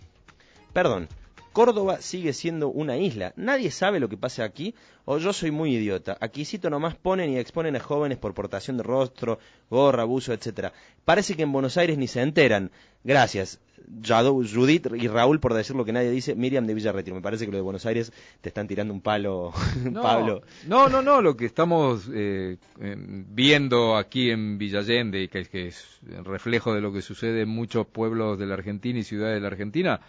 Perdón, 0.73 1.07
Córdoba 1.53 2.01
sigue 2.01 2.33
siendo 2.33 2.69
una 2.69 2.97
isla. 2.97 3.33
Nadie 3.37 3.71
sabe 3.71 4.01
lo 4.01 4.09
que 4.09 4.17
pasa 4.17 4.45
aquí 4.45 4.75
o 5.05 5.19
yo 5.19 5.33
soy 5.33 5.51
muy 5.51 5.75
idiota. 5.77 6.17
Aquícito 6.21 6.71
nomás 6.71 6.95
ponen 6.97 7.31
y 7.31 7.39
exponen 7.39 7.77
a 7.77 7.81
jóvenes 7.81 8.19
por 8.19 8.35
portación 8.35 8.77
de 8.77 8.83
rostro, 8.83 9.39
gorra, 9.71 10.03
abuso, 10.03 10.33
etcétera. 10.33 10.73
Parece 11.05 11.35
que 11.37 11.43
en 11.43 11.53
Buenos 11.53 11.77
Aires 11.77 11.99
ni 11.99 12.07
se 12.09 12.23
enteran. 12.23 12.71
Gracias. 13.05 13.61
Yadu- 14.01 14.47
Judith 14.49 14.87
y 14.97 15.09
Raúl 15.09 15.41
por 15.41 15.55
decir 15.55 15.75
lo 15.75 15.85
que 15.85 15.93
nadie 15.93 16.11
dice. 16.11 16.35
Miriam 16.37 16.67
de 16.67 16.73
Villarretiro. 16.75 17.17
Me 17.17 17.21
parece 17.23 17.45
que 17.45 17.51
lo 17.51 17.59
de 17.59 17.63
Buenos 17.63 17.85
Aires 17.85 18.13
te 18.41 18.49
están 18.49 18.69
tirando 18.69 18.95
un 18.95 19.01
palo, 19.01 19.53
No, 19.85 20.03
Pablo. 20.03 20.43
No, 20.69 20.89
no, 20.89 21.03
no, 21.03 21.21
lo 21.21 21.37
que 21.37 21.47
estamos 21.47 22.09
eh, 22.15 22.57
eh, 22.81 22.97
viendo 22.97 23.97
aquí 23.97 24.31
en 24.31 24.57
Villallende, 24.57 25.29
que, 25.29 25.45
que 25.47 25.67
es 25.67 25.99
reflejo 26.25 26.73
de 26.75 26.81
lo 26.81 26.93
que 26.93 27.03
sucede 27.03 27.43
en 27.43 27.49
muchos 27.49 27.87
pueblos 27.87 28.39
de 28.39 28.47
la 28.47 28.55
Argentina 28.55 28.99
y 29.01 29.03
ciudades 29.03 29.35
de 29.35 29.41
la 29.41 29.49
Argentina, 29.49 30.01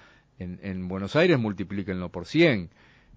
en, 0.44 0.60
en 0.62 0.88
Buenos 0.88 1.16
Aires 1.16 1.40
multiplíquenlo 1.40 2.10
por 2.10 2.26
100. 2.26 2.70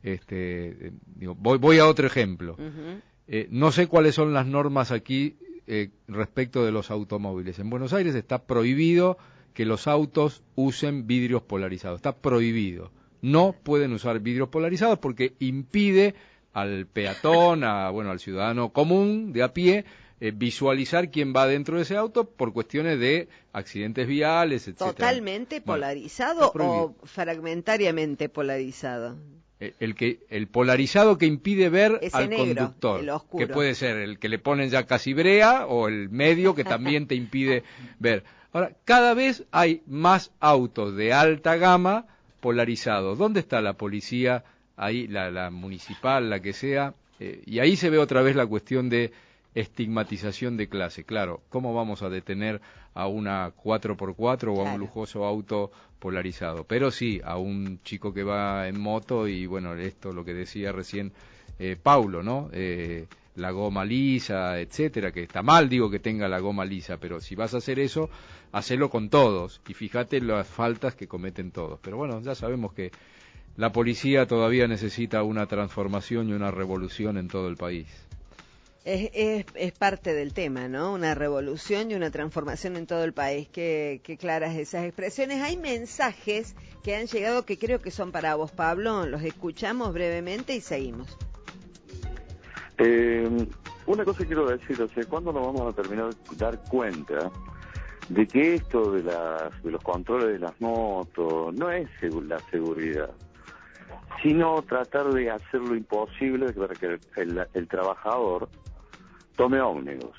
Este, 0.02 0.68
eh, 0.68 0.92
digo, 1.16 1.34
voy, 1.34 1.58
voy 1.58 1.78
a 1.78 1.86
otro 1.86 2.06
ejemplo. 2.06 2.56
Eh, 3.28 3.48
no 3.50 3.72
sé 3.72 3.88
cuáles 3.88 4.14
son 4.14 4.32
las 4.32 4.46
normas 4.46 4.92
aquí 4.92 5.36
eh, 5.66 5.90
respecto 6.06 6.64
de 6.64 6.72
los 6.72 6.90
automóviles. 6.90 7.58
En 7.58 7.70
Buenos 7.70 7.92
Aires 7.92 8.14
está 8.14 8.44
prohibido 8.44 9.18
que 9.52 9.64
los 9.64 9.88
autos 9.88 10.42
usen 10.54 11.06
vidrios 11.06 11.42
polarizados. 11.42 11.98
Está 11.98 12.16
prohibido. 12.16 12.92
No 13.22 13.54
pueden 13.62 13.92
usar 13.92 14.20
vidrios 14.20 14.48
polarizados 14.48 14.98
porque 14.98 15.34
impide 15.40 16.14
al 16.52 16.86
peatón, 16.86 17.64
a, 17.64 17.90
bueno, 17.90 18.10
al 18.10 18.20
ciudadano 18.20 18.70
común 18.70 19.32
de 19.32 19.42
a 19.42 19.52
pie, 19.52 19.84
eh, 20.20 20.32
visualizar 20.34 21.10
quién 21.10 21.34
va 21.34 21.46
dentro 21.46 21.76
de 21.76 21.82
ese 21.82 21.96
auto 21.96 22.24
por 22.24 22.52
cuestiones 22.52 22.98
de 22.98 23.28
accidentes 23.52 24.06
viales, 24.06 24.66
etcétera. 24.66 24.92
¿Totalmente 24.92 25.60
Bueno, 25.60 25.82
polarizado 25.82 26.52
o 26.54 26.94
fragmentariamente 27.04 28.28
polarizado? 28.28 29.16
Eh, 29.58 29.74
el 29.80 29.94
que 29.94 30.20
el 30.28 30.48
polarizado 30.48 31.16
que 31.16 31.26
impide 31.26 31.70
ver 31.70 31.98
Ese 32.02 32.16
al 32.16 32.28
negro, 32.28 32.74
conductor 32.74 33.22
que 33.38 33.46
puede 33.46 33.74
ser 33.74 33.96
el 33.96 34.18
que 34.18 34.28
le 34.28 34.38
ponen 34.38 34.68
ya 34.68 34.84
casi 34.84 35.14
brea 35.14 35.66
o 35.66 35.88
el 35.88 36.10
medio 36.10 36.54
que 36.54 36.64
también 36.64 37.06
te 37.06 37.14
impide 37.14 37.62
ver. 37.98 38.24
Ahora 38.52 38.72
cada 38.84 39.14
vez 39.14 39.44
hay 39.52 39.82
más 39.86 40.30
autos 40.40 40.96
de 40.96 41.12
alta 41.12 41.56
gama 41.56 42.06
polarizados 42.40 43.18
dónde 43.18 43.40
está 43.40 43.60
la 43.60 43.74
policía 43.74 44.44
ahí 44.76 45.06
la, 45.08 45.30
la 45.30 45.50
municipal 45.50 46.30
la 46.30 46.40
que 46.40 46.52
sea. 46.52 46.94
Eh, 47.18 47.42
y 47.46 47.58
ahí 47.60 47.76
se 47.76 47.90
ve 47.90 47.98
otra 47.98 48.22
vez 48.22 48.36
la 48.36 48.46
cuestión 48.46 48.90
de 48.90 49.10
estigmatización 49.56 50.58
de 50.58 50.68
clase 50.68 51.04
claro 51.04 51.40
cómo 51.48 51.74
vamos 51.74 52.02
a 52.02 52.10
detener 52.10 52.60
a 52.94 53.08
una 53.08 53.52
4x4 53.56 54.54
o 54.54 54.66
a 54.66 54.74
un 54.74 54.80
lujoso 54.80 55.24
auto 55.24 55.72
polarizado. 55.98 56.64
Pero 56.64 56.90
sí, 56.90 57.20
a 57.24 57.36
un 57.38 57.80
chico 57.82 58.12
que 58.12 58.22
va 58.22 58.68
en 58.68 58.78
moto 58.78 59.26
y 59.26 59.46
bueno, 59.46 59.74
esto 59.74 60.12
lo 60.12 60.24
que 60.24 60.34
decía 60.34 60.72
recién 60.72 61.12
eh, 61.58 61.76
Paulo, 61.82 62.22
¿no? 62.22 62.50
Eh, 62.52 63.06
la 63.36 63.50
goma 63.50 63.84
lisa, 63.84 64.60
etcétera, 64.60 65.10
que 65.10 65.22
está 65.22 65.42
mal, 65.42 65.68
digo 65.68 65.90
que 65.90 65.98
tenga 65.98 66.28
la 66.28 66.38
goma 66.38 66.64
lisa, 66.64 66.98
pero 66.98 67.20
si 67.20 67.34
vas 67.34 67.54
a 67.54 67.58
hacer 67.58 67.78
eso, 67.78 68.08
hacelo 68.52 68.88
con 68.88 69.10
todos 69.10 69.60
y 69.68 69.74
fíjate 69.74 70.20
las 70.20 70.46
faltas 70.46 70.94
que 70.94 71.08
cometen 71.08 71.50
todos. 71.50 71.78
Pero 71.82 71.96
bueno, 71.96 72.20
ya 72.20 72.34
sabemos 72.34 72.72
que 72.72 72.92
la 73.56 73.72
policía 73.72 74.26
todavía 74.26 74.68
necesita 74.68 75.22
una 75.22 75.46
transformación 75.46 76.28
y 76.28 76.32
una 76.32 76.50
revolución 76.50 77.16
en 77.16 77.28
todo 77.28 77.48
el 77.48 77.56
país. 77.56 78.05
Es, 78.88 79.44
es, 79.56 79.72
parte 79.72 80.14
del 80.14 80.32
tema, 80.32 80.68
¿no? 80.68 80.92
Una 80.92 81.16
revolución 81.16 81.90
y 81.90 81.96
una 81.96 82.12
transformación 82.12 82.76
en 82.76 82.86
todo 82.86 83.02
el 83.02 83.12
país. 83.12 83.48
Qué, 83.48 84.00
claras 84.20 84.54
esas 84.54 84.84
expresiones. 84.84 85.42
Hay 85.42 85.56
mensajes 85.56 86.54
que 86.84 86.94
han 86.94 87.06
llegado 87.08 87.44
que 87.44 87.58
creo 87.58 87.80
que 87.80 87.90
son 87.90 88.12
para 88.12 88.36
vos, 88.36 88.52
Pablo. 88.52 89.04
Los 89.04 89.22
escuchamos 89.24 89.92
brevemente 89.92 90.54
y 90.54 90.60
seguimos. 90.60 91.18
Eh, 92.78 93.28
una 93.86 94.04
cosa 94.04 94.24
quiero 94.24 94.46
decir, 94.46 94.80
o 94.80 94.86
sea, 94.86 95.04
¿cuándo 95.06 95.32
nos 95.32 95.44
vamos 95.44 95.72
a 95.72 95.82
terminar 95.82 96.14
de 96.14 96.36
dar 96.36 96.62
cuenta 96.70 97.32
de 98.08 98.28
que 98.28 98.54
esto 98.54 98.92
de, 98.92 99.02
las, 99.02 99.64
de 99.64 99.70
los 99.72 99.82
controles 99.82 100.28
de 100.28 100.38
las 100.38 100.60
motos 100.60 101.52
no 101.54 101.72
es 101.72 101.88
la 102.02 102.38
seguridad, 102.52 103.10
sino 104.22 104.62
tratar 104.62 105.08
de 105.12 105.28
hacer 105.28 105.60
lo 105.60 105.74
imposible 105.74 106.52
para 106.52 106.74
que 106.74 107.00
el- 107.16 107.48
el 107.52 107.66
trabajador 107.66 108.48
tome 109.36 109.60
ómnibus? 109.60 110.16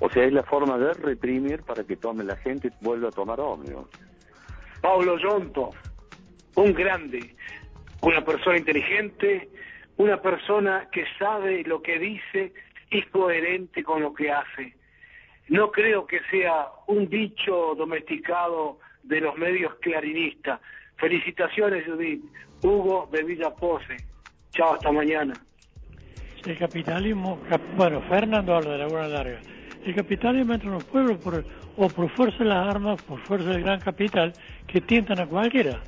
O 0.00 0.10
sea, 0.10 0.24
es 0.24 0.32
la 0.32 0.42
forma 0.42 0.78
de 0.78 0.94
reprimir 0.94 1.62
para 1.62 1.84
que 1.84 1.96
tome 1.96 2.24
la 2.24 2.36
gente 2.36 2.68
y 2.68 2.84
vuelva 2.84 3.08
a 3.08 3.12
tomar 3.12 3.40
ómnibus. 3.40 3.88
Pablo 4.80 5.16
Yonto, 5.18 5.70
un 6.56 6.72
grande, 6.72 7.36
una 8.00 8.24
persona 8.24 8.58
inteligente, 8.58 9.48
una 9.96 10.20
persona 10.20 10.88
que 10.90 11.04
sabe 11.18 11.62
lo 11.64 11.82
que 11.82 11.98
dice 11.98 12.52
y 12.90 13.02
coherente 13.02 13.84
con 13.84 14.02
lo 14.02 14.12
que 14.12 14.32
hace. 14.32 14.74
No 15.48 15.70
creo 15.70 16.06
que 16.06 16.20
sea 16.30 16.66
un 16.86 17.08
dicho 17.08 17.74
domesticado 17.76 18.78
de 19.02 19.20
los 19.20 19.36
medios 19.36 19.74
clarinistas. 19.76 20.60
Felicitaciones, 20.96 21.86
Judith. 21.86 22.24
Hugo 22.62 23.08
de 23.10 23.22
Villa 23.24 23.50
Pose. 23.54 23.96
Chao, 24.52 24.74
hasta 24.74 24.92
mañana. 24.92 25.34
El 26.44 26.58
capitalismo, 26.58 27.38
bueno, 27.76 28.00
Fernando 28.08 28.56
habla 28.56 28.72
de 28.72 28.78
Laguna 28.78 29.06
Larga. 29.06 29.38
El 29.84 29.94
capitalismo 29.94 30.54
entra 30.54 30.68
en 30.68 30.74
los 30.74 30.84
pueblos 30.84 31.18
por, 31.18 31.44
o 31.76 31.88
por 31.88 32.10
fuerza 32.10 32.38
de 32.38 32.46
las 32.46 32.68
armas, 32.68 33.00
por 33.02 33.20
fuerza 33.20 33.50
del 33.50 33.62
gran 33.62 33.78
capital, 33.78 34.32
que 34.66 34.80
tientan 34.80 35.20
a 35.20 35.26
cualquiera. 35.26 35.80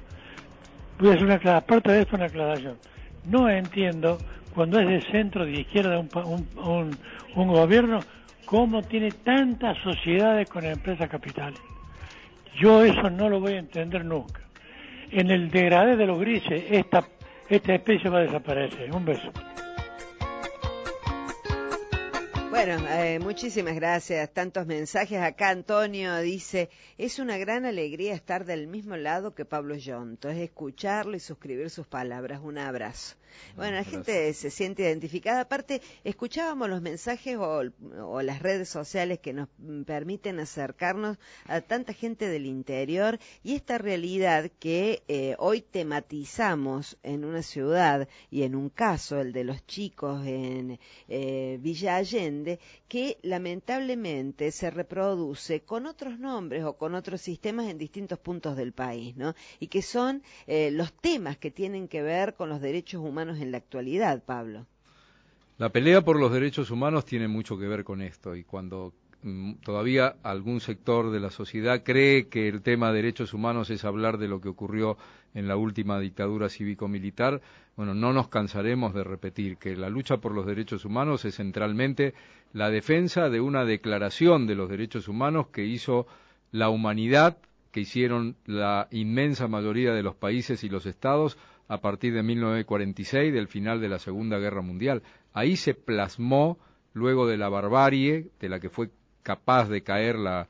Voy 0.98 1.11
a 1.11 1.14
hacer 1.14 1.24
una 1.24 1.57
aparte 1.57 1.90
de 1.90 2.02
esto 2.02 2.14
una 2.14 2.26
aclaración. 2.26 2.76
No 3.24 3.48
entiendo 3.50 4.18
cuando 4.55 4.78
es 4.78 4.86
de 4.86 5.11
centro, 5.11 5.44
de 5.44 5.61
izquierda, 5.61 5.98
un, 5.98 6.09
un, 6.57 6.96
un, 7.34 7.48
gobierno, 7.48 7.98
cómo 8.44 8.80
tiene 8.82 9.11
tantas 9.11 9.76
sociedades 9.78 10.48
con 10.48 10.64
empresas 10.64 11.09
capitales. 11.09 11.59
Yo 12.61 12.84
eso 12.84 13.11
no 13.11 13.28
lo 13.28 13.40
voy 13.40 13.55
a 13.55 13.59
entender 13.59 14.05
nunca. 14.05 14.40
En 15.11 15.32
el 15.32 15.50
degradé 15.50 15.96
de 15.96 16.07
los 16.07 16.20
grises, 16.20 16.64
esta, 16.70 17.05
esta 17.48 17.74
especie 17.74 18.09
va 18.09 18.18
a 18.18 18.22
desaparecer. 18.22 18.92
Un 18.92 19.05
beso. 19.05 19.32
Bueno, 22.67 22.89
eh, 22.89 23.19
muchísimas 23.19 23.75
gracias. 23.75 24.33
Tantos 24.33 24.67
mensajes. 24.67 25.21
Acá 25.21 25.51
Antonio 25.51 26.17
dice, 26.21 26.71
es 26.97 27.19
una 27.19 27.37
gran 27.37 27.67
alegría 27.67 28.15
estar 28.15 28.47
del 28.47 28.69
mismo 28.69 28.97
lado 28.97 29.35
que 29.35 29.45
Pablo 29.45 29.75
Yonto, 29.75 30.31
es 30.31 30.39
escucharlo 30.39 31.15
y 31.15 31.21
suscribir 31.21 31.69
sus 31.69 31.87
palabras. 31.87 32.41
Un 32.43 32.57
abrazo. 32.57 33.17
Bueno, 33.57 33.77
la 33.77 33.85
gente 33.85 34.33
se 34.35 34.51
siente 34.51 34.83
identificada. 34.83 35.43
Aparte, 35.43 35.81
escuchábamos 36.03 36.69
los 36.69 36.83
mensajes 36.83 37.37
o, 37.39 38.23
las 38.23 38.43
redes 38.43 38.69
sociales 38.69 39.19
que 39.21 39.33
nos 39.33 39.49
permiten 39.87 40.41
acercarnos 40.41 41.19
a 41.47 41.61
tanta 41.61 41.93
gente 41.93 42.29
del 42.29 42.47
interior 42.47 43.19
y 43.43 43.55
esta 43.55 43.79
realidad 43.79 44.51
que 44.59 45.03
eh, 45.09 45.37
hoy 45.39 45.62
tematizamos 45.62 46.97
en 47.03 47.25
una 47.25 47.43
ciudad 47.43 48.09
y 48.31 48.43
en 48.43 48.55
un 48.55 48.71
caso, 48.71 49.21
el 49.21 49.33
de 49.33 49.45
los 49.45 49.65
chicos 49.67 50.27
en 50.27 50.79
eh, 51.09 51.59
Villa 51.61 51.97
Allende, 51.97 52.53
que 52.88 53.18
lamentablemente 53.22 54.50
se 54.50 54.70
reproduce 54.70 55.61
con 55.61 55.86
otros 55.86 56.18
nombres 56.18 56.64
o 56.64 56.76
con 56.76 56.94
otros 56.94 57.20
sistemas 57.20 57.68
en 57.68 57.78
distintos 57.78 58.18
puntos 58.18 58.57
del 58.57 58.72
país, 58.72 59.16
¿no? 59.16 59.34
Y 59.61 59.68
que 59.68 59.82
son 59.82 60.22
eh, 60.46 60.70
los 60.70 60.92
temas 60.92 61.36
que 61.36 61.50
tienen 61.50 61.88
que 61.88 62.02
ver 62.02 62.34
con 62.34 62.48
los 62.48 62.61
derechos 62.61 63.02
humanos 63.02 63.38
en 63.40 63.50
la 63.50 63.59
actualidad, 63.59 64.22
Pablo. 64.24 64.66
La 65.57 65.70
pelea 65.70 66.05
por 66.05 66.18
los 66.18 66.32
derechos 66.32 66.70
humanos 66.70 67.05
tiene 67.05 67.28
mucho 67.28 67.57
que 67.57 67.68
ver 67.68 67.84
con 67.84 68.02
esto 68.02 68.34
y 68.34 68.42
cuando 68.42 68.92
todavía 69.62 70.16
algún 70.22 70.61
sector 70.61 71.11
de 71.11 71.20
la 71.20 71.31
sociedad 71.31 71.83
cree 71.83 72.29
que 72.29 72.49
el 72.49 72.62
tema 72.62 72.89
de 72.89 72.97
derechos 72.97 73.33
humanos 73.33 73.70
es 73.70 73.85
hablar 73.85 74.18
de 74.18 74.29
lo 74.29 74.41
que 74.41 74.49
ocurrió 74.49 74.99
en 75.33 75.49
la 75.49 75.57
última 75.57 75.99
dictadura 75.99 76.49
cívico-militar, 76.49 77.41
bueno, 77.77 77.95
no 77.95 78.12
nos 78.12 78.29
cansaremos 78.29 78.95
de 78.95 79.03
repetir 79.03 79.57
que 79.57 79.77
la 79.77 79.89
lucha 79.89 80.18
por 80.18 80.33
los 80.33 80.47
derechos 80.47 80.85
humanos 80.85 81.25
es 81.25 81.37
centralmente 81.37 82.14
la 82.53 82.70
defensa 82.70 83.31
de 83.31 83.41
una 83.41 83.64
declaración 83.64 84.47
de 84.47 84.55
los 84.55 84.68
derechos 84.68 85.09
humanos 85.09 85.49
que 85.49 85.64
hizo 85.64 86.07
la 86.53 86.68
humanidad, 86.68 87.39
que 87.72 87.81
hicieron 87.81 88.37
la 88.47 88.87
inmensa 88.93 89.49
mayoría 89.49 89.93
de 89.93 90.05
los 90.05 90.14
países 90.14 90.62
y 90.62 90.68
los 90.68 90.87
estados 90.87 91.37
a 91.66 91.79
partir 91.81 92.14
de 92.14 92.22
1946, 92.22 93.33
del 93.33 93.49
final 93.49 93.81
de 93.81 93.89
la 93.89 93.99
Segunda 93.99 94.39
Guerra 94.39 94.61
Mundial. 94.61 95.03
Ahí 95.33 95.57
se 95.57 95.75
plasmó, 95.75 96.59
luego 96.93 97.27
de 97.27 97.39
la 97.39 97.49
barbarie 97.49 98.31
de 98.39 98.49
la 98.49 98.61
que 98.61 98.70
fue 98.70 98.91
capaz 99.25 99.68
de 99.68 99.83
caer 99.83 100.16
la, 100.16 100.47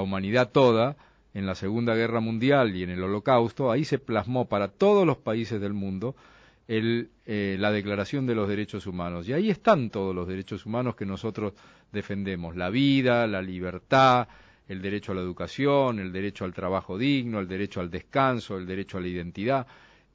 humanidad 0.00 0.50
toda, 0.50 0.96
en 1.34 1.44
la 1.44 1.54
Segunda 1.54 1.94
Guerra 1.94 2.20
Mundial 2.20 2.74
y 2.74 2.82
en 2.82 2.90
el 2.90 3.02
Holocausto, 3.02 3.70
ahí 3.70 3.84
se 3.84 3.98
plasmó 3.98 4.48
para 4.48 4.68
todos 4.68 5.06
los 5.06 5.18
países 5.18 5.60
del 5.60 5.74
mundo 5.74 6.14
el, 6.68 7.10
eh, 7.26 7.56
la 7.58 7.70
Declaración 7.70 8.26
de 8.26 8.34
los 8.34 8.48
Derechos 8.48 8.86
Humanos. 8.86 9.28
Y 9.28 9.34
ahí 9.34 9.50
están 9.50 9.90
todos 9.90 10.14
los 10.14 10.28
derechos 10.28 10.64
humanos 10.64 10.94
que 10.94 11.04
nosotros 11.04 11.52
defendemos, 11.90 12.56
la 12.56 12.70
vida, 12.70 13.26
la 13.26 13.42
libertad, 13.42 14.28
el 14.68 14.80
derecho 14.80 15.12
a 15.12 15.14
la 15.14 15.20
educación, 15.20 15.98
el 15.98 16.12
derecho 16.12 16.44
al 16.44 16.54
trabajo 16.54 16.96
digno, 16.96 17.40
el 17.40 17.48
derecho 17.48 17.80
al 17.80 17.90
descanso, 17.90 18.56
el 18.56 18.66
derecho 18.66 18.98
a 18.98 19.00
la 19.00 19.08
identidad. 19.08 19.66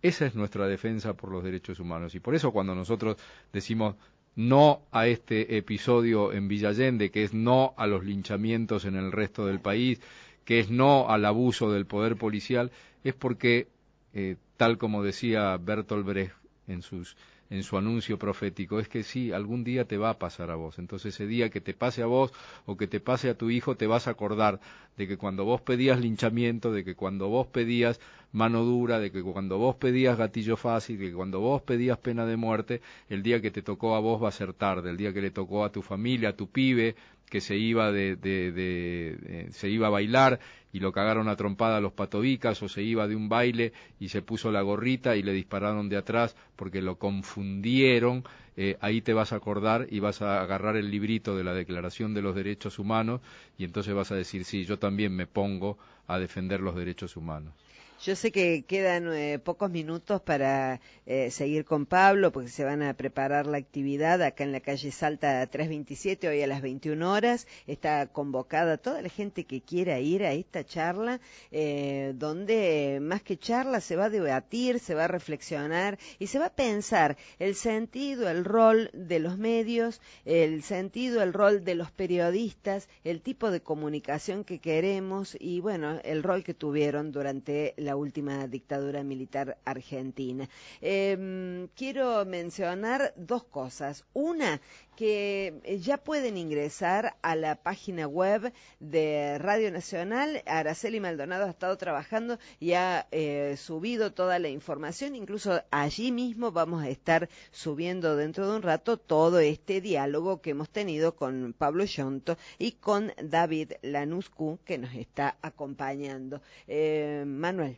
Esa 0.01 0.25
es 0.25 0.35
nuestra 0.35 0.67
defensa 0.67 1.13
por 1.13 1.31
los 1.31 1.43
derechos 1.43 1.79
humanos. 1.79 2.15
Y 2.15 2.19
por 2.19 2.35
eso 2.35 2.51
cuando 2.51 2.73
nosotros 2.73 3.17
decimos 3.51 3.95
no 4.37 4.83
a 4.91 5.07
este 5.07 5.57
episodio 5.57 6.31
en 6.31 6.47
Villallende, 6.47 7.09
que 7.09 7.23
es 7.23 7.33
no 7.33 7.73
a 7.75 7.87
los 7.87 8.05
linchamientos 8.05 8.85
en 8.85 8.95
el 8.95 9.11
resto 9.11 9.47
del 9.47 9.59
país, 9.59 9.99
que 10.45 10.59
es 10.59 10.69
no 10.69 11.09
al 11.09 11.25
abuso 11.25 11.71
del 11.71 11.87
poder 11.87 12.15
policial, 12.17 12.71
es 13.03 13.15
porque, 13.15 13.67
eh, 14.13 14.37
tal 14.55 14.77
como 14.77 15.03
decía 15.03 15.57
Bertolt 15.57 16.05
Brecht 16.05 16.35
en 16.67 16.83
sus 16.83 17.17
en 17.49 17.63
su 17.63 17.77
anuncio 17.77 18.17
profético, 18.17 18.79
es 18.79 18.87
que 18.87 19.03
sí, 19.03 19.31
algún 19.31 19.63
día 19.63 19.85
te 19.85 19.97
va 19.97 20.09
a 20.11 20.19
pasar 20.19 20.51
a 20.51 20.55
vos. 20.55 20.79
Entonces 20.79 21.13
ese 21.13 21.27
día 21.27 21.49
que 21.49 21.61
te 21.61 21.73
pase 21.73 22.01
a 22.01 22.05
vos 22.05 22.33
o 22.65 22.77
que 22.77 22.87
te 22.87 22.99
pase 22.99 23.29
a 23.29 23.37
tu 23.37 23.49
hijo, 23.49 23.75
te 23.75 23.87
vas 23.87 24.07
a 24.07 24.11
acordar 24.11 24.59
de 24.97 25.07
que 25.07 25.17
cuando 25.17 25.45
vos 25.45 25.61
pedías 25.61 25.99
linchamiento, 25.99 26.71
de 26.71 26.83
que 26.83 26.95
cuando 26.95 27.29
vos 27.29 27.47
pedías 27.47 27.99
mano 28.31 28.63
dura, 28.63 28.99
de 28.99 29.11
que 29.11 29.21
cuando 29.21 29.57
vos 29.57 29.75
pedías 29.75 30.17
gatillo 30.17 30.57
fácil, 30.57 30.99
de 30.99 31.07
que 31.07 31.13
cuando 31.13 31.39
vos 31.39 31.61
pedías 31.61 31.97
pena 31.97 32.25
de 32.25 32.35
muerte, 32.35 32.81
el 33.09 33.23
día 33.23 33.41
que 33.41 33.51
te 33.51 33.61
tocó 33.61 33.95
a 33.95 33.99
vos 33.99 34.21
va 34.21 34.29
a 34.29 34.31
ser 34.31 34.53
tarde, 34.53 34.89
el 34.89 34.97
día 34.97 35.13
que 35.13 35.21
le 35.21 35.31
tocó 35.31 35.63
a 35.63 35.71
tu 35.71 35.81
familia, 35.81 36.29
a 36.29 36.35
tu 36.35 36.49
pibe, 36.49 36.95
que 37.29 37.41
se 37.41 37.57
iba 37.57 37.91
de, 37.91 38.15
de, 38.15 39.47
se 39.51 39.69
iba 39.69 39.87
a 39.87 39.91
bailar 39.91 40.39
y 40.77 40.79
lo 40.79 40.91
cagaron 40.91 41.27
a 41.27 41.35
trompada 41.35 41.77
a 41.77 41.81
los 41.81 41.93
patobicas 41.93 42.61
o 42.61 42.69
se 42.69 42.83
iba 42.83 43.07
de 43.07 43.15
un 43.15 43.29
baile 43.29 43.73
y 43.99 44.09
se 44.09 44.21
puso 44.21 44.51
la 44.51 44.61
gorrita 44.61 45.15
y 45.15 45.23
le 45.23 45.33
dispararon 45.33 45.89
de 45.89 45.97
atrás 45.97 46.35
porque 46.55 46.83
lo 46.83 46.99
confundieron, 46.99 48.23
eh, 48.55 48.77
ahí 48.79 49.01
te 49.01 49.15
vas 49.15 49.33
a 49.33 49.37
acordar 49.37 49.87
y 49.89 50.01
vas 50.01 50.21
a 50.21 50.39
agarrar 50.39 50.77
el 50.77 50.91
librito 50.91 51.35
de 51.35 51.43
la 51.43 51.55
Declaración 51.55 52.13
de 52.13 52.21
los 52.21 52.35
Derechos 52.35 52.77
Humanos 52.77 53.21
y 53.57 53.63
entonces 53.63 53.95
vas 53.95 54.11
a 54.11 54.15
decir, 54.15 54.45
sí, 54.45 54.65
yo 54.65 54.77
también 54.77 55.15
me 55.15 55.25
pongo 55.25 55.79
a 56.05 56.19
defender 56.19 56.59
los 56.59 56.75
derechos 56.75 57.17
humanos. 57.17 57.55
Yo 58.03 58.15
sé 58.15 58.31
que 58.31 58.63
quedan 58.63 59.11
eh, 59.11 59.39
pocos 59.39 59.71
minutos 59.71 60.21
para 60.21 60.79
eh, 61.07 61.31
seguir 61.31 61.65
con 61.65 61.87
Pablo, 61.87 62.31
porque 62.31 62.49
se 62.49 62.63
van 62.63 62.83
a 62.83 62.93
preparar 62.93 63.47
la 63.47 63.57
actividad 63.57 64.21
acá 64.21 64.43
en 64.43 64.51
la 64.51 64.59
calle 64.59 64.91
Salta 64.91 65.43
327, 65.47 66.27
hoy 66.27 66.43
a 66.43 66.47
las 66.47 66.61
21 66.61 67.11
horas. 67.11 67.47
Está 67.65 68.05
convocada 68.05 68.77
toda 68.77 69.01
la 69.01 69.09
gente 69.09 69.45
que 69.45 69.61
quiera 69.61 69.99
ir 69.99 70.23
a 70.23 70.33
esta 70.33 70.63
charla, 70.63 71.19
eh, 71.51 72.13
donde 72.15 72.99
más 73.01 73.23
que 73.23 73.39
charla 73.39 73.81
se 73.81 73.95
va 73.95 74.05
a 74.05 74.09
debatir, 74.11 74.79
se 74.79 74.93
va 74.93 75.05
a 75.05 75.07
reflexionar 75.07 75.97
y 76.19 76.27
se 76.27 76.37
va 76.37 76.45
a 76.47 76.55
pensar 76.55 77.17
el 77.39 77.55
sentido, 77.55 78.29
el 78.29 78.45
rol 78.45 78.91
de 78.93 79.17
los 79.17 79.39
medios, 79.39 80.01
el 80.23 80.61
sentido, 80.61 81.23
el 81.23 81.33
rol 81.33 81.63
de 81.63 81.73
los 81.73 81.89
periodistas, 81.89 82.89
el 83.03 83.21
tipo 83.21 83.49
de 83.49 83.61
comunicación 83.61 84.43
que 84.43 84.59
queremos 84.59 85.35
y, 85.39 85.61
bueno, 85.61 85.99
el 86.03 86.21
rol 86.21 86.43
que 86.43 86.53
tuvieron 86.53 87.11
durante 87.11 87.73
la 87.86 87.86
última 87.95 88.47
dictadura 88.47 89.03
militar 89.03 89.57
argentina. 89.65 90.49
Em, 90.81 91.67
quiero 91.75 92.25
mencionar 92.25 93.13
dos 93.15 93.43
cosas. 93.43 94.05
Una, 94.13 94.59
que 94.97 95.61
eh, 95.63 95.77
ya 95.77 95.97
pueden 95.97 96.37
ingresar 96.37 97.15
a 97.21 97.35
la 97.35 97.55
página 97.55 98.07
web 98.07 98.51
de 98.79 99.37
Radio 99.37 99.71
Nacional. 99.71 100.41
Araceli 100.47 100.99
Maldonado 100.99 101.45
ha 101.45 101.51
estado 101.51 101.77
trabajando 101.77 102.39
y 102.59 102.73
ha 102.73 103.07
eh, 103.11 103.55
subido 103.57 104.11
toda 104.11 104.39
la 104.39 104.49
información. 104.49 105.15
Incluso 105.15 105.61
allí 105.69 106.11
mismo 106.11 106.51
vamos 106.51 106.83
a 106.83 106.89
estar 106.89 107.29
subiendo 107.51 108.15
dentro 108.15 108.49
de 108.49 108.55
un 108.57 108.63
rato 108.63 108.97
todo 108.97 109.39
este 109.39 109.81
diálogo 109.81 110.41
que 110.41 110.49
hemos 110.49 110.69
tenido 110.71 111.15
con 111.15 111.53
Pablo 111.55 111.85
Yonto 111.85 112.35
y 112.57 112.71
con 112.73 113.13
David 113.21 113.73
Lanuscu, 113.83 114.59
que 114.65 114.79
nos 114.79 114.95
está 114.95 115.37
acompañando. 115.43 116.41
Eh, 116.67 117.23
Manuel. 117.25 117.77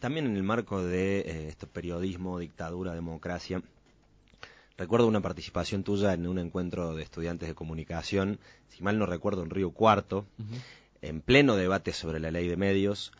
también 0.00 0.26
en 0.26 0.34
el 0.34 0.42
marco 0.42 0.82
de 0.82 1.46
este 1.48 1.68
periodismo, 1.68 2.40
dictadura, 2.40 2.94
democracia, 2.94 3.62
Recuerdo 4.76 5.06
una 5.06 5.20
participación 5.20 5.84
tuya 5.84 6.14
en 6.14 6.26
un 6.26 6.38
encuentro 6.38 6.94
de 6.96 7.02
estudiantes 7.04 7.48
de 7.48 7.54
comunicación, 7.54 8.40
si 8.68 8.82
mal 8.82 8.98
no 8.98 9.06
recuerdo, 9.06 9.42
en 9.42 9.50
Río 9.50 9.70
Cuarto, 9.70 10.26
en 11.00 11.20
pleno 11.20 11.54
debate 11.54 11.92
sobre 11.92 12.18
la 12.18 12.30
ley 12.32 12.48
de 12.48 12.56
medios. 12.56 13.12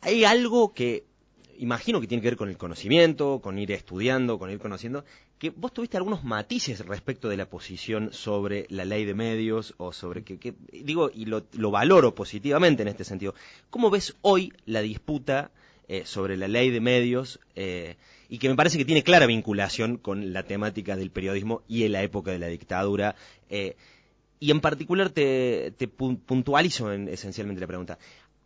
Hay 0.00 0.24
algo 0.24 0.74
que 0.74 1.04
imagino 1.58 2.00
que 2.00 2.08
tiene 2.08 2.20
que 2.20 2.28
ver 2.30 2.36
con 2.36 2.48
el 2.48 2.56
conocimiento, 2.58 3.40
con 3.40 3.58
ir 3.60 3.70
estudiando, 3.70 4.38
con 4.40 4.50
ir 4.50 4.58
conociendo, 4.58 5.04
que 5.38 5.50
vos 5.50 5.72
tuviste 5.72 5.96
algunos 5.96 6.24
matices 6.24 6.84
respecto 6.84 7.28
de 7.28 7.36
la 7.36 7.48
posición 7.48 8.12
sobre 8.12 8.66
la 8.70 8.84
ley 8.84 9.04
de 9.04 9.14
medios 9.14 9.74
o 9.78 9.92
sobre 9.92 10.24
que, 10.24 10.38
que- 10.38 10.54
digo, 10.72 11.10
y 11.14 11.26
lo, 11.26 11.44
lo 11.52 11.70
valoro 11.70 12.14
positivamente 12.14 12.82
en 12.82 12.88
este 12.88 13.04
sentido. 13.04 13.34
¿Cómo 13.70 13.88
ves 13.90 14.16
hoy 14.22 14.52
la 14.66 14.80
disputa 14.80 15.52
eh, 15.88 16.02
sobre 16.06 16.36
la 16.36 16.48
ley 16.48 16.70
de 16.70 16.80
medios 16.80 17.40
eh, 17.56 17.96
y 18.28 18.38
que 18.38 18.48
me 18.48 18.56
parece 18.56 18.78
que 18.78 18.84
tiene 18.84 19.02
clara 19.02 19.26
vinculación 19.26 19.96
con 19.98 20.32
la 20.32 20.42
temática 20.44 20.96
del 20.96 21.10
periodismo 21.10 21.62
y 21.68 21.84
en 21.84 21.92
la 21.92 22.02
época 22.02 22.30
de 22.32 22.38
la 22.38 22.46
dictadura? 22.48 23.14
eh, 23.50 23.76
y 24.40 24.50
en 24.50 24.60
particular 24.60 25.08
te, 25.10 25.72
te 25.78 25.88
pu- 25.88 26.18
puntualizo 26.18 26.92
en, 26.92 27.08
esencialmente 27.08 27.60
la 27.62 27.66
pregunta. 27.66 27.98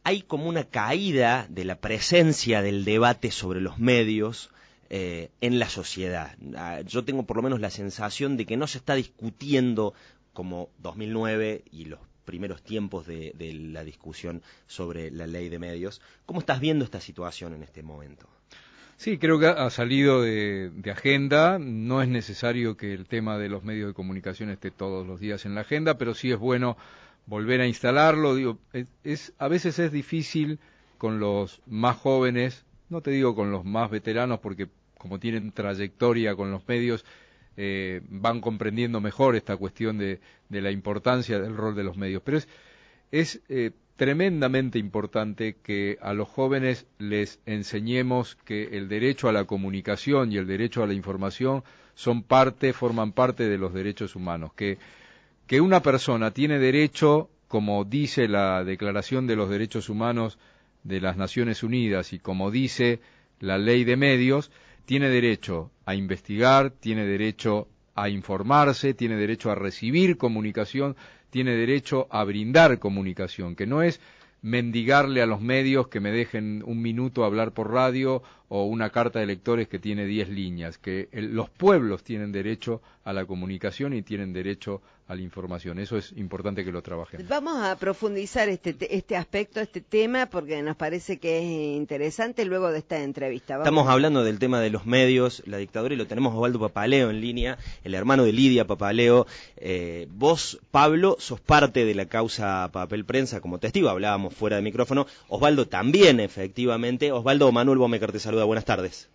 Hay 0.04 0.22
como 0.22 0.48
una 0.48 0.64
caída 0.64 1.46
de 1.50 1.64
la 1.64 1.76
presencia 1.80 2.62
del 2.62 2.84
debate 2.84 3.30
sobre 3.32 3.60
los 3.60 3.78
medios 3.78 4.50
en 4.90 5.58
la 5.58 5.68
sociedad. 5.68 6.36
Ah, 6.56 6.80
Yo 6.86 7.04
tengo 7.04 7.24
por 7.24 7.36
lo 7.36 7.42
menos 7.42 7.60
la 7.60 7.68
sensación 7.70 8.36
de 8.36 8.46
que 8.46 8.56
no 8.56 8.66
se 8.66 8.78
está 8.78 8.94
discutiendo 8.94 9.92
como 10.32 10.68
2009 10.78 11.62
y 11.72 11.86
los 11.86 11.98
primeros 12.28 12.62
tiempos 12.62 13.06
de, 13.06 13.32
de 13.38 13.54
la 13.54 13.84
discusión 13.84 14.42
sobre 14.66 15.10
la 15.10 15.26
ley 15.26 15.48
de 15.48 15.58
medios. 15.58 16.02
¿Cómo 16.26 16.40
estás 16.40 16.60
viendo 16.60 16.84
esta 16.84 17.00
situación 17.00 17.54
en 17.54 17.62
este 17.62 17.82
momento? 17.82 18.28
Sí, 18.98 19.16
creo 19.16 19.38
que 19.38 19.46
ha 19.46 19.70
salido 19.70 20.20
de, 20.20 20.70
de 20.74 20.90
agenda. 20.90 21.58
No 21.58 22.02
es 22.02 22.08
necesario 22.10 22.76
que 22.76 22.92
el 22.92 23.06
tema 23.06 23.38
de 23.38 23.48
los 23.48 23.64
medios 23.64 23.88
de 23.88 23.94
comunicación 23.94 24.50
esté 24.50 24.70
todos 24.70 25.06
los 25.06 25.20
días 25.20 25.46
en 25.46 25.54
la 25.54 25.62
agenda, 25.62 25.96
pero 25.96 26.12
sí 26.12 26.30
es 26.30 26.38
bueno 26.38 26.76
volver 27.24 27.62
a 27.62 27.66
instalarlo. 27.66 28.34
Digo, 28.34 28.58
a 29.38 29.48
veces 29.48 29.78
es 29.78 29.90
difícil 29.90 30.58
con 30.98 31.20
los 31.20 31.62
más 31.66 31.96
jóvenes, 31.96 32.66
no 32.90 33.00
te 33.00 33.10
digo 33.10 33.34
con 33.34 33.50
los 33.50 33.64
más 33.64 33.90
veteranos, 33.90 34.40
porque 34.40 34.68
como 34.98 35.18
tienen 35.18 35.52
trayectoria 35.52 36.34
con 36.34 36.50
los 36.50 36.68
medios, 36.68 37.06
eh, 37.60 38.02
van 38.08 38.40
comprendiendo 38.40 39.00
mejor 39.00 39.34
esta 39.34 39.56
cuestión 39.56 39.98
de, 39.98 40.20
de 40.48 40.60
la 40.60 40.70
importancia 40.70 41.40
del 41.40 41.56
rol 41.56 41.74
de 41.74 41.82
los 41.82 41.96
medios. 41.96 42.22
Pero 42.24 42.38
es, 43.10 43.40
eh, 43.48 43.72
tremendamente 43.96 44.78
importante 44.78 45.56
que 45.60 45.98
a 46.00 46.14
los 46.14 46.28
jóvenes 46.28 46.86
les 46.98 47.40
enseñemos 47.46 48.36
que 48.44 48.76
el 48.78 48.88
derecho 48.88 49.28
a 49.28 49.32
la 49.32 49.44
comunicación 49.44 50.30
y 50.30 50.36
el 50.36 50.46
derecho 50.46 50.84
a 50.84 50.86
la 50.86 50.94
información 50.94 51.64
son 51.96 52.22
parte, 52.22 52.72
forman 52.72 53.10
parte 53.10 53.48
de 53.48 53.58
los 53.58 53.74
derechos 53.74 54.14
humanos, 54.14 54.52
que 54.54 55.60
una 55.60 55.82
persona 55.82 56.30
tiene 56.30 56.60
derecho, 56.60 57.28
como 57.48 57.84
dice 57.84 58.28
la 58.28 58.62
Declaración 58.62 59.26
de 59.26 59.34
los 59.34 59.50
Derechos 59.50 59.88
Humanos 59.88 60.38
de 60.84 61.00
las 61.00 61.16
Naciones 61.16 61.64
Unidas 61.64 62.12
y 62.12 62.20
como 62.20 62.52
dice 62.52 63.00
la 63.40 63.58
ley 63.58 63.82
de 63.82 63.96
medios, 63.96 64.52
tiene 64.88 65.10
derecho 65.10 65.70
a 65.84 65.94
investigar, 65.94 66.70
tiene 66.70 67.04
derecho 67.04 67.68
a 67.94 68.08
informarse, 68.08 68.94
tiene 68.94 69.16
derecho 69.16 69.50
a 69.50 69.54
recibir 69.54 70.16
comunicación, 70.16 70.96
tiene 71.28 71.54
derecho 71.56 72.06
a 72.10 72.24
brindar 72.24 72.78
comunicación, 72.78 73.54
que 73.54 73.66
no 73.66 73.82
es 73.82 74.00
mendigarle 74.40 75.20
a 75.20 75.26
los 75.26 75.42
medios 75.42 75.88
que 75.88 76.00
me 76.00 76.10
dejen 76.10 76.62
un 76.64 76.80
minuto 76.80 77.26
hablar 77.26 77.52
por 77.52 77.70
radio 77.70 78.22
o 78.48 78.64
una 78.64 78.90
carta 78.90 79.18
de 79.20 79.26
lectores 79.26 79.68
que 79.68 79.78
tiene 79.78 80.06
10 80.06 80.28
líneas, 80.28 80.78
que 80.78 81.08
el- 81.12 81.34
los 81.34 81.50
pueblos 81.50 82.02
tienen 82.02 82.32
derecho 82.32 82.80
a 83.04 83.12
la 83.12 83.24
comunicación 83.26 83.92
y 83.94 84.02
tienen 84.02 84.32
derecho 84.32 84.80
a 85.06 85.14
la 85.14 85.22
información. 85.22 85.78
Eso 85.78 85.96
es 85.96 86.12
importante 86.16 86.66
que 86.66 86.70
lo 86.72 86.82
trabajemos. 86.82 87.26
Vamos 87.28 87.62
a 87.62 87.76
profundizar 87.76 88.50
este, 88.50 88.74
te- 88.74 88.94
este 88.94 89.16
aspecto, 89.16 89.58
este 89.60 89.80
tema, 89.80 90.26
porque 90.26 90.60
nos 90.60 90.76
parece 90.76 91.16
que 91.18 91.38
es 91.38 91.44
interesante 91.78 92.44
luego 92.44 92.70
de 92.70 92.78
esta 92.80 93.02
entrevista. 93.02 93.54
Vamos. 93.54 93.66
Estamos 93.66 93.88
hablando 93.88 94.22
del 94.22 94.38
tema 94.38 94.60
de 94.60 94.68
los 94.68 94.84
medios, 94.84 95.42
la 95.46 95.56
dictadura, 95.56 95.94
y 95.94 95.96
lo 95.96 96.06
tenemos 96.06 96.34
a 96.34 96.36
Osvaldo 96.36 96.60
Papaleo 96.60 97.08
en 97.08 97.22
línea, 97.22 97.56
el 97.84 97.94
hermano 97.94 98.24
de 98.24 98.32
Lidia 98.34 98.66
Papaleo. 98.66 99.26
Eh, 99.56 100.06
vos, 100.10 100.58
Pablo, 100.70 101.16
sos 101.18 101.40
parte 101.40 101.86
de 101.86 101.94
la 101.94 102.04
causa 102.04 102.68
Papel 102.70 103.06
Prensa 103.06 103.40
como 103.40 103.58
testigo, 103.58 103.88
hablábamos 103.88 104.34
fuera 104.34 104.56
de 104.56 104.62
micrófono. 104.62 105.06
Osvaldo 105.28 105.66
también, 105.68 106.20
efectivamente. 106.20 107.12
Osvaldo 107.12 107.50
Manuel 107.50 107.78
Bomecker 107.78 108.12
te 108.12 108.18
saluda, 108.38 108.46
buenas 108.46 108.64
tardes. 108.64 109.10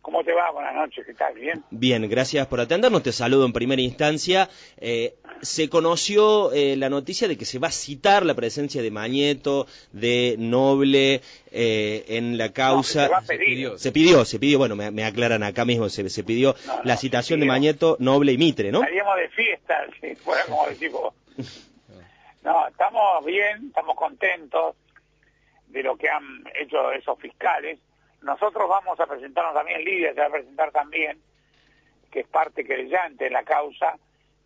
¿Cómo 0.00 0.24
te 0.24 0.32
va? 0.32 0.50
Buenas 0.50 0.74
noches, 0.74 1.04
¿qué 1.04 1.12
tal? 1.12 1.34
¿Bien? 1.34 1.62
Bien, 1.70 2.08
gracias 2.08 2.46
por 2.46 2.60
atendernos. 2.60 3.02
Te 3.02 3.12
saludo 3.12 3.44
en 3.44 3.52
primera 3.52 3.82
instancia. 3.82 4.48
Eh, 4.78 5.14
se 5.42 5.68
conoció 5.68 6.52
eh, 6.52 6.76
la 6.76 6.88
noticia 6.88 7.28
de 7.28 7.36
que 7.36 7.44
se 7.44 7.58
va 7.58 7.68
a 7.68 7.72
citar 7.72 8.24
la 8.24 8.34
presencia 8.34 8.80
de 8.80 8.90
Mañeto, 8.90 9.66
de 9.92 10.36
Noble 10.38 11.20
eh, 11.50 12.04
en 12.08 12.38
la 12.38 12.52
causa. 12.52 13.02
No, 13.02 13.06
se 13.06 13.12
va 13.12 13.18
a 13.18 13.22
pedir. 13.22 13.78
Se 13.78 13.92
pidió, 13.92 14.24
se 14.24 14.38
pidió, 14.38 14.58
bueno, 14.58 14.76
me, 14.76 14.90
me 14.90 15.04
aclaran 15.04 15.42
acá 15.42 15.64
mismo, 15.64 15.88
se, 15.88 16.08
se 16.08 16.24
pidió 16.24 16.54
la 16.84 16.96
citación 16.96 17.40
de 17.40 17.46
Mañeto, 17.46 17.96
Noble 17.98 18.32
y 18.32 18.38
Mitre, 18.38 18.72
¿no? 18.72 18.80
Estaríamos 18.80 19.16
de 19.16 19.28
fiesta, 19.30 19.86
si 20.00 20.14
fuera 20.14 20.44
como 20.44 20.66
decís 20.68 20.92
vos. 20.92 21.12
No, 22.42 22.68
estamos 22.68 23.24
bien, 23.26 23.66
estamos 23.66 23.96
contentos 23.96 24.76
de 25.68 25.82
lo 25.82 25.96
que 25.96 26.08
han 26.08 26.44
hecho 26.58 26.90
esos 26.92 27.18
fiscales. 27.18 27.78
Nosotros 28.22 28.68
vamos 28.68 28.98
a 29.00 29.06
presentarnos 29.06 29.54
también, 29.54 29.84
Lidia 29.84 30.14
se 30.14 30.20
va 30.20 30.26
a 30.26 30.30
presentar 30.30 30.70
también, 30.72 31.18
que 32.10 32.20
es 32.20 32.28
parte 32.28 32.64
querellante 32.64 33.26
en 33.26 33.32
la 33.32 33.44
causa, 33.44 33.96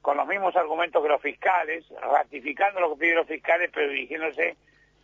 con 0.01 0.17
los 0.17 0.27
mismos 0.27 0.55
argumentos 0.55 1.03
que 1.03 1.09
los 1.09 1.23
fiscales, 1.23 1.85
ratificando 2.01 2.81
lo 2.81 2.91
que 2.91 3.01
piden 3.01 3.17
los 3.17 3.27
fiscales, 3.27 3.71
pero 3.73 3.89
dirigiéndose 3.89 4.57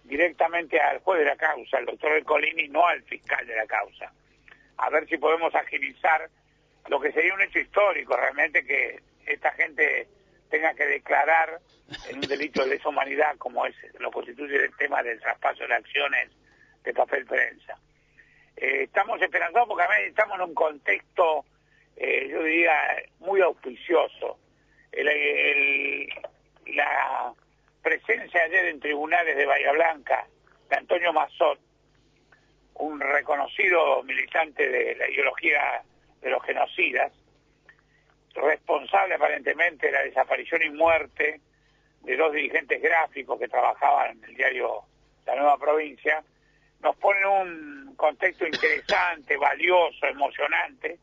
directamente 0.05 0.81
al 0.81 0.99
juez 1.01 1.21
de 1.21 1.27
la 1.27 1.37
causa, 1.37 1.79
al 1.79 1.87
doctor 1.87 2.13
Ercolini, 2.13 2.69
no 2.69 2.87
al 2.87 3.03
fiscal 3.03 3.47
de 3.47 3.57
la 3.57 3.67
causa. 3.67 4.13
A 4.77 4.91
ver 4.91 5.09
si 5.09 5.17
podemos 5.17 5.55
agilizar 5.55 6.29
lo 6.89 7.01
que 7.01 7.13
sería 7.13 7.35
un 7.35 7.43
hecho 7.43 7.59
histórico, 7.59 8.17
realmente 8.17 8.65
que 8.65 9.01
esta 9.27 9.51
gente 9.53 10.09
tenga 10.51 10.75
que 10.75 10.87
declarar 10.87 11.61
en 12.09 12.17
un 12.17 12.23
delito 12.23 12.63
de 12.63 12.71
lesa 12.71 12.89
humanidad 12.89 13.37
como 13.39 13.65
es 13.67 13.75
lo 13.99 14.11
constituye 14.11 14.57
el 14.57 14.77
tema 14.77 15.03
del 15.03 15.21
traspaso 15.21 15.67
de 15.67 15.75
acciones 15.75 16.31
de 16.83 16.93
papel 16.93 17.25
prensa. 17.25 17.79
Eh, 18.57 18.83
estamos 18.85 19.21
esperanzados 19.23 19.69
porque 19.69 19.85
además 19.85 20.09
estamos 20.09 20.37
en 20.37 20.45
un 20.45 20.55
contexto, 20.55 21.45
eh, 21.97 22.29
yo 22.31 22.43
diría, 22.43 22.73
muy 23.21 23.41
auspicioso. 23.41 24.39
La 26.67 27.33
presencia 27.83 28.43
ayer 28.43 28.67
en 28.67 28.81
tribunales 28.81 29.37
de 29.37 29.47
Bahía 29.47 29.73
Blanca 29.73 30.27
de 30.69 30.77
Antonio 30.77 31.13
Mazot, 31.13 31.59
un 32.75 33.01
reconocido 33.01 34.03
militante 34.03 34.69
de 34.69 34.95
la 34.97 35.09
ideología 35.09 35.83
de 36.21 36.31
los 36.31 36.43
genocidas, 36.45 37.13
responsable 38.35 39.15
aparentemente 39.15 39.87
de 39.87 39.93
la 39.93 40.03
desaparición 40.03 40.63
y 40.63 40.71
muerte 40.71 41.41
de 42.03 42.17
dos 42.17 42.33
dirigentes 42.33 42.81
gráficos 42.81 43.39
que 43.39 43.49
trabajaban 43.49 44.13
en 44.13 44.25
el 44.25 44.37
diario 44.37 44.83
La 45.27 45.35
Nueva 45.35 45.59
Provincia, 45.59 46.23
nos 46.83 46.97
pone 46.97 47.27
un 47.27 47.95
contexto 47.97 48.47
interesante, 48.47 49.37
valioso, 49.37 50.07
emocionante, 50.07 50.99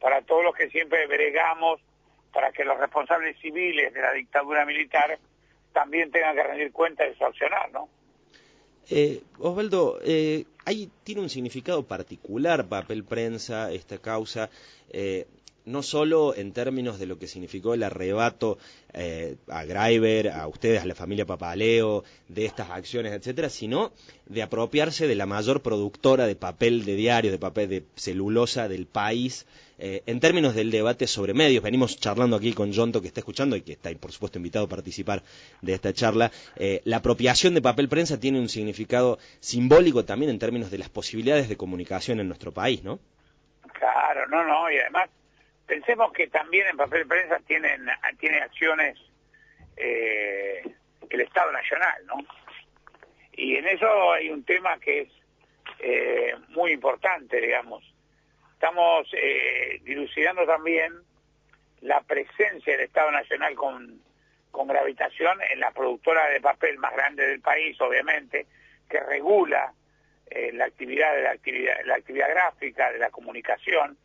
para 0.00 0.22
todos 0.22 0.44
los 0.44 0.54
que 0.54 0.68
siempre 0.68 1.06
bregamos 1.06 1.80
para 2.32 2.50
que 2.50 2.64
los 2.64 2.78
responsables 2.78 3.38
civiles 3.38 3.94
de 3.94 4.02
la 4.02 4.12
dictadura 4.12 4.66
militar 4.66 5.18
también 5.72 6.10
tengan 6.10 6.34
que 6.34 6.42
rendir 6.42 6.72
cuenta 6.72 7.04
de 7.04 7.14
su 7.16 7.24
accionar, 7.24 7.70
¿no? 7.72 7.88
Eh, 8.90 9.22
Osvaldo, 9.38 9.98
eh, 10.04 10.44
ahí 10.66 10.90
tiene 11.04 11.22
un 11.22 11.30
significado 11.30 11.86
particular 11.86 12.68
papel 12.68 13.04
prensa 13.04 13.72
esta 13.72 13.98
causa, 13.98 14.50
eh, 14.90 15.26
no 15.64 15.82
solo 15.82 16.34
en 16.34 16.52
términos 16.52 16.98
de 16.98 17.06
lo 17.06 17.18
que 17.18 17.26
significó 17.26 17.74
el 17.74 17.82
arrebato 17.82 18.58
eh, 18.92 19.36
a 19.48 19.64
Greiber, 19.64 20.28
a 20.28 20.46
ustedes, 20.46 20.82
a 20.82 20.86
la 20.86 20.94
familia 20.94 21.24
Papaleo, 21.24 22.04
de 22.28 22.44
estas 22.44 22.70
acciones, 22.70 23.12
etcétera, 23.12 23.48
sino 23.48 23.92
de 24.26 24.42
apropiarse 24.42 25.06
de 25.06 25.14
la 25.14 25.26
mayor 25.26 25.62
productora 25.62 26.26
de 26.26 26.36
papel 26.36 26.84
de 26.84 26.96
diario, 26.96 27.30
de 27.30 27.38
papel 27.38 27.68
de 27.68 27.84
celulosa 27.96 28.68
del 28.68 28.86
país, 28.86 29.46
eh, 29.78 30.02
en 30.06 30.20
términos 30.20 30.54
del 30.54 30.70
debate 30.70 31.06
sobre 31.06 31.34
medios. 31.34 31.62
Venimos 31.62 31.98
charlando 31.98 32.36
aquí 32.36 32.52
con 32.52 32.72
Jonto, 32.72 33.00
que 33.00 33.08
está 33.08 33.20
escuchando 33.20 33.56
y 33.56 33.62
que 33.62 33.72
está, 33.72 33.90
por 33.98 34.12
supuesto, 34.12 34.38
invitado 34.38 34.66
a 34.66 34.68
participar 34.68 35.22
de 35.62 35.72
esta 35.72 35.92
charla. 35.92 36.30
Eh, 36.56 36.82
la 36.84 36.98
apropiación 36.98 37.54
de 37.54 37.62
papel 37.62 37.88
prensa 37.88 38.20
tiene 38.20 38.38
un 38.38 38.48
significado 38.48 39.18
simbólico 39.40 40.04
también 40.04 40.30
en 40.30 40.38
términos 40.38 40.70
de 40.70 40.78
las 40.78 40.90
posibilidades 40.90 41.48
de 41.48 41.56
comunicación 41.56 42.20
en 42.20 42.28
nuestro 42.28 42.52
país, 42.52 42.84
¿no? 42.84 43.00
Claro, 43.72 44.28
no, 44.28 44.44
no, 44.44 44.70
y 44.70 44.78
además 44.78 45.10
pensemos 45.66 46.12
que 46.12 46.28
también 46.28 46.66
en 46.68 46.76
papel 46.76 47.06
prensa 47.06 47.38
tienen 47.46 47.86
tiene 48.18 48.38
acciones 48.38 48.98
eh, 49.76 50.62
el 51.10 51.20
Estado 51.20 51.52
Nacional, 51.52 52.06
¿no? 52.06 52.16
Y 53.32 53.56
en 53.56 53.66
eso 53.66 54.12
hay 54.12 54.30
un 54.30 54.44
tema 54.44 54.78
que 54.78 55.02
es 55.02 55.08
eh, 55.80 56.34
muy 56.48 56.72
importante, 56.72 57.40
digamos. 57.40 57.82
Estamos 58.52 59.08
eh, 59.12 59.80
dilucidando 59.82 60.46
también 60.46 60.92
la 61.80 62.00
presencia 62.02 62.72
del 62.72 62.86
Estado 62.86 63.10
Nacional 63.10 63.54
con, 63.54 64.00
con 64.50 64.68
gravitación 64.68 65.38
en 65.50 65.60
la 65.60 65.70
productora 65.72 66.28
de 66.30 66.40
papel 66.40 66.78
más 66.78 66.92
grande 66.94 67.26
del 67.26 67.40
país, 67.40 67.78
obviamente, 67.80 68.46
que 68.88 69.00
regula 69.00 69.72
eh, 70.30 70.52
la 70.54 70.64
actividad 70.64 71.14
de 71.14 71.22
la 71.22 71.30
actividad, 71.32 71.74
la 71.84 71.96
actividad 71.96 72.30
gráfica, 72.30 72.92
de 72.92 72.98
la 72.98 73.10
comunicación, 73.10 73.98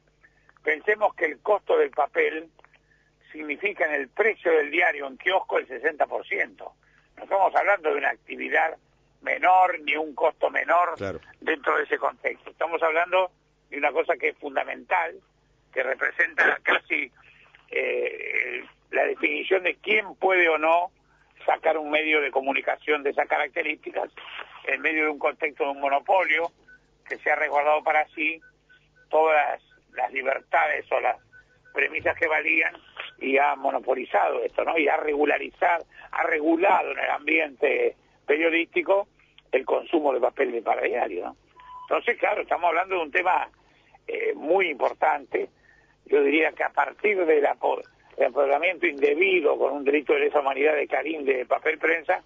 Pensemos 0.64 1.14
que 1.16 1.26
el 1.26 1.40
costo 1.40 1.78
del 1.78 1.92
papel 1.92 2.50
significa 3.32 3.86
en 3.86 3.94
el 3.94 4.10
precio 4.10 4.52
del 4.52 4.72
diario 4.72 5.08
en 5.08 5.18
kiosco 5.18 5.58
el 5.58 5.68
60%. 5.68 6.58
No 6.58 7.24
estamos 7.24 7.56
hablando 7.56 7.90
de 7.90 7.98
una 7.98 8.10
actividad 8.10 8.78
menor 9.22 9.80
ni 9.82 9.96
un 9.96 10.16
costo 10.16 10.50
menor 10.50 10.96
dentro 11.40 11.78
de 11.78 11.84
ese 11.84 11.98
contexto. 11.98 12.50
Estamos 12.50 12.82
hablando 12.82 13.32
de 13.70 13.78
una 13.78 13.92
cosa 13.92 14.16
que 14.18 14.30
es 14.30 14.38
fundamental, 14.38 15.16
que 15.74 15.84
representa 15.84 16.60
casi 16.64 17.12
eh, 17.72 18.64
la 18.92 19.04
definición 19.04 19.64
de 19.64 19.76
quién 19.76 20.16
puede 20.16 20.50
o 20.50 20.58
no 20.58 20.92
sacar 21.46 21.78
un 21.78 21.90
medio 21.90 22.22
de 22.22 22.32
comunicación 22.32 23.04
de 23.04 23.12
esas 23.12 23.28
características 23.28 24.10
en 24.66 24.82
medio 24.82 25.06
de 25.06 25.10
un 25.10 25.20
contexto 25.20 25.64
de 25.64 25.72
un 25.72 25.80
monopolio 25.80 26.52
que 27.08 27.18
se 27.18 27.32
ha 27.32 27.36
resguardado 27.36 27.84
para 27.84 28.08
sí 28.10 28.42
todas 29.10 29.36
las 29.36 29.69
libertades 30.12 30.92
o 30.92 31.00
las 31.00 31.18
premisas 31.74 32.18
que 32.18 32.28
valían 32.28 32.74
y 33.20 33.38
ha 33.38 33.56
monopolizado 33.56 34.44
esto, 34.44 34.64
¿no? 34.64 34.78
Y 34.78 34.88
ha 34.88 34.98
regularizado, 34.98 35.86
ha 36.12 36.24
regulado 36.24 36.92
en 36.92 37.00
el 37.00 37.10
ambiente 37.10 37.96
periodístico 38.26 39.08
el 39.52 39.66
consumo 39.66 40.14
de 40.14 40.20
papel 40.20 40.52
de 40.52 40.62
para 40.62 40.82
diario, 40.82 41.26
¿no? 41.26 41.36
Entonces, 41.84 42.18
claro, 42.20 42.42
estamos 42.42 42.68
hablando 42.68 42.96
de 42.96 43.02
un 43.02 43.12
tema 43.12 43.50
eh, 44.08 44.34
muy 44.36 44.70
importante. 44.70 45.50
Yo 46.06 46.22
diría 46.22 46.52
que 46.52 46.64
a 46.64 46.70
partir 46.70 47.26
del 47.26 47.46
apoderamiento 47.46 48.86
indebido 48.86 49.58
con 49.58 49.74
un 49.74 49.84
delito 49.84 50.14
de 50.14 50.20
lesa 50.20 50.40
humanidad 50.40 50.76
de 50.76 50.88
Karim 50.88 51.26
de 51.26 51.46
papel 51.46 51.80
prensa, 51.80 52.22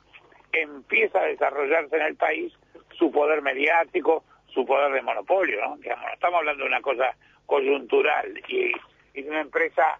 empieza 0.51 1.20
a 1.20 1.28
desarrollarse 1.28 1.95
en 1.95 2.01
el 2.01 2.16
país 2.16 2.53
su 2.97 3.09
poder 3.11 3.41
mediático, 3.41 4.24
su 4.47 4.66
poder 4.66 4.91
de 4.91 5.01
monopolio, 5.01 5.61
¿no? 5.61 5.78
Digamos, 5.78 6.05
no 6.05 6.14
estamos 6.14 6.39
hablando 6.39 6.64
de 6.64 6.70
una 6.70 6.82
cosa 6.82 7.16
coyuntural 7.46 8.38
y, 8.48 8.72
y 9.14 9.22
de 9.22 9.30
una 9.30 9.41
empresa 9.41 10.00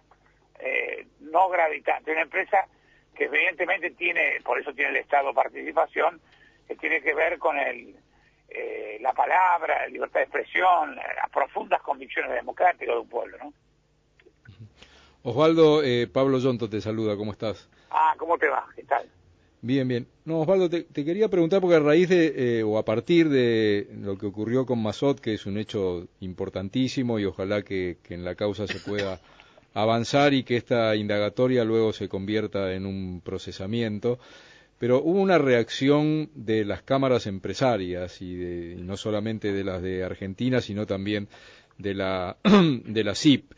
eh, 0.58 1.06
no 1.20 1.48
gravitante, 1.48 2.12
una 2.12 2.22
empresa 2.22 2.66
que 3.14 3.24
evidentemente 3.24 3.90
tiene, 3.92 4.40
por 4.44 4.60
eso 4.60 4.72
tiene 4.72 4.90
el 4.90 4.96
Estado 4.96 5.32
participación, 5.32 6.20
que 6.66 6.76
tiene 6.76 7.00
que 7.00 7.14
ver 7.14 7.38
con 7.38 7.58
el, 7.58 7.94
eh, 8.48 8.98
la 9.00 9.12
palabra, 9.12 9.82
la 9.82 9.88
libertad 9.88 10.20
de 10.20 10.24
expresión, 10.24 10.96
las 10.96 11.30
profundas 11.30 11.80
convicciones 11.82 12.32
democráticas 12.32 12.94
de 12.94 13.00
un 13.00 13.08
pueblo, 13.08 13.38
¿no? 13.38 13.52
Osvaldo, 15.22 15.82
eh, 15.82 16.06
Pablo 16.06 16.38
Yonto 16.38 16.68
te 16.68 16.80
saluda, 16.80 17.16
¿cómo 17.16 17.32
estás? 17.32 17.70
Ah, 17.90 18.14
¿cómo 18.18 18.36
te 18.36 18.48
va? 18.48 18.66
¿Qué 18.76 18.84
tal? 18.84 19.08
Bien, 19.64 19.88
bien. 19.88 20.06
No, 20.26 20.40
Osvaldo, 20.40 20.68
te, 20.68 20.84
quería 20.92 21.30
preguntar 21.30 21.62
porque 21.62 21.76
a 21.76 21.80
raíz 21.80 22.10
de, 22.10 22.58
eh, 22.58 22.62
o 22.62 22.76
a 22.76 22.84
partir 22.84 23.30
de 23.30 23.88
lo 23.98 24.18
que 24.18 24.26
ocurrió 24.26 24.66
con 24.66 24.82
Mazot, 24.82 25.20
que 25.20 25.32
es 25.32 25.46
un 25.46 25.56
hecho 25.56 26.06
importantísimo 26.20 27.18
y 27.18 27.24
ojalá 27.24 27.62
que, 27.62 27.96
que 28.02 28.12
en 28.12 28.24
la 28.24 28.34
causa 28.34 28.66
se 28.66 28.78
pueda 28.80 29.22
avanzar 29.72 30.34
y 30.34 30.42
que 30.42 30.58
esta 30.58 30.94
indagatoria 30.96 31.64
luego 31.64 31.94
se 31.94 32.10
convierta 32.10 32.74
en 32.74 32.84
un 32.84 33.22
procesamiento, 33.24 34.18
pero 34.78 35.00
hubo 35.02 35.18
una 35.18 35.38
reacción 35.38 36.28
de 36.34 36.66
las 36.66 36.82
cámaras 36.82 37.26
empresarias 37.26 38.20
y, 38.20 38.36
de, 38.36 38.74
no 38.76 38.98
solamente 38.98 39.50
de 39.50 39.64
las 39.64 39.80
de 39.80 40.04
Argentina, 40.04 40.60
sino 40.60 40.84
también 40.84 41.26
de 41.78 41.94
la, 41.94 42.36
de 42.84 43.02
la 43.02 43.14
CIP. 43.14 43.50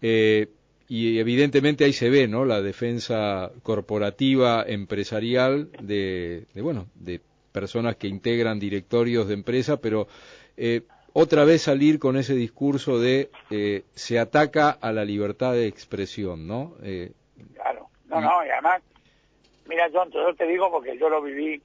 Eh, 0.00 0.48
y 0.94 1.18
evidentemente 1.18 1.86
ahí 1.86 1.94
se 1.94 2.10
ve 2.10 2.28
no 2.28 2.44
la 2.44 2.60
defensa 2.60 3.50
corporativa 3.62 4.62
empresarial 4.66 5.72
de, 5.80 6.44
bueno 6.54 6.84
de 6.94 7.18
personas 7.50 7.96
que 7.96 8.08
integran 8.08 8.58
directorios 8.58 9.26
de 9.26 9.32
empresa 9.32 9.80
pero 9.80 10.06
eh, 10.58 10.82
otra 11.14 11.46
vez 11.46 11.62
salir 11.62 11.98
con 11.98 12.18
ese 12.18 12.34
discurso 12.34 13.00
de 13.00 13.30
eh, 13.50 13.84
se 13.94 14.18
ataca 14.18 14.68
a 14.68 14.92
la 14.92 15.06
libertad 15.06 15.54
de 15.54 15.66
expresión 15.66 16.46
no 16.46 16.74
eh, 16.82 17.12
claro. 17.54 17.88
No 18.04 18.20
no 18.20 18.44
y 18.44 18.50
además 18.50 18.82
mira 19.70 19.88
John 19.90 20.10
yo 20.10 20.34
te 20.34 20.46
digo 20.46 20.70
porque 20.70 20.98
yo 20.98 21.08
lo 21.08 21.22
viví 21.22 21.62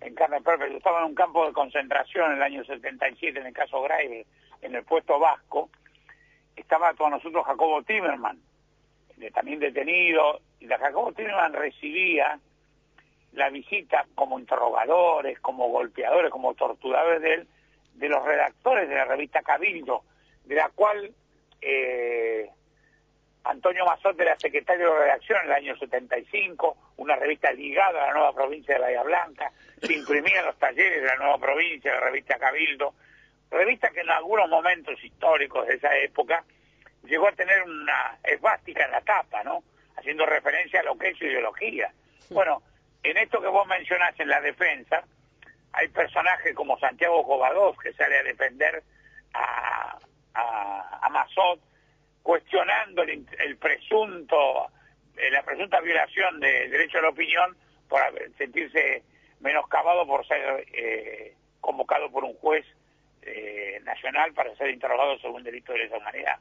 en 0.00 0.14
carne 0.14 0.40
propia. 0.40 0.68
Yo 0.68 0.78
estaba 0.78 1.00
en 1.00 1.08
un 1.08 1.14
campo 1.14 1.46
de 1.46 1.52
concentración 1.52 2.30
en 2.30 2.38
el 2.38 2.42
año 2.42 2.64
77 2.64 3.40
en 3.40 3.46
el 3.48 3.52
caso 3.52 3.82
Grave 3.82 4.24
en 4.62 4.74
el 4.74 4.84
puesto 4.84 5.18
vasco. 5.18 5.68
Estaba 6.56 6.94
con 6.94 7.10
nosotros 7.10 7.44
Jacobo 7.44 7.82
Timerman 7.82 8.40
también 9.30 9.60
detenido, 9.60 10.40
y 10.60 10.66
la 10.66 10.78
Jacobo 10.78 11.12
Timerman 11.12 11.52
recibía 11.52 12.38
la 13.32 13.50
visita 13.50 14.06
como 14.14 14.38
interrogadores, 14.38 15.38
como 15.40 15.68
golpeadores, 15.68 16.30
como 16.30 16.54
torturadores 16.54 17.22
de 17.22 17.34
él, 17.34 17.48
de 17.94 18.08
los 18.08 18.24
redactores 18.24 18.88
de 18.88 18.94
la 18.94 19.04
revista 19.04 19.42
Cabildo, 19.42 20.02
de 20.44 20.54
la 20.54 20.68
cual 20.70 21.12
eh, 21.60 22.48
Antonio 23.44 23.84
Mazote 23.84 24.22
era 24.22 24.38
secretario 24.38 24.92
de 24.92 24.98
redacción 25.00 25.38
en 25.40 25.46
el 25.46 25.52
año 25.52 25.76
75, 25.76 26.76
una 26.98 27.16
revista 27.16 27.52
ligada 27.52 28.04
a 28.04 28.06
la 28.08 28.12
nueva 28.14 28.32
provincia 28.32 28.74
de 28.74 28.80
Bahía 28.80 29.02
Blanca, 29.02 29.52
se 29.80 29.94
imprimía 29.94 30.40
en 30.40 30.46
los 30.46 30.58
talleres 30.58 31.00
de 31.00 31.06
la 31.06 31.16
nueva 31.16 31.38
provincia, 31.38 31.94
la 31.94 32.00
revista 32.00 32.38
Cabildo, 32.38 32.94
revista 33.50 33.90
que 33.90 34.00
en 34.00 34.10
algunos 34.10 34.48
momentos 34.48 35.02
históricos 35.02 35.66
de 35.66 35.74
esa 35.74 35.96
época 35.98 36.44
llegó 37.04 37.28
a 37.28 37.32
tener 37.32 37.62
una 37.62 38.18
esvástica 38.24 38.84
en 38.84 38.92
la 38.92 39.00
tapa, 39.00 39.42
¿no? 39.44 39.62
Haciendo 39.96 40.26
referencia 40.26 40.80
a 40.80 40.84
lo 40.84 40.96
que 40.96 41.08
es 41.08 41.18
su 41.18 41.24
ideología. 41.24 41.92
Bueno, 42.30 42.62
en 43.02 43.16
esto 43.16 43.40
que 43.40 43.48
vos 43.48 43.66
mencionás 43.66 44.18
en 44.18 44.28
la 44.28 44.40
defensa, 44.40 45.02
hay 45.72 45.88
personajes 45.88 46.54
como 46.54 46.78
Santiago 46.78 47.24
Covadós 47.26 47.76
que 47.78 47.92
sale 47.92 48.18
a 48.18 48.22
defender 48.22 48.82
a, 49.34 49.98
a, 50.34 50.98
a 51.02 51.08
Mazot, 51.10 51.60
cuestionando 52.22 53.02
el, 53.02 53.56
presunto, 53.56 54.70
eh, 55.16 55.30
la 55.30 55.42
presunta 55.42 55.80
violación 55.80 56.40
del 56.40 56.70
derecho 56.70 56.98
a 56.98 57.02
la 57.02 57.08
opinión 57.08 57.56
por 57.88 58.00
sentirse 58.36 59.02
menoscabado 59.40 60.06
por 60.06 60.26
ser 60.26 60.66
eh, 60.72 61.34
convocado 61.60 62.10
por 62.10 62.24
un 62.24 62.34
juez 62.34 62.64
eh, 63.22 63.80
nacional 63.84 64.32
para 64.32 64.54
ser 64.56 64.70
interrogado 64.70 65.18
sobre 65.18 65.36
un 65.36 65.42
delito 65.44 65.72
de 65.72 65.80
lesa 65.80 65.96
humanidad. 65.96 66.38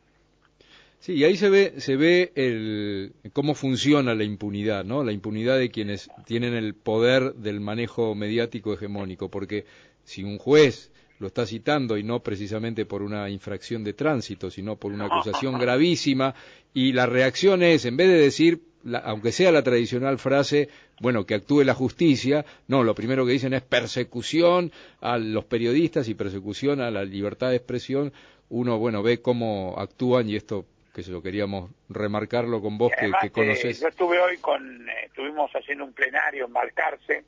Sí, 0.99 1.13
y 1.13 1.23
ahí 1.23 1.37
se 1.37 1.49
ve, 1.49 1.75
se 1.77 1.95
ve 1.95 2.33
el, 2.35 3.13
cómo 3.31 3.55
funciona 3.55 4.13
la 4.15 4.25
impunidad, 4.25 4.83
¿no? 4.83 5.01
La 5.01 5.13
impunidad 5.13 5.57
de 5.57 5.69
quienes 5.69 6.09
tienen 6.25 6.53
el 6.53 6.75
poder 6.75 7.35
del 7.35 7.61
manejo 7.61 8.15
mediático 8.15 8.73
hegemónico, 8.73 9.29
porque 9.29 9.65
si 10.03 10.23
un 10.23 10.37
juez 10.37 10.91
lo 11.19 11.27
está 11.27 11.45
citando 11.45 11.97
y 11.97 12.03
no 12.03 12.21
precisamente 12.21 12.85
por 12.85 13.01
una 13.01 13.29
infracción 13.29 13.83
de 13.85 13.93
tránsito, 13.93 14.51
sino 14.51 14.75
por 14.75 14.91
una 14.91 15.05
acusación 15.05 15.57
gravísima, 15.57 16.35
y 16.73 16.91
la 16.91 17.05
reacción 17.05 17.63
es, 17.63 17.85
en 17.85 17.95
vez 17.95 18.09
de 18.09 18.17
decir, 18.17 18.61
aunque 19.03 19.31
sea 19.31 19.53
la 19.53 19.63
tradicional 19.63 20.17
frase, 20.17 20.67
bueno, 20.99 21.25
que 21.25 21.35
actúe 21.35 21.63
la 21.63 21.75
justicia, 21.75 22.45
no, 22.67 22.83
lo 22.83 22.93
primero 22.93 23.25
que 23.25 23.33
dicen 23.33 23.53
es 23.53 23.61
persecución 23.61 24.73
a 24.99 25.17
los 25.17 25.45
periodistas 25.45 26.09
y 26.09 26.13
persecución 26.13 26.81
a 26.81 26.91
la 26.91 27.05
libertad 27.05 27.51
de 27.51 27.55
expresión, 27.55 28.11
uno, 28.49 28.79
bueno, 28.79 29.01
ve 29.01 29.21
cómo 29.21 29.75
actúan 29.77 30.29
y 30.29 30.35
esto 30.35 30.65
que 30.99 31.03
se 31.05 31.11
lo 31.11 31.21
queríamos 31.21 31.71
remarcarlo 31.87 32.61
con 32.61 32.77
vos 32.77 32.91
que, 32.99 33.09
que 33.21 33.31
conoces. 33.31 33.79
yo 33.79 33.87
estuve 33.87 34.19
hoy 34.19 34.37
con, 34.39 34.89
eh, 34.89 35.05
estuvimos 35.05 35.49
haciendo 35.53 35.85
un 35.85 35.93
plenario 35.93 36.45
en 36.45 36.51
Balcarce 36.51 37.23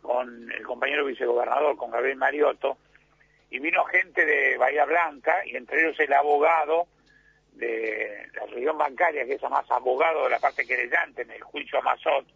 con 0.00 0.52
el 0.52 0.62
compañero 0.62 1.04
vicegobernador, 1.04 1.76
con 1.76 1.90
Gabriel 1.90 2.16
Mariotto, 2.16 2.78
y 3.50 3.58
vino 3.58 3.82
gente 3.86 4.24
de 4.24 4.56
Bahía 4.56 4.84
Blanca, 4.84 5.44
y 5.44 5.56
entre 5.56 5.82
ellos 5.82 5.98
el 5.98 6.12
abogado 6.12 6.86
de 7.54 8.28
la 8.32 8.46
región 8.46 8.78
bancaria, 8.78 9.24
que 9.24 9.34
es 9.34 9.42
más 9.42 9.68
abogado 9.72 10.24
de 10.24 10.30
la 10.30 10.38
parte 10.38 10.64
querellante 10.64 11.22
en 11.22 11.32
el 11.32 11.42
juicio 11.42 11.80
a 11.80 11.82
Mazot, 11.82 12.26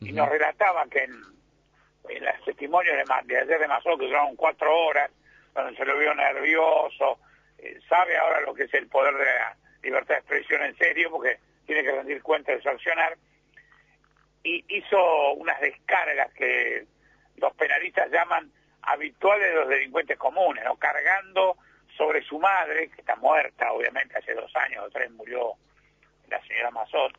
y 0.00 0.12
nos 0.12 0.30
relataba 0.30 0.86
que 0.86 1.04
en, 1.04 1.12
en 2.08 2.24
los 2.24 2.44
testimonios 2.46 2.96
de, 2.96 3.34
de 3.34 3.38
ayer 3.38 3.58
de 3.58 3.68
Mazot, 3.68 4.00
que 4.00 4.06
duraron 4.06 4.34
cuatro 4.34 4.74
horas, 4.74 5.10
donde 5.54 5.76
se 5.76 5.84
lo 5.84 5.98
vio 5.98 6.14
nervioso, 6.14 7.18
eh, 7.58 7.78
sabe 7.86 8.16
ahora 8.16 8.40
lo 8.40 8.54
que 8.54 8.62
es 8.62 8.72
el 8.72 8.88
poder 8.88 9.14
de 9.14 9.24
la 9.24 9.56
libertad 9.84 10.14
de 10.14 10.20
expresión 10.20 10.62
en 10.62 10.76
serio, 10.76 11.10
porque 11.10 11.38
tiene 11.66 11.82
que 11.82 11.92
rendir 11.92 12.22
cuenta 12.22 12.52
de 12.52 12.60
su 12.60 12.68
accionar, 12.68 13.16
y 14.42 14.64
hizo 14.68 15.32
unas 15.34 15.60
descargas 15.60 16.32
que 16.34 16.86
los 17.36 17.54
penalistas 17.54 18.10
llaman 18.10 18.50
habituales 18.82 19.48
de 19.48 19.54
los 19.54 19.68
delincuentes 19.68 20.18
comunes, 20.18 20.64
¿no? 20.64 20.76
cargando 20.76 21.56
sobre 21.96 22.22
su 22.22 22.38
madre, 22.38 22.88
que 22.90 23.00
está 23.00 23.16
muerta, 23.16 23.72
obviamente, 23.72 24.18
hace 24.18 24.34
dos 24.34 24.54
años 24.56 24.84
o 24.84 24.90
tres 24.90 25.10
murió 25.12 25.52
la 26.28 26.40
señora 26.46 26.70
Mazot, 26.70 27.12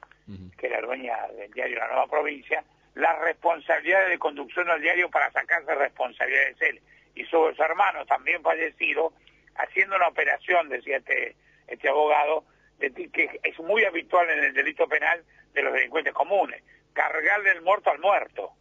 que 0.58 0.68
era 0.68 0.82
dueña 0.82 1.28
del 1.38 1.52
diario 1.52 1.80
La 1.80 1.88
Nueva 1.88 2.08
Provincia, 2.08 2.64
la 2.96 3.18
responsabilidad 3.20 4.08
de 4.08 4.20
conducción 4.20 4.68
del 4.68 4.82
diario 4.82 5.10
para 5.10 5.32
sacarse 5.32 5.74
responsabilidades 5.76 6.62
él. 6.62 6.82
Y 7.16 7.26
sobre 7.26 7.56
su 7.56 7.64
hermano, 7.64 8.06
también 8.06 8.42
fallecido, 8.42 9.14
haciendo 9.56 9.96
una 9.96 10.08
operación, 10.08 10.70
decía 10.70 10.98
este, 10.98 11.36
este 11.68 11.90
abogado, 11.90 12.44
que 12.80 13.40
es 13.44 13.60
muy 13.60 13.84
habitual 13.84 14.30
en 14.30 14.44
el 14.44 14.54
delito 14.54 14.88
penal 14.88 15.24
de 15.54 15.62
los 15.62 15.74
delincuentes 15.74 16.14
comunes, 16.14 16.64
cargarle 16.94 17.52
el 17.52 17.62
muerto 17.62 17.90
al 17.90 18.00
muerto. 18.00 18.52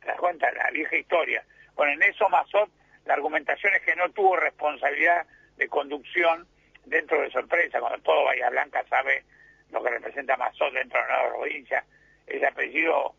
¿Te 0.00 0.06
das 0.06 0.18
cuenta? 0.18 0.50
La 0.52 0.70
vieja 0.70 0.96
historia. 0.96 1.44
Bueno, 1.74 1.92
en 1.92 2.02
eso 2.02 2.28
Mazot, 2.28 2.70
la 3.04 3.14
argumentación 3.14 3.74
es 3.74 3.82
que 3.82 3.96
no 3.96 4.10
tuvo 4.10 4.36
responsabilidad 4.36 5.26
de 5.56 5.68
conducción 5.68 6.46
dentro 6.84 7.20
de 7.20 7.30
sorpresa, 7.30 7.80
cuando 7.80 8.00
todo 8.02 8.24
Bahía 8.24 8.50
Blanca 8.50 8.84
sabe 8.88 9.24
lo 9.70 9.82
que 9.82 9.90
representa 9.90 10.36
Mazón 10.36 10.74
dentro 10.74 11.00
de 11.00 11.08
la 11.08 11.22
nueva 11.22 11.36
provincia, 11.36 11.84
ese 12.26 12.46
apellido 12.46 13.14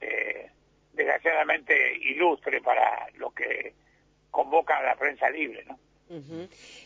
eh, 0.00 0.50
desgraciadamente 0.92 1.94
ilustre 1.98 2.60
para 2.60 3.08
lo 3.14 3.30
que 3.30 3.74
convoca 4.30 4.82
la 4.82 4.96
prensa 4.96 5.30
libre, 5.30 5.64
¿no? 5.66 5.78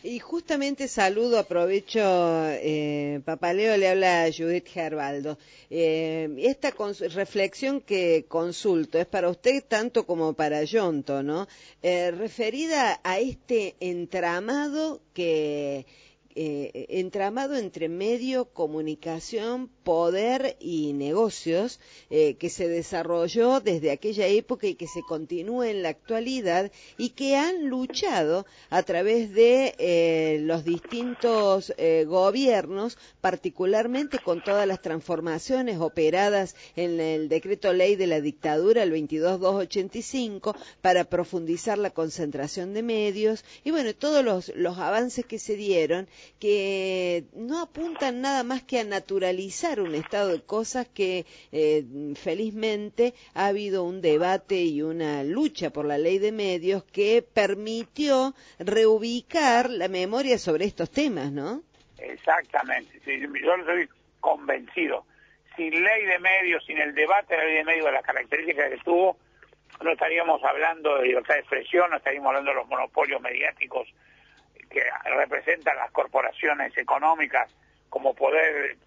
Y 0.03 0.19
justamente 0.19 0.87
saludo, 0.87 1.39
aprovecho, 1.39 1.99
eh, 1.99 3.21
Papaleo 3.25 3.75
le 3.75 3.89
habla 3.89 4.25
a 4.25 4.31
Judith 4.31 4.67
Gerbaldo. 4.67 5.39
Eh, 5.71 6.29
esta 6.37 6.71
reflexión 7.09 7.81
que 7.81 8.25
consulto 8.27 8.99
es 8.99 9.07
para 9.07 9.29
usted 9.29 9.63
tanto 9.67 10.05
como 10.05 10.33
para 10.33 10.63
Yonto, 10.63 11.23
¿no? 11.23 11.47
Eh, 11.81 12.11
referida 12.11 12.99
a 13.03 13.17
este 13.19 13.75
entramado 13.79 15.01
que 15.15 15.87
eh, 16.37 16.87
entramado 16.89 17.55
entre 17.55 17.87
medio, 17.87 18.43
comunicación, 18.43 19.69
poder 19.85 20.57
y 20.59 20.91
negocios 20.91 21.79
eh, 22.09 22.35
que 22.35 22.49
se 22.49 22.67
desarrolló 22.67 23.61
desde 23.61 23.91
aquella 23.91 24.27
época 24.27 24.67
y 24.67 24.75
que 24.75 24.87
se 24.87 25.01
continúa 25.01 25.69
en 25.69 25.81
la 25.81 25.89
actualidad 25.89 26.73
y 26.97 27.11
que 27.11 27.37
han 27.37 27.69
luchado 27.69 28.45
a 28.69 28.83
través 28.83 29.33
de 29.33 29.75
eh, 29.77 30.39
los 30.41 30.65
distintos 30.65 31.73
gobiernos, 32.05 32.97
particularmente 33.21 34.19
con 34.19 34.43
todas 34.43 34.67
las 34.67 34.81
transformaciones 34.81 35.79
operadas 35.79 36.55
en 36.75 36.99
el 36.99 37.29
decreto 37.29 37.71
ley 37.71 37.95
de 37.95 38.07
la 38.07 38.19
dictadura, 38.19 38.83
el 38.83 38.91
22285, 38.91 40.53
para 40.81 41.05
profundizar 41.05 41.77
la 41.77 41.91
concentración 41.91 42.73
de 42.73 42.83
medios 42.83 43.45
y 43.63 43.71
bueno, 43.71 43.95
todos 43.95 44.23
los, 44.25 44.51
los 44.55 44.77
avances 44.77 45.25
que 45.25 45.39
se 45.39 45.55
dieron 45.55 46.09
que 46.39 47.23
no 47.33 47.61
apuntan 47.61 48.21
nada 48.21 48.43
más 48.43 48.63
que 48.63 48.79
a 48.79 48.83
naturalizar 48.83 49.79
un 49.79 49.95
estado 49.95 50.29
de 50.29 50.43
cosas 50.43 50.87
que 50.87 51.25
eh, 51.51 51.83
felizmente 52.15 53.13
ha 53.33 53.47
habido 53.47 53.83
un 53.83 54.01
debate 54.01 54.55
y 54.55 54.81
una 54.81 55.23
lucha 55.23 55.69
por 55.71 55.85
la 55.85 55.97
ley 55.97 56.19
de 56.19 56.31
medios 56.31 56.83
que 56.83 57.21
permitió 57.21 58.33
reubicar 58.59 59.69
la 59.69 59.87
memoria 59.87 60.37
sobre 60.37 60.65
estos 60.65 60.91
temas, 60.91 61.31
¿no? 61.31 61.63
Exactamente, 61.97 62.99
sí, 63.05 63.19
yo 63.21 63.55
estoy 63.55 63.89
convencido. 64.19 65.05
Sin 65.55 65.71
ley 65.71 66.05
de 66.05 66.19
medios, 66.19 66.65
sin 66.65 66.77
el 66.77 66.93
debate 66.93 67.33
de 67.33 67.37
la 67.37 67.45
ley 67.45 67.55
de 67.55 67.63
medios, 67.63 67.85
de 67.85 67.91
las 67.93 68.03
características 68.03 68.71
que 68.71 68.77
tuvo, 68.79 69.17
no 69.81 69.91
estaríamos 69.91 70.43
hablando 70.43 70.97
de 70.97 71.07
libertad 71.07 71.35
de 71.35 71.39
expresión, 71.41 71.89
no 71.89 71.97
estaríamos 71.97 72.29
hablando 72.29 72.51
de 72.51 72.57
los 72.57 72.67
monopolios 72.67 73.21
mediáticos 73.21 73.87
que 74.69 74.83
representan 75.17 75.77
las 75.77 75.91
corporaciones 75.91 76.77
económicas 76.77 77.49
como 77.89 78.13
poder 78.13 78.77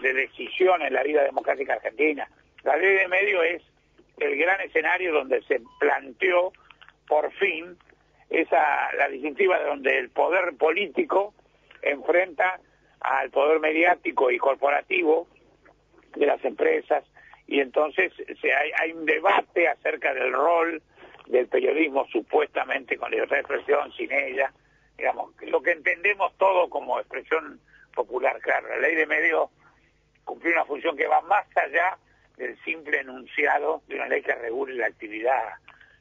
de 0.00 0.12
decisión 0.12 0.82
en 0.82 0.92
la 0.92 1.02
vida 1.02 1.24
democrática 1.24 1.74
argentina. 1.74 2.28
La 2.62 2.76
ley 2.76 2.94
de 2.94 3.08
medio 3.08 3.42
es 3.42 3.62
el 4.18 4.36
gran 4.36 4.60
escenario 4.60 5.12
donde 5.12 5.42
se 5.42 5.60
planteó 5.78 6.52
por 7.06 7.32
fin 7.32 7.76
esa 8.30 8.92
la 8.92 9.08
distintiva 9.08 9.58
de 9.58 9.64
donde 9.64 9.98
el 9.98 10.10
poder 10.10 10.54
político 10.56 11.34
enfrenta 11.82 12.60
al 13.00 13.30
poder 13.30 13.60
mediático 13.60 14.30
y 14.30 14.38
corporativo 14.38 15.28
de 16.14 16.26
las 16.26 16.44
empresas 16.44 17.04
y 17.46 17.60
entonces 17.60 18.12
se 18.40 18.52
hay, 18.52 18.70
hay 18.80 18.92
un 18.92 19.06
debate 19.06 19.68
acerca 19.68 20.12
del 20.12 20.32
rol 20.32 20.82
del 21.26 21.46
periodismo 21.46 22.06
supuestamente 22.08 22.96
con 22.96 23.10
libertad 23.10 23.36
de 23.36 23.40
expresión 23.40 23.92
sin 23.92 24.12
ella 24.12 24.52
digamos, 24.98 25.30
lo 25.42 25.62
que 25.62 25.70
entendemos 25.70 26.36
todo 26.36 26.68
como 26.68 26.98
expresión 26.98 27.60
popular, 27.94 28.38
claro, 28.40 28.68
la 28.68 28.78
ley 28.78 28.96
de 28.96 29.06
medios 29.06 29.48
cumplió 30.24 30.52
una 30.52 30.64
función 30.64 30.96
que 30.96 31.06
va 31.06 31.20
más 31.22 31.46
allá 31.56 31.96
del 32.36 32.58
simple 32.64 33.00
enunciado 33.00 33.82
de 33.88 33.96
una 33.96 34.08
ley 34.08 34.22
que 34.22 34.34
regule 34.34 34.74
la 34.74 34.86
actividad 34.86 35.54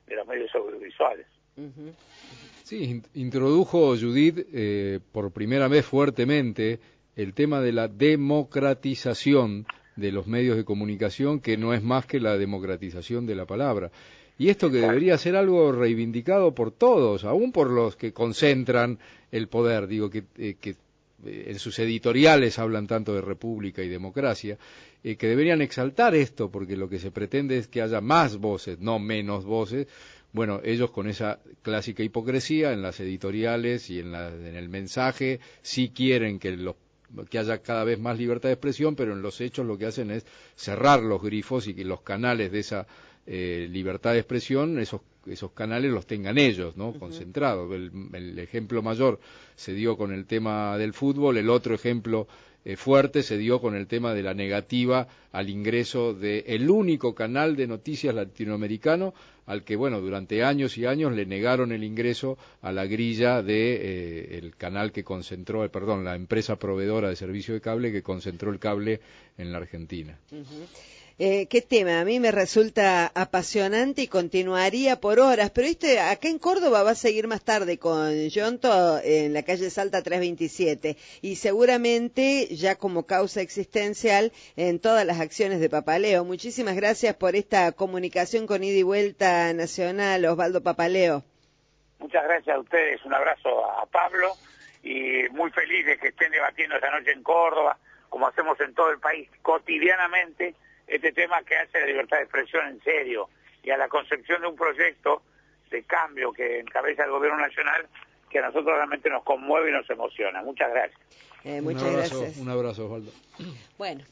de 0.07 0.15
los 0.15 0.28
medios 0.28 0.53
audiovisuales. 0.53 1.26
Sí, 2.64 3.02
introdujo 3.15 3.95
Judith 3.95 4.48
eh, 4.53 4.99
por 5.11 5.32
primera 5.32 5.68
vez 5.68 5.86
fuertemente 5.86 6.80
el 7.15 7.34
tema 7.34 7.61
de 7.61 7.72
la 7.72 7.88
democratización 7.88 9.65
de 9.95 10.11
los 10.11 10.28
medios 10.28 10.56
de 10.56 10.65
comunicación, 10.65 11.40
que 11.40 11.57
no 11.57 11.74
es 11.74 11.82
más 11.82 12.06
que 12.06 12.19
la 12.19 12.38
democratización 12.38 13.26
de 13.26 13.36
la 13.36 13.45
palabra. 13.45 13.91
Y 14.38 14.49
esto 14.49 14.69
que 14.69 14.77
debería 14.77 15.18
ser 15.18 15.35
algo 15.35 15.72
reivindicado 15.72 16.53
por 16.53 16.72
todos, 16.72 17.23
aún 17.23 17.51
por 17.51 17.72
los 17.72 17.95
que 17.95 18.14
concentran 18.14 18.99
el 19.31 19.47
poder, 19.47 19.88
digo 19.88 20.09
que, 20.09 20.23
eh, 20.38 20.55
que 20.59 20.76
eh, 21.26 21.45
en 21.47 21.59
sus 21.59 21.80
editoriales 21.80 22.59
hablan 22.59 22.85
tanto 22.85 23.15
de 23.15 23.22
república 23.22 23.81
y 23.81 23.88
democracia, 23.88 24.57
eh, 25.03 25.15
que 25.15 25.27
deberían 25.27 25.61
exaltar 25.61 26.14
esto, 26.14 26.51
porque 26.51 26.77
lo 26.77 26.88
que 26.88 26.99
se 26.99 27.11
pretende 27.11 27.57
es 27.57 27.68
que 27.68 27.81
haya 27.81 28.01
más 28.01 28.38
voces, 28.38 28.80
no 28.80 28.99
menos 28.99 29.45
voces. 29.45 29.88
Bueno, 30.34 30.61
ellos 30.64 30.91
con 30.91 31.07
esa 31.07 31.39
clásica 31.64 32.03
hipocresía 32.03 32.73
en 32.73 32.84
las 32.84 32.99
editoriales 32.99 33.89
y 33.89 33.99
en, 33.99 34.11
la, 34.11 34.30
en 34.30 34.55
el 34.55 34.69
mensaje 34.69 35.39
sí 35.64 35.89
quieren 35.89 36.38
que 36.38 36.55
los 36.55 36.76
que 37.30 37.39
haya 37.39 37.59
cada 37.59 37.85
vez 37.85 37.97
más 37.99 38.18
libertad 38.18 38.49
de 38.49 38.53
expresión, 38.53 38.95
pero 38.95 39.14
en 39.14 39.22
los 39.22 39.39
hechos 39.39 39.65
lo 39.65 39.77
que 39.77 39.85
hacen 39.85 40.11
es 40.11 40.26
cerrar 40.55 41.01
los 41.01 41.22
grifos 41.22 41.68
y 41.68 41.73
que 41.73 41.85
los 41.85 42.01
canales 42.01 42.51
de 42.51 42.59
esa 42.59 42.85
eh, 43.29 43.67
libertad 43.69 44.13
de 44.13 44.19
expresión, 44.19 44.79
esos, 44.79 45.01
esos 45.25 45.51
canales 45.51 45.91
los 45.91 46.07
tengan 46.07 46.37
ellos, 46.37 46.77
¿no? 46.77 46.93
Concentrados. 46.93 47.69
El, 47.73 48.39
ejemplo 48.39 48.81
mayor 48.81 49.19
se 49.55 49.73
dio 49.73 49.97
con 49.97 50.13
el 50.13 50.25
tema 50.25 50.77
del 50.77 50.93
fútbol, 50.93 51.35
el 51.35 51.49
otro 51.49 51.75
ejemplo 51.75 52.27
eh, 52.63 52.77
fuerte 52.77 53.23
se 53.23 53.37
dio 53.37 53.59
con 53.59 53.75
el 53.75 53.85
tema 53.87 54.13
de 54.13 54.23
la 54.23 54.33
negativa 54.33 55.09
al 55.33 55.49
ingreso 55.49 56.13
de 56.13 56.45
el 56.47 56.69
único 56.69 57.13
canal 57.13 57.57
de 57.57 57.67
noticias 57.67 58.15
latinoamericano 58.15 59.13
al 59.48 59.64
que, 59.64 59.76
bueno, 59.76 59.99
durante 59.99 60.44
años 60.44 60.78
y 60.78 60.86
años 60.86 61.14
le 61.14 61.26
negaron 61.26 61.72
el 61.72 61.84
ingreso 61.84 62.38
a 62.61 62.72
la 62.72 62.86
grilla 62.86 63.41
de 63.41 63.76
eh, 63.76 64.38
el 64.38 64.56
canal 64.56 64.91
que 64.91 65.03
concentró, 65.03 65.68
perdón, 65.72 66.06
la 66.06 66.15
empresa 66.15 66.57
proveedora 66.57 67.10
de 67.10 67.15
servicio 67.15 67.53
de 67.53 67.61
cable 67.61 67.91
que 67.91 68.03
concentró 68.03 68.52
el 68.52 68.60
cable 68.60 68.99
en 69.38 69.52
la 69.52 69.57
Argentina. 69.57 70.19
Eh, 71.19 71.48
qué 71.48 71.64
tema, 71.64 71.99
a 71.99 72.06
mí 72.06 72.19
me 72.19 72.32
resulta 72.32 73.11
apasionante 73.15 74.03
y 74.03 74.07
continuaría 74.07 74.99
por 74.99 75.19
horas, 75.19 75.49
pero 75.49 75.68
este 75.68 75.99
acá 75.99 76.28
en 76.28 76.38
Córdoba 76.38 76.84
va 76.84 76.91
a 76.91 76.95
seguir 76.95 77.28
más 77.28 77.41
tarde 77.41 77.80
con 77.80 78.30
Yonto 78.30 78.99
en 79.03 79.34
la 79.34 79.41
calle 79.41 79.72
Salta 79.72 80.03
327 80.03 80.95
y 81.24 81.38
seguramente 81.38 82.56
ya 82.56 82.76
como 82.76 83.07
causa 83.07 83.41
existencial 83.41 84.32
en 84.57 84.78
todas 84.78 85.07
las 85.07 85.19
acciones 85.19 85.60
de 85.60 85.72
Papaleo. 85.72 86.24
Muchísimas 86.24 86.76
gracias 86.76 87.15
por 87.15 87.36
esta 87.36 87.72
comunicación 87.72 88.45
con 88.45 88.64
ida 88.64 88.78
y 88.78 88.84
vuelta 88.84 89.36
nacional, 89.53 90.26
Osvaldo 90.26 90.61
Papaleo. 90.61 91.23
Muchas 91.99 92.23
gracias 92.23 92.55
a 92.55 92.59
ustedes, 92.59 93.03
un 93.05 93.14
abrazo 93.14 93.65
a 93.65 93.85
Pablo 93.85 94.34
y 94.84 95.27
muy 95.31 95.51
feliz 95.51 95.85
de 95.85 95.97
que 95.97 96.09
estén 96.09 96.31
debatiendo 96.31 96.76
esta 96.76 96.91
noche 96.91 97.11
en 97.11 97.23
Córdoba, 97.23 97.77
como 98.09 98.27
hacemos 98.27 98.59
en 98.61 98.73
todo 98.73 98.91
el 98.91 98.99
país 98.99 99.30
cotidianamente 99.41 100.55
este 100.88 101.11
tema 101.11 101.41
que 101.43 101.57
hace 101.57 101.80
la 101.80 101.88
libertad 101.88 102.18
de 102.18 102.23
expresión 102.23 102.68
en 102.68 102.81
serio 102.84 103.30
y 103.64 103.72
a 103.72 103.77
la 103.77 103.89
concepción 103.89 104.41
de 104.41 104.47
un 104.47 104.55
proyecto 104.55 105.22
de 105.69 105.84
cambio 105.84 106.31
que 106.31 106.59
encabeza 106.59 107.03
el 107.03 107.11
gobierno 107.11 107.39
nacional 107.39 107.88
que 108.30 108.39
a 108.39 108.43
nosotros 108.43 108.76
realmente 108.76 109.09
nos 109.09 109.23
conmueve 109.23 109.69
y 109.69 109.73
nos 109.73 109.89
emociona. 109.89 110.41
Muchas 110.41 110.69
gracias. 110.72 110.99
Eh, 111.43 111.61
muchas 111.61 111.84
un 111.84 111.89
abrazo, 111.89 112.19
gracias. 112.19 112.38
Un 112.38 112.49
abrazo, 112.49 112.85
Osvaldo. 112.85 113.11
Bueno. 113.77 114.03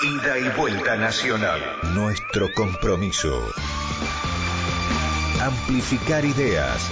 Ida 0.00 0.38
y 0.38 0.48
vuelta 0.56 0.96
nacional. 0.96 1.60
Nuestro 1.94 2.52
compromiso. 2.54 3.42
Amplificar 5.40 6.24
ideas 6.24 6.88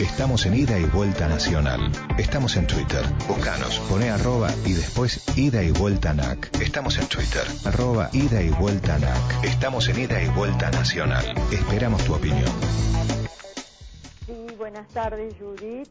Estamos 0.00 0.44
en 0.46 0.54
Ida 0.54 0.76
y 0.76 0.86
Vuelta 0.86 1.28
Nacional. 1.28 1.92
Estamos 2.18 2.56
en 2.56 2.66
Twitter. 2.66 3.04
Búscanos, 3.28 3.78
pone 3.88 4.10
arroba 4.10 4.50
y 4.64 4.72
después 4.72 5.24
Ida 5.36 5.62
y 5.62 5.70
Vuelta 5.70 6.12
NAC. 6.12 6.50
Estamos 6.60 6.98
en 6.98 7.06
Twitter. 7.06 7.46
Arroba 7.64 8.10
Ida 8.12 8.42
y 8.42 8.50
Vuelta 8.50 8.98
NAC. 8.98 9.44
Estamos 9.44 9.88
en 9.88 10.00
Ida 10.00 10.20
y 10.20 10.28
Vuelta 10.30 10.72
Nacional. 10.72 11.32
Esperamos 11.52 12.04
tu 12.04 12.14
opinión. 12.14 12.50
Sí, 14.26 14.46
buenas 14.58 14.88
tardes 14.88 15.32
Judith. 15.38 15.88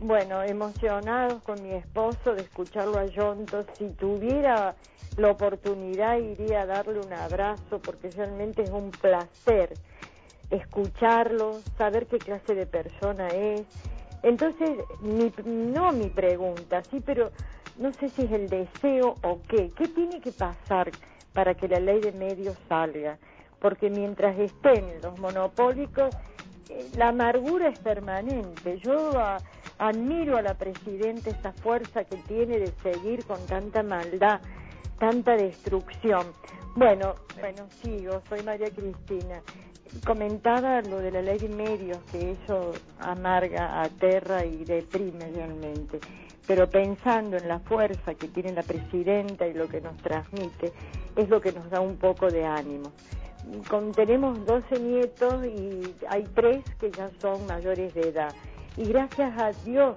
Bueno, 0.00 0.44
emocionados 0.44 1.42
con 1.42 1.60
mi 1.60 1.72
esposo 1.72 2.34
de 2.36 2.42
escucharlo 2.42 2.98
a 2.98 3.06
Yonto. 3.06 3.66
Si 3.78 3.88
tuviera 3.94 4.76
la 5.16 5.30
oportunidad 5.32 6.18
iría 6.18 6.62
a 6.62 6.66
darle 6.66 7.00
un 7.00 7.12
abrazo 7.12 7.80
porque 7.84 8.12
realmente 8.12 8.62
es 8.62 8.70
un 8.70 8.92
placer 8.92 9.76
escucharlo, 10.50 11.62
saber 11.76 12.06
qué 12.06 12.20
clase 12.20 12.54
de 12.54 12.66
persona 12.66 13.32
es. 13.34 13.66
Entonces, 14.22 14.78
no 15.02 15.90
mi 15.90 16.08
pregunta, 16.10 16.84
sí, 16.92 17.02
pero 17.04 17.32
no 17.76 17.92
sé 17.98 18.10
si 18.14 18.22
es 18.22 18.30
el 18.32 18.48
deseo 18.48 19.16
o 19.22 19.40
qué. 19.48 19.72
¿Qué 19.76 19.88
tiene 19.88 20.20
que 20.20 20.30
pasar 20.30 20.92
para 21.32 21.54
que 21.54 21.66
la 21.66 21.80
ley 21.80 22.00
de 22.00 22.12
medios 22.12 22.56
salga? 22.68 23.18
Porque 23.60 23.90
mientras 23.90 24.38
estén 24.38 25.02
los 25.02 25.18
monopólicos, 25.18 26.14
eh, 26.68 26.88
la 26.96 27.08
amargura 27.08 27.68
es 27.68 27.78
permanente. 27.78 28.78
Yo 28.78 29.12
admiro 29.78 30.36
a 30.36 30.42
la 30.42 30.54
Presidenta 30.54 31.30
esa 31.30 31.52
fuerza 31.52 32.04
que 32.04 32.16
tiene 32.16 32.58
de 32.58 32.72
seguir 32.82 33.24
con 33.24 33.44
tanta 33.46 33.82
maldad, 33.82 34.40
tanta 34.98 35.36
destrucción. 35.36 36.26
Bueno, 36.74 37.14
bueno, 37.40 37.66
sigo, 37.82 38.20
soy 38.28 38.42
María 38.42 38.70
Cristina. 38.70 39.40
Comentaba 40.04 40.82
lo 40.82 40.98
de 40.98 41.10
la 41.10 41.22
ley 41.22 41.38
de 41.38 41.48
medios, 41.48 41.98
que 42.12 42.32
eso 42.32 42.72
amarga, 43.00 43.82
aterra 43.82 44.44
y 44.44 44.64
deprime 44.64 45.30
realmente. 45.34 45.98
Pero 46.46 46.68
pensando 46.68 47.36
en 47.36 47.48
la 47.48 47.58
fuerza 47.60 48.14
que 48.14 48.28
tiene 48.28 48.52
la 48.52 48.62
Presidenta 48.62 49.46
y 49.46 49.54
lo 49.54 49.68
que 49.68 49.80
nos 49.80 49.96
transmite, 49.98 50.72
es 51.16 51.28
lo 51.28 51.40
que 51.40 51.52
nos 51.52 51.68
da 51.70 51.80
un 51.80 51.96
poco 51.96 52.30
de 52.30 52.44
ánimo. 52.44 52.92
Con- 53.68 53.92
tenemos 53.92 54.44
12 54.44 54.78
nietos 54.78 55.44
y 55.46 55.94
hay 56.08 56.24
tres 56.34 56.62
que 56.78 56.90
ya 56.90 57.08
son 57.20 57.46
mayores 57.46 57.94
de 57.94 58.08
edad. 58.08 58.34
Y 58.78 58.84
gracias 58.86 59.36
a 59.38 59.52
Dios 59.64 59.96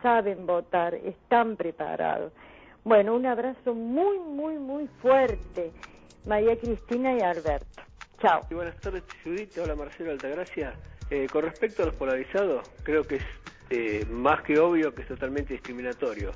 saben 0.00 0.46
votar, 0.46 0.94
están 0.94 1.56
preparados. 1.56 2.32
Bueno, 2.84 3.14
un 3.14 3.26
abrazo 3.26 3.74
muy, 3.74 4.18
muy, 4.20 4.58
muy 4.58 4.88
fuerte. 5.00 5.72
María 6.26 6.56
Cristina 6.56 7.14
y 7.14 7.20
Alberto. 7.20 7.82
Chao. 8.20 8.42
Y 8.48 8.54
buenas 8.54 8.76
tardes, 8.80 9.02
Judith. 9.24 9.56
Hola, 9.58 9.74
Marcelo 9.74 10.12
Altagracia. 10.12 10.74
Eh, 11.10 11.28
con 11.30 11.42
respecto 11.42 11.82
a 11.82 11.86
los 11.86 11.94
polarizados, 11.96 12.64
creo 12.84 13.02
que 13.02 13.16
es 13.16 13.22
eh, 13.70 14.06
más 14.08 14.42
que 14.42 14.58
obvio 14.58 14.94
que 14.94 15.02
es 15.02 15.08
totalmente 15.08 15.54
discriminatorio. 15.54 16.30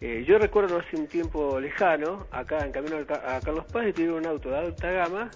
Eh, 0.00 0.24
yo 0.26 0.38
recuerdo 0.38 0.78
hace 0.78 0.96
un 0.96 1.06
tiempo 1.06 1.58
lejano, 1.58 2.26
acá 2.30 2.64
en 2.64 2.70
camino 2.72 2.98
a 2.98 3.04
Ca- 3.06 3.36
a 3.36 3.40
Carlos 3.40 3.64
Paz, 3.72 3.92
tuvieron 3.94 4.18
un 4.18 4.26
auto 4.26 4.50
de 4.50 4.58
alta 4.58 4.92
gama 4.92 5.30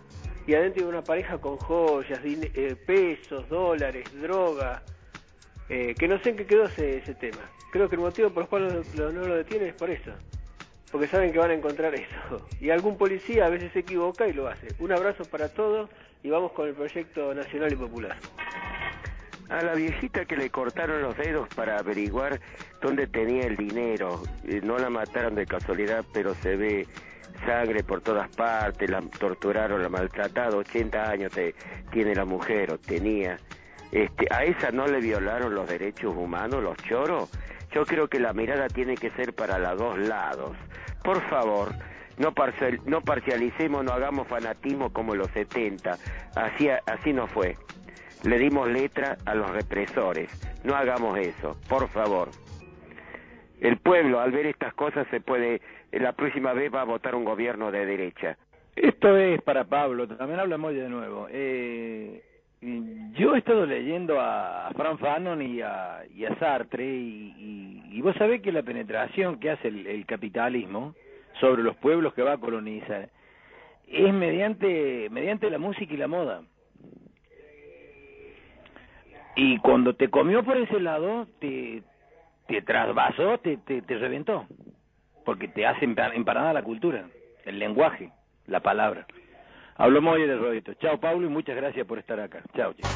y 0.47 0.55
adentro 0.55 0.83
iba 0.83 0.91
una 0.91 1.03
pareja 1.03 1.39
con 1.39 1.57
joyas, 1.57 2.21
eh, 2.25 2.77
pesos, 2.87 3.49
dólares, 3.49 4.05
droga, 4.21 4.83
eh, 5.73 5.95
que 5.99 6.07
no 6.07 6.19
sé 6.19 6.29
en 6.31 6.37
qué 6.37 6.47
quedó 6.47 6.67
ese, 6.67 7.15
tema. 7.15 7.41
Creo 7.71 7.89
que 7.89 7.95
el 7.97 8.03
motivo 8.03 8.29
por 8.31 8.43
el 8.43 8.49
cual 8.51 8.87
lo- 8.93 9.11
no 9.11 9.27
lo 9.27 9.35
detienen 9.37 9.69
es 9.69 9.75
por 9.75 9.89
eso, 9.91 10.13
porque 10.91 11.09
saben 11.09 11.33
que 11.33 11.39
van 11.39 11.51
a 11.51 11.55
encontrar 11.55 11.95
eso. 11.95 12.47
Y 12.61 12.69
algún 12.71 12.99
policía 12.99 13.47
a 13.47 13.49
veces 13.49 13.73
se 13.73 13.79
equivoca 13.81 14.29
y 14.29 14.35
lo 14.35 14.49
hace. 14.49 14.75
Un 14.79 14.93
abrazo 14.93 15.25
para 15.25 15.49
todos 15.49 15.89
y 16.23 16.29
vamos 16.29 16.53
con 16.53 16.69
el 16.69 16.75
proyecto 16.75 17.35
nacional 17.35 17.73
y 17.73 17.77
popular. 17.77 18.17
A 19.49 19.63
la 19.63 19.75
viejita 19.75 20.25
que 20.27 20.37
le 20.37 20.51
cortaron 20.51 21.01
los 21.03 21.17
dedos 21.17 21.49
para 21.51 21.79
averiguar 21.79 22.39
dónde 22.81 23.07
tenía 23.07 23.47
el 23.47 23.57
dinero. 23.57 24.25
Eh, 24.47 24.61
No 24.63 24.79
la 24.79 24.91
mataron 24.91 25.35
de 25.35 25.47
casualidad, 25.47 26.05
pero 26.13 26.35
se 26.37 26.57
ve 26.57 26.87
sangre 27.47 27.83
por 27.83 28.01
todas 28.03 28.29
partes, 28.31 28.89
la 28.91 29.01
torturaron, 29.19 29.83
la 29.83 29.89
maltrataron, 29.89 30.61
80 30.61 31.11
años 31.11 31.33
te- 31.33 31.55
tiene 31.91 32.15
la 32.15 32.25
mujer 32.27 32.71
o 32.73 32.79
tenía. 32.79 33.39
Este, 33.93 34.27
a 34.35 34.45
esa 34.45 34.71
no 34.73 34.87
le 34.87 35.01
violaron 35.01 35.55
los 35.55 35.69
derechos 35.69 36.15
humanos, 36.17 36.63
los 36.63 36.77
choros. 36.79 37.31
Yo 37.73 37.85
creo 37.87 38.09
que 38.09 38.19
la 38.19 38.33
mirada 38.33 38.67
tiene 38.69 38.97
que 38.97 39.11
ser 39.11 39.35
para 39.35 39.59
los 39.59 39.79
dos 39.79 39.99
lados. 39.99 40.57
Por 41.05 41.21
favor, 41.29 41.69
no, 42.19 42.33
parcial- 42.33 42.81
no 42.87 43.01
parcialicemos, 43.03 43.85
no 43.85 43.93
hagamos 43.93 44.27
fanatismo 44.29 44.93
como 44.93 45.15
los 45.15 45.31
70. 45.33 45.99
Así, 46.35 46.69
así 46.87 47.13
no 47.13 47.27
fue. 47.29 47.57
Le 48.25 48.39
dimos 48.39 48.69
letra 48.69 49.19
a 49.27 49.35
los 49.35 49.51
represores. 49.51 50.31
No 50.65 50.75
hagamos 50.75 51.19
eso, 51.19 51.57
por 51.69 51.89
favor. 51.89 52.29
El 53.61 53.79
pueblo, 53.79 54.21
al 54.21 54.33
ver 54.33 54.47
estas 54.47 54.75
cosas, 54.75 55.07
se 55.11 55.21
puede, 55.21 55.61
la 55.93 56.13
próxima 56.13 56.53
vez 56.53 56.73
va 56.75 56.81
a 56.81 56.85
votar 56.85 57.15
un 57.15 57.25
gobierno 57.25 57.71
de 57.71 57.87
derecha. 57.87 58.37
Esto 58.75 59.17
es 59.17 59.41
para 59.43 59.65
Pablo, 59.65 60.09
también 60.09 60.41
habla 60.41 60.57
Moya 60.57 60.83
de 60.85 60.89
nuevo. 60.89 61.27
Eh, 61.31 62.23
yo 62.63 63.35
he 63.35 63.39
estado 63.39 63.67
leyendo 63.67 64.21
a 64.21 64.71
Fran 64.77 64.97
Fanon 64.99 65.43
y 65.43 65.61
a, 65.61 65.99
a 65.99 66.39
Sartre 66.39 66.85
y, 66.87 68.01
vos 68.03 68.15
sabés 68.17 68.41
que 68.41 68.53
la 68.53 68.63
penetración 68.63 69.39
que 69.41 69.51
hace 69.51 69.69
el, 69.69 70.07
capitalismo 70.07 70.95
sobre 71.41 71.63
los 71.63 71.77
pueblos 71.77 72.15
que 72.15 72.23
va 72.23 72.35
a 72.35 72.39
colonizar 72.39 73.09
es 73.89 74.15
mediante, 74.15 75.09
mediante 75.11 75.51
la 75.51 75.59
música 75.59 75.93
y 75.93 75.97
la 75.97 76.07
moda. 76.07 76.43
Y 79.35 79.59
cuando 79.59 79.95
te 79.95 80.09
comió 80.09 80.45
por 80.45 80.57
ese 80.57 80.79
lado, 80.79 81.27
te, 81.41 81.83
te 82.47 82.63
trasvasó, 82.63 83.39
te, 83.39 83.57
te, 83.59 83.83
te 83.83 83.99
reventó. 83.99 84.47
Porque 85.25 85.49
te 85.49 85.67
hace 85.67 85.87
empa- 85.87 86.15
empanada 86.15 86.53
la 86.53 86.63
cultura, 86.63 87.07
el 87.45 87.59
lenguaje, 87.59 88.11
la 88.47 88.61
palabra. 88.61 89.07
Hablo 89.83 90.01
muy 90.01 90.23
de 90.23 90.37
Rodito. 90.37 90.75
Chao, 90.75 91.01
Pablo, 91.01 91.27
y 91.27 91.29
muchas 91.29 91.57
gracias 91.57 91.85
por 91.89 91.99
estar 91.99 92.21
acá. 92.21 92.41
Chao, 92.55 92.73
chicos. 92.73 92.93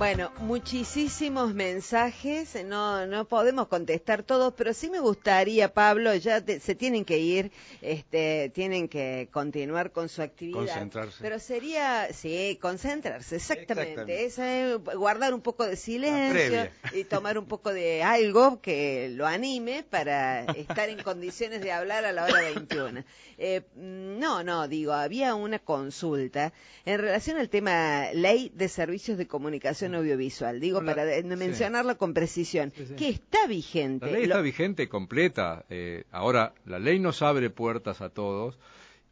Bueno, 0.00 0.32
muchísimos 0.38 1.52
mensajes, 1.52 2.56
no 2.64 3.06
no 3.06 3.26
podemos 3.28 3.68
contestar 3.68 4.22
todos, 4.22 4.54
pero 4.56 4.72
sí 4.72 4.88
me 4.88 4.98
gustaría, 4.98 5.74
Pablo, 5.74 6.14
ya 6.14 6.40
te- 6.40 6.58
se 6.58 6.74
tienen 6.74 7.04
que 7.04 7.18
ir, 7.18 7.52
este, 7.82 8.50
tienen 8.54 8.88
que 8.88 9.28
continuar 9.30 9.92
con 9.92 10.08
su 10.08 10.22
actividad. 10.22 10.58
Concentrarse. 10.60 11.18
Pero 11.20 11.38
sería, 11.38 12.08
sí, 12.14 12.58
concentrarse, 12.62 13.36
exactamente, 13.36 14.24
es 14.24 14.38
guardar 14.96 15.34
un 15.34 15.42
poco 15.42 15.66
de 15.66 15.76
silencio 15.76 16.66
y 16.94 17.04
tomar 17.04 17.36
un 17.36 17.44
poco 17.44 17.70
de 17.70 18.02
algo 18.02 18.62
que 18.62 19.10
lo 19.14 19.26
anime 19.26 19.84
para 19.90 20.44
estar 20.46 20.88
en 20.88 21.02
condiciones 21.02 21.60
de 21.60 21.72
hablar 21.72 22.06
a 22.06 22.12
la 22.12 22.24
hora 22.24 22.40
21. 22.40 23.04
Eh, 23.36 23.60
no, 23.76 24.42
no, 24.44 24.66
digo, 24.66 24.94
había 24.94 25.34
una 25.34 25.58
consulta 25.58 26.54
en 26.86 26.98
relación 27.00 27.36
al 27.36 27.50
tema 27.50 28.06
ley 28.14 28.50
de 28.54 28.68
servicios 28.70 29.18
de 29.18 29.26
comunicación 29.26 29.89
audiovisual, 29.94 30.60
digo, 30.60 30.80
La- 30.80 30.94
para 30.94 31.16
sí. 31.16 31.22
mencionarla 31.24 31.94
con 31.96 32.14
precisión, 32.14 32.72
sí. 32.76 32.94
que 32.96 33.08
está 33.08 33.46
vigente. 33.46 34.06
La 34.06 34.12
ley 34.12 34.26
Lo- 34.26 34.34
está 34.34 34.40
vigente, 34.42 34.88
completa. 34.88 35.64
Eh, 35.70 36.04
ahora, 36.10 36.54
la 36.66 36.78
ley 36.78 36.98
nos 36.98 37.22
abre 37.22 37.50
puertas 37.50 38.00
a 38.00 38.08
todos 38.10 38.58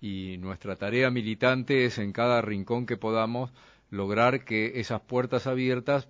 y 0.00 0.36
nuestra 0.38 0.76
tarea 0.76 1.10
militante 1.10 1.84
es 1.84 1.98
en 1.98 2.12
cada 2.12 2.40
rincón 2.42 2.86
que 2.86 2.96
podamos 2.96 3.50
lograr 3.90 4.44
que 4.44 4.78
esas 4.80 5.00
puertas 5.00 5.46
abiertas 5.46 6.08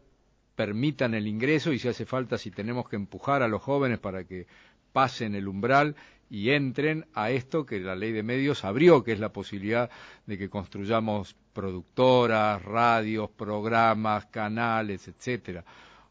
permitan 0.57 1.15
el 1.15 1.27
ingreso 1.27 1.73
y 1.73 1.79
si 1.79 1.89
hace 1.89 2.05
falta, 2.05 2.37
si 2.37 2.51
tenemos 2.51 2.89
que 2.89 2.97
empujar 2.97 3.43
a 3.43 3.49
los 3.49 3.63
jóvenes 3.63 3.99
para 4.01 4.25
que 4.25 4.47
pasen 4.93 5.35
el 5.37 5.47
umbral 5.47 5.95
y 6.31 6.51
entren 6.51 7.07
a 7.15 7.31
esto 7.31 7.65
que 7.65 7.81
la 7.81 7.97
ley 7.97 8.13
de 8.13 8.23
medios 8.23 8.65
abrió, 8.65 9.03
que 9.03 9.13
es 9.13 9.21
la 9.21 9.33
posibilidad 9.33 9.91
de 10.27 10.39
que 10.39 10.51
construyamos 10.51 11.37
productoras, 11.53 12.63
radios, 12.63 13.31
programas, 13.31 14.27
canales, 14.27 15.09
etcétera. 15.09 15.65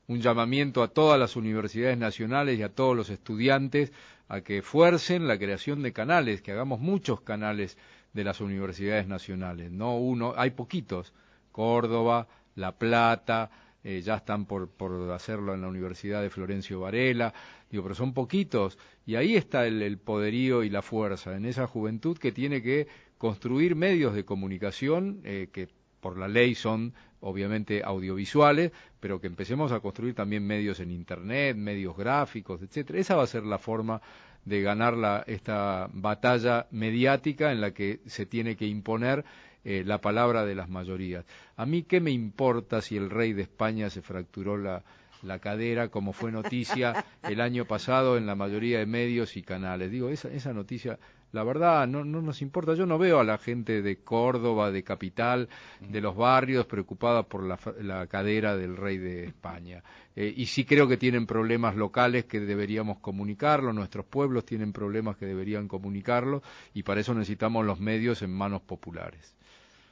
Un 0.08 0.22
llamamiento 0.22 0.84
a 0.84 0.88
todas 0.88 1.20
las 1.20 1.36
universidades 1.36 1.98
nacionales 1.98 2.58
y 2.58 2.64
a 2.64 2.74
todos 2.74 2.96
los 2.96 3.10
estudiantes 3.10 3.92
a 4.30 4.42
que 4.42 4.62
fuercen 4.62 5.28
la 5.28 5.38
creación 5.38 5.84
de 5.84 5.94
canales, 5.94 6.42
que 6.42 6.52
hagamos 6.52 6.80
muchos 6.80 7.22
canales 7.22 7.78
de 8.14 8.24
las 8.24 8.42
universidades 8.42 9.08
nacionales, 9.08 9.72
no 9.72 9.98
uno, 9.98 10.34
hay 10.36 10.52
poquitos, 10.52 11.14
Córdoba, 11.52 12.28
La 12.56 12.72
Plata, 12.74 13.52
eh, 13.84 14.02
ya 14.02 14.16
están 14.16 14.46
por, 14.46 14.70
por 14.70 15.12
hacerlo 15.12 15.54
en 15.54 15.62
la 15.62 15.68
Universidad 15.68 16.22
de 16.22 16.30
Florencio 16.30 16.82
Varela, 16.82 17.34
digo, 17.70 17.84
pero 17.84 17.96
son 17.96 18.14
poquitos, 18.14 18.78
y 19.06 19.16
ahí 19.16 19.36
está 19.36 19.66
el, 19.66 19.82
el 19.82 19.98
poderío 19.98 20.64
y 20.64 20.70
la 20.70 20.82
fuerza, 20.82 21.36
en 21.36 21.46
esa 21.46 21.68
juventud 21.68 22.18
que 22.18 22.32
tiene 22.32 22.62
que 22.62 22.88
construir 23.18 23.76
medios 23.76 24.14
de 24.14 24.26
comunicación 24.26 25.22
eh, 25.24 25.50
que 25.52 25.70
por 26.00 26.18
la 26.18 26.28
ley 26.28 26.56
son 26.56 26.94
obviamente 27.20 27.82
audiovisuales, 27.84 28.72
pero 29.00 29.20
que 29.20 29.28
empecemos 29.28 29.72
a 29.72 29.80
construir 29.80 30.14
también 30.14 30.46
medios 30.46 30.80
en 30.80 30.92
internet, 30.92 31.58
medios 31.58 31.98
gráficos, 31.98 32.62
etcétera. 32.62 33.00
Esa 33.00 33.16
va 33.16 33.24
a 33.24 33.28
ser 33.28 33.44
la 33.44 33.58
forma 33.58 34.02
de 34.46 34.62
ganar 34.62 34.96
la, 34.96 35.24
esta 35.28 35.90
batalla 35.92 36.68
mediática 36.72 37.52
en 37.52 37.60
la 37.60 37.74
que 37.74 38.02
se 38.06 38.26
tiene 38.26 38.56
que 38.56 38.66
imponer 38.66 39.26
eh, 39.70 39.84
la 39.86 40.00
palabra 40.00 40.46
de 40.46 40.56
las 40.56 40.70
mayorías. 40.70 41.26
A 41.58 41.66
mí 41.66 41.84
qué 41.84 42.00
me 42.00 42.12
importa 42.12 42.80
si 42.80 42.96
el 42.96 43.10
rey 43.10 43.34
de 43.34 43.42
España 43.42 43.90
se 43.90 44.02
fracturó 44.02 44.56
la, 44.56 44.82
la 45.24 45.40
cadera, 45.40 45.90
como 45.90 46.14
fue 46.14 46.32
noticia 46.32 47.04
el 47.24 47.42
año 47.42 47.66
pasado 47.66 48.16
en 48.16 48.26
la 48.26 48.34
mayoría 48.34 48.80
de 48.80 48.86
medios 48.86 49.36
y 49.36 49.44
canales. 49.44 49.92
Digo, 49.92 50.08
esa, 50.08 50.30
esa 50.30 50.54
noticia, 50.54 50.98
la 51.34 51.44
verdad, 51.44 51.86
no, 51.86 52.06
no 52.06 52.22
nos 52.22 52.42
importa. 52.42 52.76
Yo 52.76 52.86
no 52.86 52.98
veo 52.98 53.20
a 53.20 53.26
la 53.26 53.38
gente 53.38 53.82
de 53.82 53.98
Córdoba, 53.98 54.72
de 54.72 54.84
Capital, 54.84 55.50
de 55.82 56.00
los 56.00 56.16
barrios, 56.16 56.66
preocupada 56.66 57.24
por 57.24 57.44
la, 57.44 57.60
la 57.82 58.08
cadera 58.08 58.56
del 58.56 58.78
rey 58.78 58.98
de 58.98 59.26
España. 59.26 59.84
Eh, 60.16 60.34
y 60.34 60.46
sí 60.46 60.64
creo 60.64 60.88
que 60.88 60.96
tienen 60.96 61.28
problemas 61.28 61.76
locales 61.76 62.24
que 62.24 62.40
deberíamos 62.40 63.00
comunicarlo, 63.00 63.74
nuestros 63.74 64.06
pueblos 64.06 64.46
tienen 64.46 64.72
problemas 64.72 65.18
que 65.18 65.26
deberían 65.26 65.68
comunicarlo, 65.68 66.42
y 66.74 66.84
para 66.84 67.02
eso 67.02 67.14
necesitamos 67.14 67.66
los 67.66 67.82
medios 67.82 68.22
en 68.22 68.32
manos 68.32 68.62
populares. 68.62 69.36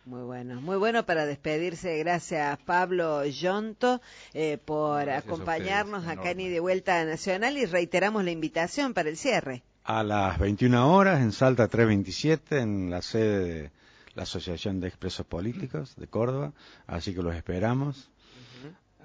Muy 0.05 0.21
bueno, 0.21 0.61
muy 0.61 0.77
bueno 0.77 1.03
para 1.03 1.25
despedirse. 1.25 1.97
Gracias 1.97 2.59
Pablo 2.59 3.25
Yonto 3.25 4.01
eh, 4.35 4.59
por 4.63 5.01
Gracias 5.01 5.25
acompañarnos 5.25 6.01
ustedes, 6.01 6.19
acá 6.19 6.31
en 6.31 6.41
y 6.41 6.49
de 6.49 6.59
vuelta 6.59 7.01
a 7.01 7.05
Nacional 7.05 7.57
y 7.57 7.65
reiteramos 7.65 8.23
la 8.23 8.29
invitación 8.29 8.93
para 8.93 9.09
el 9.09 9.17
cierre. 9.17 9.63
A 9.83 10.03
las 10.03 10.37
21 10.37 10.93
horas 10.93 11.21
en 11.21 11.31
Salta 11.31 11.67
327, 11.67 12.59
en 12.59 12.91
la 12.91 13.01
sede 13.01 13.39
de 13.39 13.71
la 14.13 14.23
Asociación 14.23 14.79
de 14.79 14.89
Expresos 14.89 15.25
Políticos 15.25 15.95
de 15.95 16.05
Córdoba, 16.05 16.53
así 16.85 17.15
que 17.15 17.23
los 17.23 17.35
esperamos 17.35 18.11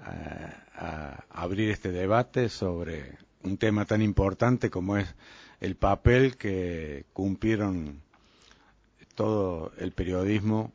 a, 0.03 1.23
abrir 1.31 1.71
este 1.71 1.91
debate 1.91 2.47
sobre 2.47 3.17
un 3.41 3.57
tema 3.57 3.85
tan 3.85 4.03
importante 4.03 4.69
como 4.69 4.97
es 4.97 5.15
el 5.61 5.75
papel 5.75 6.37
que 6.37 7.05
cumplieron 7.13 8.03
todo 9.15 9.71
el 9.79 9.93
periodismo 9.93 10.71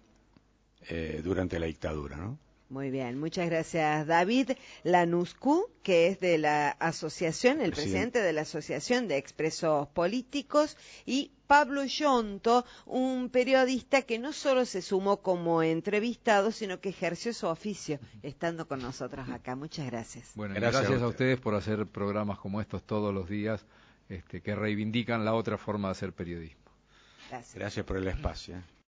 eh, 0.89 1.21
durante 1.23 1.59
la 1.59 1.67
dictadura, 1.67 2.17
¿no? 2.17 2.39
Muy 2.69 2.91
bien, 2.91 3.21
muchas 3.21 3.49
gracias 3.49 4.09
David 4.09 4.51
Lanuscu, 4.83 5.71
que 5.85 6.09
es 6.09 6.19
de 6.19 6.37
la 6.37 6.71
asociación, 6.71 7.61
el 7.61 7.71
presidente. 7.71 8.21
de 8.21 8.33
la 8.33 8.41
Asociación 8.41 9.07
de 9.07 9.19
Expresos 9.19 9.87
Políticos, 9.89 10.77
y 11.05 11.31
Pablo 11.47 11.85
Yonto, 11.85 12.65
un 12.85 13.31
periodista 13.31 14.03
que 14.03 14.19
no 14.19 14.33
solo 14.33 14.65
se 14.65 14.83
sumó 14.83 15.23
como 15.23 15.63
entrevistado, 15.63 16.51
sino 16.51 16.81
que 16.81 16.89
ejerció 16.89 17.33
su 17.33 17.47
oficio 17.47 18.01
estando 18.25 18.67
con 18.67 18.81
nosotros 18.81 19.29
acá. 19.29 19.55
Muchas 19.55 19.87
gracias. 19.87 20.33
Bueno, 20.35 20.57
gracias, 20.57 21.01
a, 21.01 21.07
ustedes 21.07 21.39
por 21.39 21.55
hacer 21.55 21.87
programas 21.87 22.41
como 22.41 22.61
estos 22.61 22.83
todos 22.83 23.15
los 23.15 23.29
días, 23.29 23.65
este, 24.09 24.41
que 24.41 24.57
reivindican 24.57 25.25
la 25.25 25.35
otra 25.35 25.57
forma 25.57 25.89
de 25.89 25.93
hacer 25.93 26.13
periodismo. 26.13 26.67
Gracias 27.55 27.87
por 27.87 27.97
el 27.97 28.09
espacio. 28.09 28.57